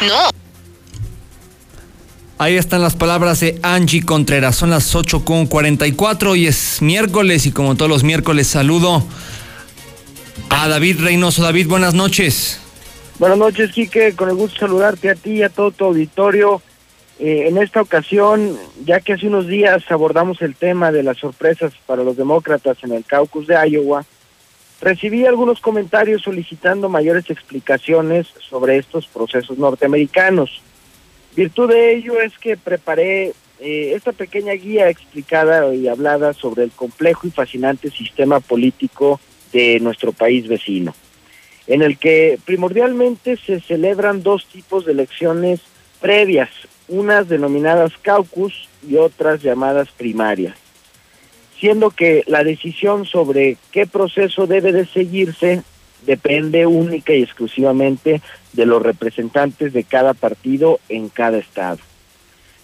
No. 0.06 0.30
Ahí 2.38 2.58
están 2.58 2.82
las 2.82 2.96
palabras 2.96 3.40
de 3.40 3.60
Angie 3.64 4.04
Contreras. 4.04 4.58
Son 4.58 4.70
las 4.72 4.94
8.44 4.94 6.38
y 6.38 6.48
es 6.48 6.82
miércoles 6.82 7.46
y 7.46 7.52
como 7.52 7.76
todos 7.76 7.90
los 7.90 8.04
miércoles 8.04 8.48
saludo 8.48 9.04
a 10.50 10.68
David 10.68 11.02
Reynoso. 11.02 11.44
David, 11.44 11.68
buenas 11.68 11.94
noches. 11.94 12.60
Buenas 13.20 13.38
noches, 13.38 13.72
Quique. 13.72 14.16
Con 14.16 14.30
el 14.30 14.36
gusto 14.36 14.56
de 14.56 14.60
saludarte 14.60 15.12
a 15.12 15.16
ti 15.16 15.34
y 15.34 15.44
a 15.44 15.50
todo 15.50 15.72
tu 15.72 15.86
auditorio. 15.86 16.62
Eh, 17.20 17.48
en 17.48 17.60
esta 17.60 17.82
ocasión, 17.82 18.58
ya 18.84 19.00
que 19.00 19.14
hace 19.14 19.28
unos 19.28 19.48
días 19.48 19.84
abordamos 19.90 20.42
el 20.42 20.56
tema 20.56 20.92
de 20.92 21.04
las 21.04 21.18
sorpresas 21.18 21.72
para 21.86 22.04
los 22.04 22.18
demócratas 22.18 22.78
en 22.82 22.94
el 22.94 23.06
caucus 23.06 23.46
de 23.46 23.54
Iowa, 23.70 24.04
Recibí 24.82 25.28
algunos 25.28 25.62
comentarios 25.62 26.24
solicitando 26.24 26.90
mayores 26.90 27.30
explicaciones 27.30 28.28
sobre 28.40 28.78
estos 28.78 29.06
procesos 29.06 29.60
norteamericanos. 29.60 30.60
Virtud 31.36 31.70
de 31.70 31.94
ello 31.96 32.20
es 32.20 32.36
que 32.40 32.58
preparé 32.58 33.34
eh, 33.60 33.94
esta 33.96 34.12
pequeña 34.12 34.54
guía 34.54 34.90
explicada 34.90 35.72
y 35.76 35.88
hablada 35.88 36.34
sobre 36.34 36.64
el 36.64 36.72
complejo 36.72 37.28
y 37.28 37.32
fascinante 37.32 37.92
sistema 37.92 38.40
político 38.40 39.20
de 39.54 39.80
nuestro 39.82 40.14
país 40.14 40.48
vecino, 40.48 40.96
en 41.68 41.84
el 41.84 42.00
que 42.00 42.40
primordialmente 42.44 43.38
se 43.38 43.60
celebran 43.60 44.24
dos 44.24 44.48
tipos 44.48 44.86
de 44.86 44.94
elecciones 44.94 45.60
previas, 46.00 46.50
unas 46.88 47.30
denominadas 47.30 47.92
caucus 48.02 48.68
y 48.88 48.96
otras 48.96 49.44
llamadas 49.44 49.90
primarias 49.92 50.61
siendo 51.62 51.92
que 51.92 52.24
la 52.26 52.44
decisión 52.44 53.06
sobre 53.06 53.56
qué 53.72 53.86
proceso 53.86 54.48
debe 54.48 54.72
de 54.72 54.88
seguirse 54.88 55.62
depende 56.08 56.66
única 56.66 57.14
y 57.14 57.22
exclusivamente 57.22 58.20
de 58.54 58.66
los 58.66 58.82
representantes 58.82 59.72
de 59.72 59.84
cada 59.84 60.16
partido 60.16 60.80
en 60.90 61.10
cada 61.10 61.38
estado. 61.38 61.78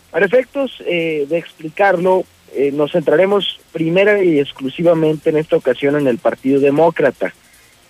Para 0.10 0.26
efectos 0.26 0.82
eh, 0.84 1.28
de 1.30 1.38
explicarlo, 1.38 2.26
eh, 2.56 2.72
nos 2.72 2.92
centraremos 2.92 3.60
primera 3.72 4.24
y 4.24 4.40
exclusivamente 4.40 5.30
en 5.30 5.38
esta 5.38 5.58
ocasión 5.58 5.96
en 5.96 6.08
el 6.08 6.18
Partido 6.18 6.60
Demócrata, 6.60 7.36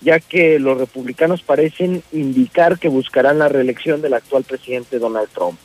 ya 0.01 0.19
que 0.19 0.59
los 0.59 0.77
republicanos 0.77 1.41
parecen 1.41 2.03
indicar 2.11 2.79
que 2.79 2.89
buscarán 2.89 3.39
la 3.39 3.47
reelección 3.47 4.01
del 4.01 4.15
actual 4.15 4.43
presidente 4.43 4.99
Donald 4.99 5.29
Trump. 5.33 5.57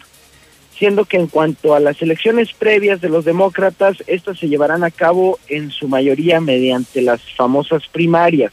Siendo 0.83 1.05
que 1.05 1.17
en 1.17 1.29
cuanto 1.29 1.77
a 1.77 1.79
las 1.79 2.03
elecciones 2.03 2.53
previas 2.55 3.01
de 3.01 3.09
los 3.09 3.25
demócratas, 3.25 3.99
estas 4.09 4.41
se 4.41 4.49
llevarán 4.49 4.83
a 4.83 4.91
cabo 4.91 5.39
en 5.47 5.71
su 5.71 5.87
mayoría 5.87 6.41
mediante 6.41 7.03
las 7.03 7.23
famosas 7.37 7.87
primarias 7.87 8.53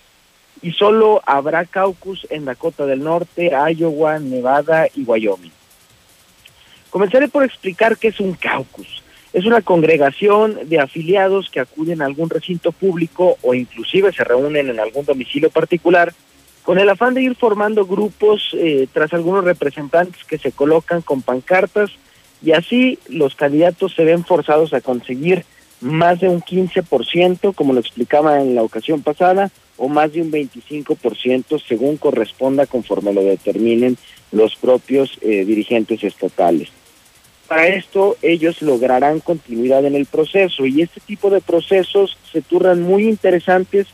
y 0.62 0.74
solo 0.74 1.24
habrá 1.26 1.66
caucus 1.66 2.28
en 2.30 2.46
Dakota 2.46 2.86
del 2.86 3.04
Norte, 3.04 3.50
Iowa, 3.76 4.20
Nevada 4.20 4.86
y 4.94 5.06
Wyoming. 5.06 5.52
Comenzaré 6.92 7.30
por 7.30 7.44
explicar 7.44 7.98
qué 7.98 8.10
es 8.10 8.20
un 8.20 8.34
caucus. 8.34 9.02
Es 9.34 9.48
una 9.48 9.64
congregación 9.64 10.70
de 10.70 10.80
afiliados 10.80 11.50
que 11.50 11.62
acuden 11.62 12.04
a 12.04 12.06
algún 12.06 12.30
recinto 12.30 12.72
público 12.72 13.40
o 13.42 13.56
inclusive 13.56 14.14
se 14.14 14.24
reúnen 14.24 14.70
en 14.70 14.80
algún 14.80 15.04
domicilio 15.04 15.50
particular 15.50 16.14
con 16.62 16.78
el 16.78 16.90
afán 16.90 17.16
de 17.16 17.24
ir 17.24 17.34
formando 17.34 17.88
grupos 17.88 18.52
eh, 18.54 18.88
tras 18.94 19.14
algunos 19.14 19.44
representantes 19.44 20.24
que 20.26 20.38
se 20.38 20.52
colocan 20.52 21.02
con 21.02 21.24
pancartas 21.24 21.90
y 22.42 22.52
así 22.52 23.00
los 23.08 23.36
candidatos 23.36 23.94
se 23.96 24.06
ven 24.06 24.24
forzados 24.24 24.74
a 24.74 24.82
conseguir 24.82 25.46
más 25.82 26.20
de 26.20 26.30
un 26.30 26.42
15%, 26.42 27.54
como 27.56 27.74
lo 27.74 27.80
explicaba 27.80 28.42
en 28.42 28.56
la 28.56 28.64
ocasión 28.64 29.02
pasada, 29.02 29.52
o 29.78 29.88
más 29.88 30.12
de 30.12 30.22
un 30.22 30.32
25% 30.32 31.62
según 31.66 31.98
corresponda 31.98 32.66
conforme 32.66 33.14
lo 33.14 33.24
determinen 33.24 33.98
los 34.32 34.56
propios 34.56 35.18
eh, 35.22 35.46
dirigentes 35.46 36.04
estatales. 36.04 36.70
Para 37.48 37.68
esto 37.68 38.18
ellos 38.22 38.62
lograrán 38.62 39.22
continuidad 39.22 39.86
en 39.86 39.96
el 39.96 40.06
proceso 40.06 40.66
y 40.66 40.82
este 40.82 41.00
tipo 41.00 41.30
de 41.30 41.42
procesos 41.42 42.18
se 42.32 42.42
turnan 42.42 42.82
muy 42.82 43.08
interesantes 43.08 43.88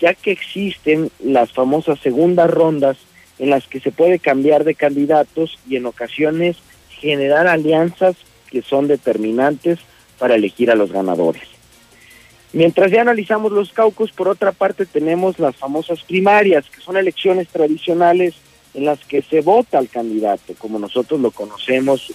ya 0.00 0.14
que 0.14 0.30
existen 0.30 1.10
las 1.22 1.52
famosas 1.52 2.00
segundas 2.00 2.50
rondas 2.50 2.96
en 3.38 3.50
las 3.50 3.66
que 3.66 3.80
se 3.80 3.90
puede 3.90 4.18
cambiar 4.18 4.64
de 4.64 4.74
candidatos 4.74 5.58
y 5.68 5.76
en 5.76 5.86
ocasiones 5.86 6.56
generar 7.02 7.48
alianzas 7.48 8.16
que 8.48 8.62
son 8.62 8.86
determinantes 8.86 9.80
para 10.18 10.36
elegir 10.36 10.70
a 10.70 10.76
los 10.76 10.92
ganadores. 10.92 11.42
Mientras 12.52 12.92
ya 12.92 13.00
analizamos 13.00 13.50
los 13.50 13.72
caucus, 13.72 14.12
por 14.12 14.28
otra 14.28 14.52
parte 14.52 14.86
tenemos 14.86 15.38
las 15.40 15.56
famosas 15.56 16.02
primarias, 16.04 16.64
que 16.70 16.80
son 16.80 16.96
elecciones 16.96 17.48
tradicionales 17.48 18.34
en 18.74 18.84
las 18.84 19.00
que 19.00 19.22
se 19.22 19.40
vota 19.40 19.78
al 19.78 19.88
candidato, 19.88 20.54
como 20.58 20.78
nosotros 20.78 21.20
lo 21.20 21.32
conocemos 21.32 22.12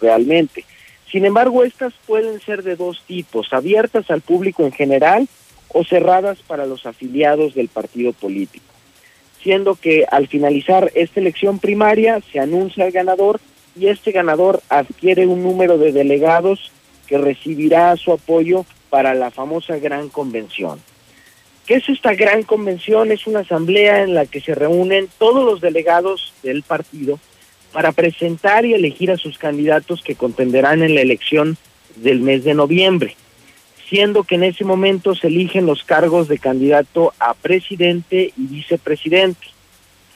realmente. 0.00 0.64
Sin 1.10 1.26
embargo, 1.26 1.64
estas 1.64 1.92
pueden 2.06 2.40
ser 2.40 2.62
de 2.62 2.76
dos 2.76 3.02
tipos, 3.06 3.52
abiertas 3.52 4.10
al 4.10 4.22
público 4.22 4.64
en 4.64 4.72
general 4.72 5.28
o 5.68 5.84
cerradas 5.84 6.38
para 6.46 6.66
los 6.66 6.86
afiliados 6.86 7.54
del 7.54 7.68
partido 7.68 8.12
político, 8.12 8.64
siendo 9.42 9.74
que 9.74 10.06
al 10.10 10.28
finalizar 10.28 10.90
esta 10.94 11.20
elección 11.20 11.58
primaria 11.58 12.22
se 12.32 12.40
anuncia 12.40 12.86
el 12.86 12.92
ganador 12.92 13.40
y 13.76 13.88
este 13.88 14.12
ganador 14.12 14.62
adquiere 14.68 15.26
un 15.26 15.42
número 15.42 15.78
de 15.78 15.92
delegados 15.92 16.70
que 17.06 17.18
recibirá 17.18 17.96
su 17.96 18.12
apoyo 18.12 18.64
para 18.90 19.14
la 19.14 19.30
famosa 19.30 19.78
gran 19.78 20.08
convención. 20.08 20.80
¿Qué 21.66 21.76
es 21.76 21.88
esta 21.88 22.14
gran 22.14 22.42
convención? 22.42 23.10
Es 23.10 23.26
una 23.26 23.40
asamblea 23.40 24.02
en 24.02 24.14
la 24.14 24.26
que 24.26 24.40
se 24.40 24.54
reúnen 24.54 25.08
todos 25.18 25.44
los 25.44 25.60
delegados 25.60 26.32
del 26.42 26.62
partido 26.62 27.18
para 27.72 27.92
presentar 27.92 28.66
y 28.66 28.74
elegir 28.74 29.10
a 29.10 29.16
sus 29.16 29.38
candidatos 29.38 30.02
que 30.02 30.14
contenderán 30.14 30.82
en 30.82 30.94
la 30.94 31.00
elección 31.00 31.56
del 31.96 32.20
mes 32.20 32.44
de 32.44 32.54
noviembre, 32.54 33.16
siendo 33.88 34.24
que 34.24 34.34
en 34.36 34.44
ese 34.44 34.64
momento 34.64 35.14
se 35.14 35.28
eligen 35.28 35.66
los 35.66 35.84
cargos 35.84 36.28
de 36.28 36.38
candidato 36.38 37.12
a 37.18 37.34
presidente 37.34 38.32
y 38.36 38.46
vicepresidente. 38.46 39.53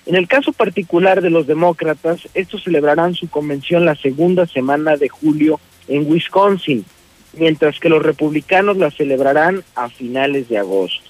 En 0.09 0.17
el 0.17 0.27
caso 0.27 0.53
particular 0.53 1.21
de 1.21 1.29
los 1.29 1.47
demócratas, 1.47 2.27
estos 2.33 2.65
celebrarán 2.65 3.15
su 3.15 3.29
convención 3.29 3.85
la 3.85 3.95
segunda 3.95 4.47
semana 4.47 4.97
de 4.97 5.11
julio 5.11 5.61
en 5.87 6.11
Wisconsin, 6.11 6.87
mientras 7.35 7.79
que 7.79 7.91
los 7.91 8.03
republicanos 8.03 8.79
la 8.79 8.91
celebrarán 8.91 9.63
a 9.75 9.91
finales 9.91 10.49
de 10.49 10.57
agosto. 10.57 11.05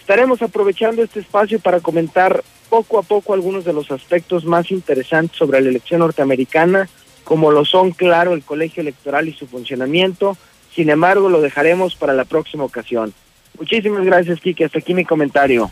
Estaremos 0.00 0.40
aprovechando 0.40 1.02
este 1.02 1.20
espacio 1.20 1.60
para 1.60 1.80
comentar 1.80 2.42
poco 2.70 2.98
a 2.98 3.02
poco 3.02 3.34
algunos 3.34 3.66
de 3.66 3.74
los 3.74 3.90
aspectos 3.90 4.46
más 4.46 4.70
interesantes 4.70 5.36
sobre 5.36 5.60
la 5.60 5.68
elección 5.68 6.00
norteamericana, 6.00 6.88
como 7.22 7.50
lo 7.50 7.66
son, 7.66 7.90
claro, 7.90 8.32
el 8.32 8.42
colegio 8.42 8.80
electoral 8.80 9.28
y 9.28 9.34
su 9.34 9.46
funcionamiento. 9.46 10.38
Sin 10.74 10.88
embargo, 10.88 11.28
lo 11.28 11.42
dejaremos 11.42 11.96
para 11.96 12.14
la 12.14 12.24
próxima 12.24 12.64
ocasión. 12.64 13.12
Muchísimas 13.58 14.06
gracias, 14.06 14.40
Kike. 14.40 14.64
Hasta 14.64 14.78
aquí 14.78 14.94
mi 14.94 15.04
comentario. 15.04 15.70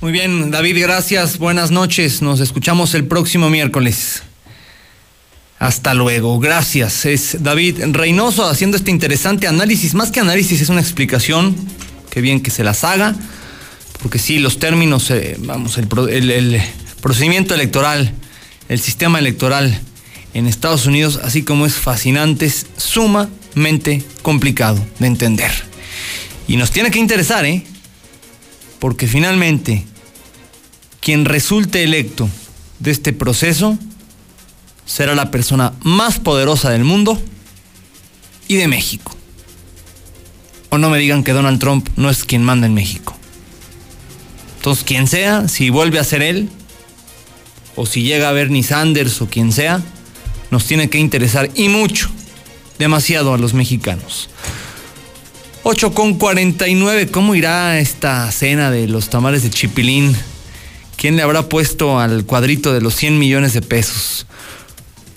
Muy 0.00 0.12
bien, 0.12 0.50
David, 0.50 0.80
gracias. 0.80 1.38
Buenas 1.38 1.70
noches. 1.70 2.22
Nos 2.22 2.40
escuchamos 2.40 2.94
el 2.94 3.04
próximo 3.06 3.50
miércoles. 3.50 4.22
Hasta 5.58 5.94
luego, 5.94 6.38
gracias. 6.38 7.04
Es 7.04 7.42
David 7.42 7.82
Reynoso 7.92 8.48
haciendo 8.48 8.76
este 8.76 8.90
interesante 8.90 9.48
análisis. 9.48 9.94
Más 9.94 10.10
que 10.10 10.20
análisis, 10.20 10.60
es 10.60 10.68
una 10.68 10.80
explicación. 10.80 11.56
Qué 12.10 12.20
bien 12.20 12.40
que 12.40 12.50
se 12.50 12.64
las 12.64 12.84
haga 12.84 13.16
porque 14.02 14.18
sí, 14.18 14.38
los 14.38 14.58
términos, 14.58 15.10
eh, 15.10 15.36
vamos, 15.40 15.76
el, 15.78 15.88
procedimiento 17.00 17.54
electoral, 17.54 18.12
el 18.68 18.80
sistema 18.80 19.18
electoral 19.18 19.80
en 20.34 20.46
Estados 20.46 20.86
Unidos, 20.86 21.18
así 21.22 21.42
como 21.42 21.66
es 21.66 21.74
fascinante, 21.74 22.46
es 22.46 22.66
sumamente 22.76 24.04
complicado 24.22 24.84
de 24.98 25.06
entender. 25.06 25.50
Y 26.46 26.56
nos 26.56 26.70
tiene 26.70 26.90
que 26.90 26.98
interesar, 26.98 27.44
¿eh? 27.44 27.64
Porque 28.78 29.06
finalmente, 29.06 29.84
quien 31.00 31.24
resulte 31.24 31.84
electo 31.84 32.28
de 32.78 32.90
este 32.90 33.12
proceso 33.12 33.78
será 34.84 35.14
la 35.14 35.30
persona 35.30 35.72
más 35.82 36.18
poderosa 36.18 36.70
del 36.70 36.84
mundo 36.84 37.20
y 38.46 38.56
de 38.56 38.68
México. 38.68 39.14
O 40.70 40.78
no 40.78 40.90
me 40.90 40.98
digan 40.98 41.24
que 41.24 41.32
Donald 41.32 41.60
Trump 41.60 41.88
no 41.96 42.10
es 42.10 42.24
quien 42.24 42.42
manda 42.42 42.66
en 42.66 42.74
México. 42.74 43.16
Entonces, 44.56 44.84
quien 44.84 45.06
sea, 45.06 45.48
si 45.48 45.70
vuelve 45.70 45.98
a 45.98 46.04
ser 46.04 46.22
él, 46.22 46.48
o 47.76 47.86
si 47.86 48.02
llega 48.02 48.28
a 48.28 48.32
Bernie 48.32 48.62
Sanders 48.62 49.22
o 49.22 49.28
quien 49.28 49.52
sea, 49.52 49.80
nos 50.50 50.64
tiene 50.64 50.90
que 50.90 50.98
interesar 50.98 51.50
y 51.54 51.68
mucho, 51.68 52.10
demasiado 52.78 53.32
a 53.34 53.38
los 53.38 53.54
mexicanos. 53.54 54.28
8 55.64 55.92
con 55.92 56.14
49, 56.14 57.08
¿cómo 57.08 57.34
irá 57.34 57.78
esta 57.78 58.30
cena 58.30 58.70
de 58.70 58.86
los 58.86 59.10
tamales 59.10 59.42
de 59.42 59.50
Chipilín? 59.50 60.16
¿Quién 60.96 61.16
le 61.16 61.22
habrá 61.22 61.48
puesto 61.48 61.98
al 61.98 62.24
cuadrito 62.24 62.72
de 62.72 62.80
los 62.80 62.94
100 62.94 63.18
millones 63.18 63.52
de 63.52 63.62
pesos? 63.62 64.26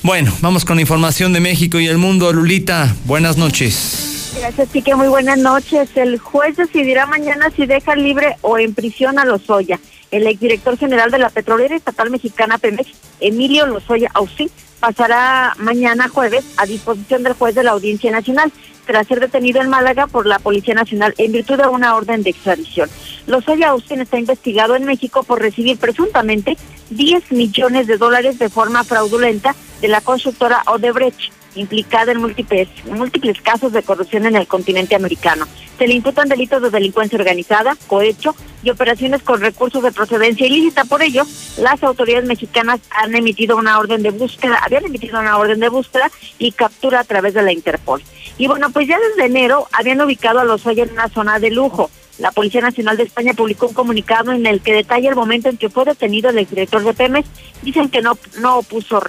Bueno, 0.03 0.33
vamos 0.41 0.65
con 0.65 0.75
la 0.77 0.81
información 0.81 1.31
de 1.31 1.39
México 1.39 1.79
y 1.79 1.87
el 1.87 1.97
mundo. 1.97 2.33
Lulita, 2.33 2.95
buenas 3.05 3.37
noches. 3.37 4.33
Gracias, 4.37 4.69
que 4.83 4.95
Muy 4.95 5.07
buenas 5.07 5.37
noches. 5.37 5.89
El 5.95 6.17
juez 6.17 6.57
decidirá 6.57 7.05
mañana 7.05 7.51
si 7.55 7.65
deja 7.65 7.95
libre 7.95 8.37
o 8.41 8.57
en 8.57 8.73
prisión 8.73 9.19
a 9.19 9.25
Lozoya. 9.25 9.79
El 10.09 10.25
exdirector 10.27 10.77
general 10.77 11.11
de 11.11 11.19
la 11.19 11.29
Petrolera 11.29 11.75
Estatal 11.75 12.09
Mexicana 12.09 12.57
Pemex, 12.57 12.89
Emilio 13.19 13.67
Lozoya 13.67 14.09
Ausí, 14.13 14.49
pasará 14.79 15.53
mañana 15.57 16.09
jueves 16.09 16.43
a 16.57 16.65
disposición 16.65 17.23
del 17.23 17.33
juez 17.33 17.53
de 17.53 17.63
la 17.63 17.71
Audiencia 17.71 18.11
Nacional 18.11 18.51
tras 18.91 19.07
ser 19.07 19.21
detenido 19.21 19.61
en 19.61 19.69
Málaga 19.69 20.05
por 20.05 20.25
la 20.25 20.37
Policía 20.37 20.73
Nacional 20.73 21.13
en 21.17 21.31
virtud 21.31 21.55
de 21.55 21.65
una 21.65 21.95
orden 21.95 22.23
de 22.23 22.31
extradición. 22.31 22.89
Lozoya 23.25 23.69
Austin 23.69 24.01
está 24.01 24.19
investigado 24.19 24.75
en 24.75 24.83
México 24.83 25.23
por 25.23 25.39
recibir 25.39 25.77
presuntamente 25.77 26.57
10 26.89 27.31
millones 27.31 27.87
de 27.87 27.95
dólares 27.95 28.37
de 28.37 28.49
forma 28.49 28.83
fraudulenta 28.83 29.55
de 29.79 29.87
la 29.87 30.01
constructora 30.01 30.63
Odebrecht 30.67 31.31
implicada 31.55 32.11
en 32.11 32.19
múltiples, 32.19 32.67
múltiples 32.85 33.41
casos 33.41 33.71
de 33.73 33.83
corrupción 33.83 34.25
en 34.25 34.35
el 34.35 34.47
continente 34.47 34.95
americano. 34.95 35.47
Se 35.77 35.87
le 35.87 35.93
imputan 35.93 36.29
delitos 36.29 36.61
de 36.61 36.69
delincuencia 36.69 37.17
organizada, 37.17 37.75
cohecho 37.87 38.35
y 38.63 38.69
operaciones 38.69 39.23
con 39.23 39.41
recursos 39.41 39.81
de 39.81 39.91
procedencia 39.91 40.45
ilícita. 40.45 40.85
Por 40.85 41.01
ello, 41.01 41.23
las 41.57 41.81
autoridades 41.83 42.27
mexicanas 42.27 42.79
han 42.91 43.15
emitido 43.15 43.57
una 43.57 43.79
orden 43.79 44.03
de 44.03 44.11
búsqueda, 44.11 44.59
habían 44.63 44.85
emitido 44.85 45.19
una 45.19 45.37
orden 45.37 45.59
de 45.59 45.69
búsqueda 45.69 46.11
y 46.37 46.51
captura 46.51 46.99
a 46.99 47.03
través 47.03 47.33
de 47.33 47.41
la 47.41 47.51
Interpol. 47.51 48.03
Y 48.37 48.47
bueno, 48.47 48.69
pues 48.71 48.87
ya 48.87 48.99
desde 48.99 49.25
enero 49.25 49.67
habían 49.71 50.01
ubicado 50.01 50.39
a 50.39 50.43
los 50.43 50.65
en 50.65 50.91
una 50.91 51.09
zona 51.09 51.39
de 51.39 51.51
lujo. 51.51 51.89
La 52.17 52.31
Policía 52.31 52.61
Nacional 52.61 52.97
de 52.97 53.03
España 53.03 53.33
publicó 53.33 53.67
un 53.67 53.73
comunicado 53.73 54.31
en 54.31 54.45
el 54.45 54.61
que 54.61 54.73
detalla 54.73 55.09
el 55.09 55.15
momento 55.15 55.49
en 55.49 55.57
que 55.57 55.69
fue 55.69 55.85
detenido 55.85 56.29
el 56.29 56.37
exdirector 56.37 56.83
de 56.83 56.93
Pemex. 56.93 57.27
Dicen 57.63 57.89
que 57.89 58.01
no, 58.01 58.17
no 58.39 58.59
opuso 58.59 58.99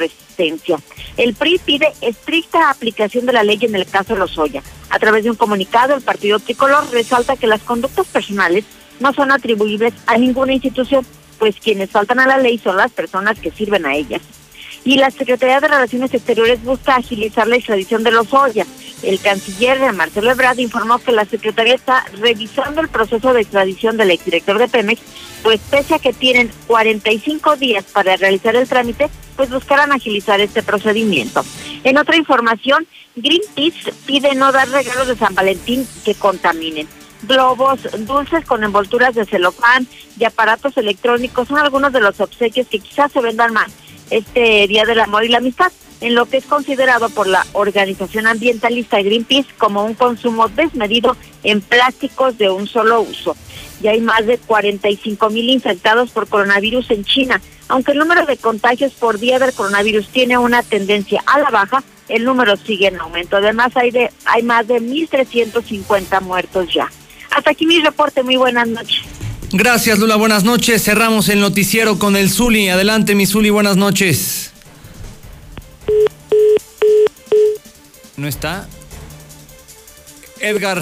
El 1.17 1.35
PRI 1.35 1.59
pide 1.59 1.93
estricta 2.01 2.71
aplicación 2.71 3.27
de 3.27 3.33
la 3.33 3.43
ley 3.43 3.59
en 3.63 3.75
el 3.75 3.87
caso 3.87 4.15
de 4.15 4.21
Lozoya. 4.21 4.63
A 4.91 4.99
través 4.99 5.25
de 5.25 5.31
un 5.31 5.37
comunicado, 5.37 5.95
el 5.95 6.03
partido 6.03 6.39
tricolor 6.39 6.91
resalta 6.91 7.37
que 7.37 7.47
las 7.47 7.63
conductas 7.63 8.07
personales 8.07 8.65
no 9.01 9.13
son 9.13 9.33
atribuibles 9.33 9.95
a 10.07 10.17
ninguna 10.19 10.53
institución, 10.53 11.07
pues 11.39 11.57
quienes 11.57 11.91
faltan 11.91 12.21
a 12.21 12.27
la 12.27 12.39
ley 12.39 12.59
son 12.59 12.77
las 12.77 12.93
personas 12.93 13.39
que 13.39 13.51
sirven 13.51 13.87
a 13.87 13.95
ellas. 13.95 14.23
Y 14.85 14.97
la 14.97 15.11
Secretaría 15.11 15.61
de 15.61 15.69
Relaciones 15.69 16.13
Exteriores 16.13 16.63
busca 16.65 16.97
agilizar 16.97 17.47
la 17.47 17.57
extradición 17.57 18.03
de 18.03 18.11
Lozoya 18.11 18.67
El 19.03 19.21
canciller 19.21 19.93
Marcelo 19.93 20.31
Ebrard 20.31 20.59
informó 20.59 20.99
que 20.99 21.13
la 21.13 21.25
Secretaría 21.25 21.75
está 21.75 22.05
revisando 22.21 22.81
el 22.81 22.89
proceso 22.89 23.33
de 23.33 23.41
extradición 23.41 23.97
del 23.97 24.13
exdirector 24.13 24.59
de 24.59 24.69
Pemex, 24.69 25.01
pues 25.43 25.61
pese 25.71 25.95
a 25.95 25.99
que 25.99 26.13
tienen 26.13 26.51
45 26.69 27.57
días 27.57 27.85
para 27.85 28.17
realizar 28.17 28.55
el 28.55 28.69
trámite, 28.69 29.09
pues 29.37 29.51
buscarán 29.51 29.93
agilizar 29.93 30.41
este 30.41 30.63
procedimiento. 30.63 31.45
En 31.83 31.99
otra 31.99 32.17
información, 32.17 32.87
Greenpeace 33.17 33.93
pide 34.07 34.35
no 34.35 34.53
dar 34.53 34.69
regalos 34.69 35.09
de 35.09 35.17
San 35.17 35.35
Valentín 35.35 35.87
que 36.05 36.15
contaminen. 36.15 36.87
Globos, 37.23 37.81
dulces 38.07 38.45
con 38.45 38.65
envolturas 38.65 39.15
de 39.15 39.25
celofán 39.25 39.87
y 40.19 40.25
aparatos 40.25 40.77
electrónicos 40.77 41.49
son 41.49 41.59
algunos 41.59 41.93
de 41.93 42.01
los 42.01 42.21
obsequios 42.21 42.67
que 42.69 42.81
quizás 42.81 43.13
se 43.13 43.21
vendan 43.21 43.53
más 43.53 43.73
este 44.11 44.67
Día 44.67 44.85
del 44.85 45.01
Amor 45.01 45.25
y 45.25 45.29
la 45.29 45.39
Amistad 45.39 45.73
en 46.03 46.15
lo 46.15 46.27
que 46.27 46.37
es 46.37 46.45
considerado 46.45 47.09
por 47.09 47.27
la 47.27 47.47
organización 47.53 48.27
ambientalista 48.27 49.01
Greenpeace 49.01 49.49
como 49.57 49.85
un 49.85 49.95
consumo 49.95 50.49
desmedido 50.49 51.17
en 51.45 51.61
plásticos 51.61 52.37
de 52.39 52.51
un 52.51 52.67
solo 52.67 53.01
uso. 53.01 53.37
Ya 53.81 53.93
hay 53.93 54.01
más 54.01 54.27
de 54.27 54.39
45 54.39 55.31
mil 55.31 55.49
infectados 55.49 56.11
por 56.11 56.29
coronavirus 56.29 56.91
en 56.91 57.05
China. 57.05 57.41
Aunque 57.69 57.93
el 57.93 57.99
número 57.99 58.27
de 58.27 58.37
contagios 58.37 58.93
por 58.93 59.19
día 59.19 59.39
del 59.39 59.53
coronavirus 59.53 60.09
tiene 60.09 60.39
una 60.39 60.63
tendencia 60.63 61.23
a 61.27 61.39
la 61.39 61.51
baja, 61.51 61.83
el 62.09 62.25
número 62.25 62.57
sigue 62.57 62.89
en 62.89 63.01
aumento. 63.01 63.37
Además, 63.37 63.77
hay, 63.77 63.91
de, 63.91 64.11
hay 64.25 64.43
más 64.43 64.67
de 64.67 64.81
1.350 64.81 66.21
muertos 66.21 66.73
ya. 66.75 66.91
Hasta 67.31 67.51
aquí 67.51 67.65
mi 67.65 67.81
reporte. 67.81 68.23
Muy 68.23 68.37
buenas 68.37 68.69
noches. 68.69 69.03
Gracias, 69.53 69.99
Lula. 69.99 70.17
Buenas 70.17 70.45
noches. 70.45 70.83
Cerramos 70.83 71.29
el 71.29 71.41
noticiero 71.41 71.99
con 71.99 72.17
el 72.17 72.31
Zuli. 72.31 72.69
Adelante, 72.69 73.15
mi 73.15 73.27
Zuli. 73.27 73.51
Buenas 73.51 73.77
noches. 73.77 74.52
¿No 78.23 78.29
está? 78.29 78.69
Edgar. 80.39 80.81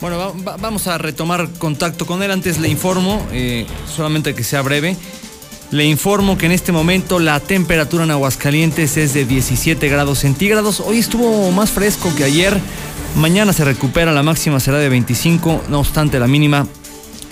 Bueno, 0.00 0.34
vamos 0.58 0.88
a 0.88 0.98
retomar 0.98 1.48
contacto 1.50 2.04
con 2.04 2.20
él. 2.24 2.32
Antes 2.32 2.58
le 2.58 2.66
informo, 2.66 3.24
eh, 3.30 3.68
solamente 3.94 4.34
que 4.34 4.42
sea 4.42 4.62
breve, 4.62 4.96
le 5.70 5.84
informo 5.84 6.36
que 6.36 6.46
en 6.46 6.52
este 6.52 6.72
momento 6.72 7.20
la 7.20 7.38
temperatura 7.38 8.02
en 8.02 8.10
Aguascalientes 8.10 8.96
es 8.96 9.14
de 9.14 9.24
17 9.24 9.88
grados 9.88 10.18
centígrados. 10.18 10.80
Hoy 10.80 10.98
estuvo 10.98 11.52
más 11.52 11.70
fresco 11.70 12.12
que 12.16 12.24
ayer. 12.24 12.58
Mañana 13.14 13.52
se 13.52 13.64
recupera, 13.64 14.10
la 14.10 14.24
máxima 14.24 14.58
será 14.58 14.78
de 14.78 14.88
25, 14.88 15.66
no 15.68 15.78
obstante 15.78 16.18
la 16.18 16.26
mínima 16.26 16.66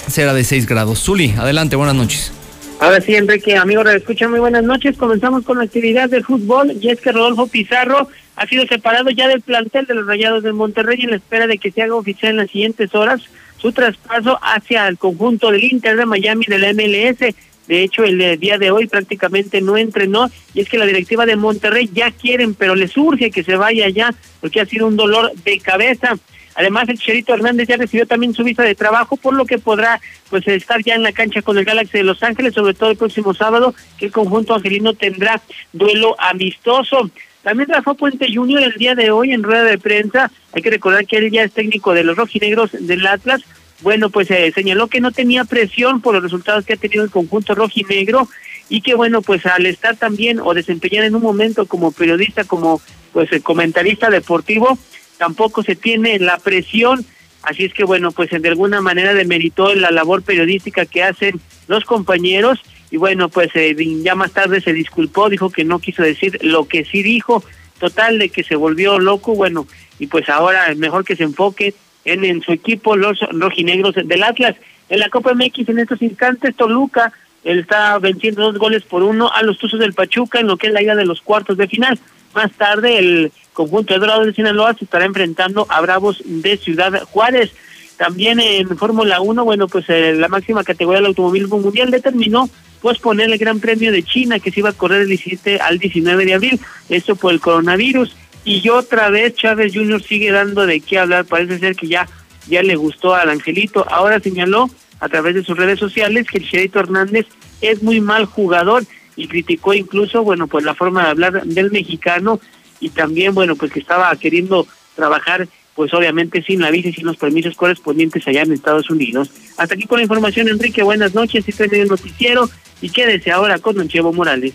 será 0.09 0.33
de 0.35 0.45
6 0.45 0.67
grados. 0.67 1.03
Zuli, 1.03 1.35
adelante, 1.37 1.75
buenas 1.75 1.97
noches. 1.97 2.38
Ahora 2.81 3.01
sí, 3.01 3.17
Enrique, 3.17 3.57
amigos, 3.57 3.87
escucha 3.93 4.29
muy 4.29 4.39
buenas 4.39 4.63
noches. 4.63 4.97
Comenzamos 4.97 5.45
con 5.45 5.59
la 5.59 5.65
actividad 5.65 6.09
del 6.09 6.25
fútbol 6.25 6.77
y 6.81 6.91
es 6.91 7.01
que 7.01 7.11
Rodolfo 7.11 7.49
Pizarro 7.49 8.09
ha 8.37 8.47
sido 8.47 8.65
separado 8.67 9.11
ya 9.11 9.27
del 9.27 9.41
plantel 9.41 9.85
de 9.87 9.95
los 9.95 10.07
Rayados 10.07 10.45
de 10.45 10.53
Monterrey 10.53 11.03
en 11.03 11.11
la 11.11 11.17
espera 11.17 11.49
de 11.49 11.59
que 11.59 11.73
se 11.73 11.83
haga 11.83 11.97
oficial 11.97 12.31
en 12.31 12.37
las 12.37 12.51
siguientes 12.51 12.95
horas 12.95 13.21
su 13.57 13.73
traspaso 13.73 14.39
hacia 14.41 14.87
el 14.87 14.97
conjunto 14.97 15.51
del 15.51 15.65
Inter 15.65 15.97
de 15.97 16.07
Miami 16.07 16.45
de 16.47 16.59
la 16.59 16.73
MLS. 16.73 17.35
De 17.67 17.83
hecho, 17.83 18.05
el 18.05 18.39
día 18.39 18.59
de 18.59 18.71
hoy 18.71 18.87
prácticamente 18.87 19.61
no 19.61 19.77
entrenó 19.77 20.31
y 20.55 20.61
es 20.61 20.69
que 20.69 20.79
la 20.79 20.87
directiva 20.87 21.27
de 21.27 21.35
Monterrey 21.35 21.91
ya 21.93 22.13
quieren, 22.13 22.55
pero 22.55 22.77
les 22.77 22.97
urge 22.97 23.33
que 23.33 23.43
se 23.43 23.57
vaya 23.57 23.89
ya 23.89 24.15
porque 24.41 24.61
ha 24.61 24.67
sido 24.67 24.87
un 24.87 24.97
dolor 24.97 25.33
de 25.45 25.59
cabeza. 25.59 26.17
Además, 26.59 26.89
el 26.89 26.99
Cherito 26.99 27.33
Hernández 27.33 27.69
ya 27.69 27.77
recibió 27.77 28.05
también 28.05 28.35
su 28.35 28.43
visa 28.43 28.65
de 28.65 28.75
trabajo, 28.75 29.17
por 29.17 29.33
lo 29.33 29.47
que 29.47 29.59
podrá 29.59 30.01
pues 30.29 30.47
estar 30.49 30.83
ya 30.83 30.97
en 30.97 31.05
la 31.05 31.13
cancha 31.13 31.41
con 31.41 31.57
el 31.57 31.65
Galaxy 31.65 31.99
de 31.99 32.03
Los 32.03 32.21
Ángeles, 32.25 32.53
sobre 32.53 32.75
todo 32.75 32.91
el 32.91 32.97
próximo 32.97 33.33
sábado, 33.33 33.77
que 33.97 34.07
el 34.07 34.13
conjunto 34.13 34.57
angelino 34.57 34.93
tendrá 34.93 35.41
duelo 35.73 36.17
amistoso. 36.19 37.13
También 37.45 37.69
Rafa 37.69 37.95
Puente 37.95 38.27
Junior 38.35 38.61
el 38.61 38.75
día 38.75 38.97
de 38.97 39.13
hoy 39.13 39.31
en 39.31 39.45
rueda 39.45 39.63
de 39.63 39.79
prensa, 39.79 40.33
hay 40.53 40.61
que 40.61 40.71
recordar 40.71 41.07
que 41.07 41.19
él 41.19 41.31
ya 41.31 41.45
es 41.45 41.53
técnico 41.53 41.95
de 41.95 42.03
los 42.03 42.17
rojinegros 42.17 42.73
del 42.73 43.07
Atlas, 43.07 43.43
bueno, 43.83 44.11
pues 44.11 44.29
eh, 44.33 44.51
señaló 44.53 44.89
que 44.89 45.01
no 45.01 45.13
tenía 45.13 45.45
presión 45.45 46.01
por 46.01 46.15
los 46.15 46.25
resultados 46.25 46.67
que 46.67 46.73
ha 46.73 46.77
tenido 46.77 47.05
el 47.05 47.11
conjunto 47.13 47.55
rojinegro 47.55 48.29
y 48.69 48.81
que 48.81 48.97
bueno, 48.97 49.23
pues 49.23 49.47
al 49.47 49.65
estar 49.67 49.97
también 49.97 50.41
o 50.41 50.55
desempeñar 50.55 51.05
en 51.05 51.15
un 51.15 51.23
momento 51.23 51.67
como 51.67 51.93
periodista, 51.93 52.43
como 52.43 52.81
pues 53.13 53.33
eh, 53.33 53.41
comentarista 53.41 54.11
deportivo, 54.11 54.77
tampoco 55.19 55.63
se 55.63 55.77
tiene 55.77 56.19
la 56.19 56.39
presión, 56.39 57.05
así 57.43 57.65
es 57.65 57.75
que 57.75 57.85
bueno, 57.85 58.13
pues 58.13 58.31
de 58.31 58.49
alguna 58.49 58.81
manera 58.81 59.15
demeritó 59.15 59.75
la 59.75 59.91
labor 59.91 60.23
periodística 60.23 60.87
que 60.87 61.03
hacen 61.03 61.41
los 61.67 61.85
compañeros 61.85 62.61
y 62.91 62.97
bueno, 62.97 63.29
pues 63.29 63.51
eh, 63.55 63.77
ya 64.03 64.15
más 64.15 64.33
tarde 64.33 64.61
se 64.61 64.73
disculpó, 64.73 65.29
dijo 65.29 65.51
que 65.51 65.65
no 65.65 65.79
quiso 65.79 66.03
decir 66.03 66.39
lo 66.43 66.67
que 66.67 66.85
sí 66.85 67.03
dijo, 67.03 67.45
total 67.79 68.19
de 68.19 68.31
que 68.31 68.43
se 68.43 68.57
volvió 68.57 68.99
loco, 68.99 69.35
bueno, 69.35 69.67
y 69.99 70.07
pues 70.07 70.29
ahora 70.29 70.75
mejor 70.77 71.05
que 71.05 71.17
se 71.17 71.25
enfoque 71.25 71.75
en, 72.05 72.25
en 72.25 72.41
su 72.41 72.53
equipo 72.53 72.97
los 72.97 73.21
rojinegros 73.33 73.95
del 73.95 74.23
Atlas. 74.23 74.57
En 74.89 75.01
la 75.01 75.11
Copa 75.11 75.35
MX 75.35 75.69
en 75.69 75.81
estos 75.81 76.01
instantes 76.01 76.57
Toluca 76.57 77.13
él 77.45 77.61
está 77.61 77.99
venciendo 77.99 78.43
dos 78.43 78.59
goles 78.59 78.83
por 78.83 79.03
uno 79.03 79.31
a 79.33 79.43
los 79.43 79.59
Tuzos 79.59 79.81
del 79.81 79.95
Pachuca 79.95 80.41
en 80.41 80.49
lo 80.49 80.57
que 80.57 80.69
es 80.69 80.73
la 80.73 80.83
ida 80.83 80.95
de 80.95 81.05
los 81.05 81.21
cuartos 81.21 81.57
de 81.57 81.69
final. 81.69 81.99
Más 82.35 82.53
tarde 82.53 82.99
el 82.99 83.33
conjunto 83.53 83.95
de 83.95 84.01
Dorados 84.01 84.27
de 84.27 84.35
Sinaloa 84.35 84.75
se 84.75 84.85
estará 84.85 85.05
enfrentando 85.05 85.67
a 85.69 85.81
Bravos 85.81 86.23
de 86.25 86.57
Ciudad 86.57 87.03
Juárez. 87.11 87.51
También 87.97 88.39
en 88.39 88.77
Fórmula 88.79 89.21
1, 89.21 89.45
bueno, 89.45 89.67
pues 89.67 89.87
eh, 89.89 90.15
la 90.15 90.29
máxima 90.29 90.63
categoría 90.63 90.99
del 90.99 91.07
automovilismo 91.07 91.59
mundial 91.59 91.91
determinó 91.91 92.49
pues 92.81 92.99
poner 92.99 93.31
el 93.31 93.39
Gran 93.39 93.59
Premio 93.59 93.91
de 93.91 94.05
China 94.05 94.39
que 94.39 94.53
se 94.53 94.61
iba 94.61 94.71
a 94.71 94.73
correr 94.73 95.01
del 95.01 95.09
17 95.09 95.59
al 95.59 95.79
19 95.79 96.25
de 96.25 96.35
abril, 96.35 96.61
esto 96.89 97.17
por 97.17 97.33
el 97.33 97.41
coronavirus. 97.41 98.15
Y 98.45 98.69
otra 98.69 99.11
vez 99.11 99.35
Chávez 99.35 99.75
Jr. 99.75 100.03
sigue 100.03 100.31
dando 100.31 100.65
de 100.65 100.81
qué 100.81 100.99
hablar, 100.99 101.25
parece 101.25 101.59
ser 101.59 101.75
que 101.75 101.89
ya, 101.89 102.09
ya 102.47 102.63
le 102.63 102.77
gustó 102.77 103.15
al 103.15 103.31
Angelito. 103.31 103.85
Ahora 103.91 104.21
señaló 104.21 104.71
a 105.01 105.09
través 105.09 105.35
de 105.35 105.45
sus 105.45 105.57
redes 105.57 105.79
sociales 105.79 106.27
que 106.31 106.39
el 106.39 106.49
Cherito 106.49 106.81
Hernández 106.81 107.27
es 107.61 107.83
muy 107.83 108.01
mal 108.01 108.25
jugador 108.27 108.85
y 109.19 109.27
criticó 109.27 109.75
incluso, 109.75 110.23
bueno, 110.23 110.47
pues 110.47 110.65
la 110.65 110.75
forma 110.75 111.03
de 111.03 111.11
hablar 111.11 111.43
del 111.43 111.73
mexicano 111.73 112.41
y 112.79 112.91
también, 112.91 113.35
bueno, 113.35 113.57
pues 113.57 113.73
que 113.73 113.81
estaba 113.81 114.15
queriendo 114.15 114.65
trabajar, 114.95 115.49
pues 115.75 115.93
obviamente 115.93 116.41
sin 116.45 116.61
la 116.61 116.71
visa 116.71 116.91
y 116.91 116.93
sin 116.93 117.05
los 117.05 117.17
permisos 117.17 117.57
correspondientes 117.57 118.27
allá 118.29 118.43
en 118.43 118.53
Estados 118.53 118.89
Unidos. 118.91 119.31
Hasta 119.57 119.75
aquí 119.75 119.89
con 119.89 119.99
la 119.99 120.05
información, 120.05 120.49
Enrique. 120.49 120.85
Buenas 120.85 121.15
noches. 121.15 121.49
Estoy 121.49 121.67
en 121.67 121.83
el 121.83 121.89
noticiero 121.89 122.49
y 122.81 122.91
quédese 122.91 123.33
ahora 123.33 123.59
con 123.59 123.75
Don 123.75 123.89
Chevo 123.89 124.13
Morales. 124.13 124.55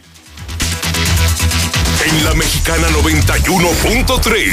En 2.06 2.24
la 2.24 2.34
Mexicana 2.34 2.88
91.3, 2.90 4.52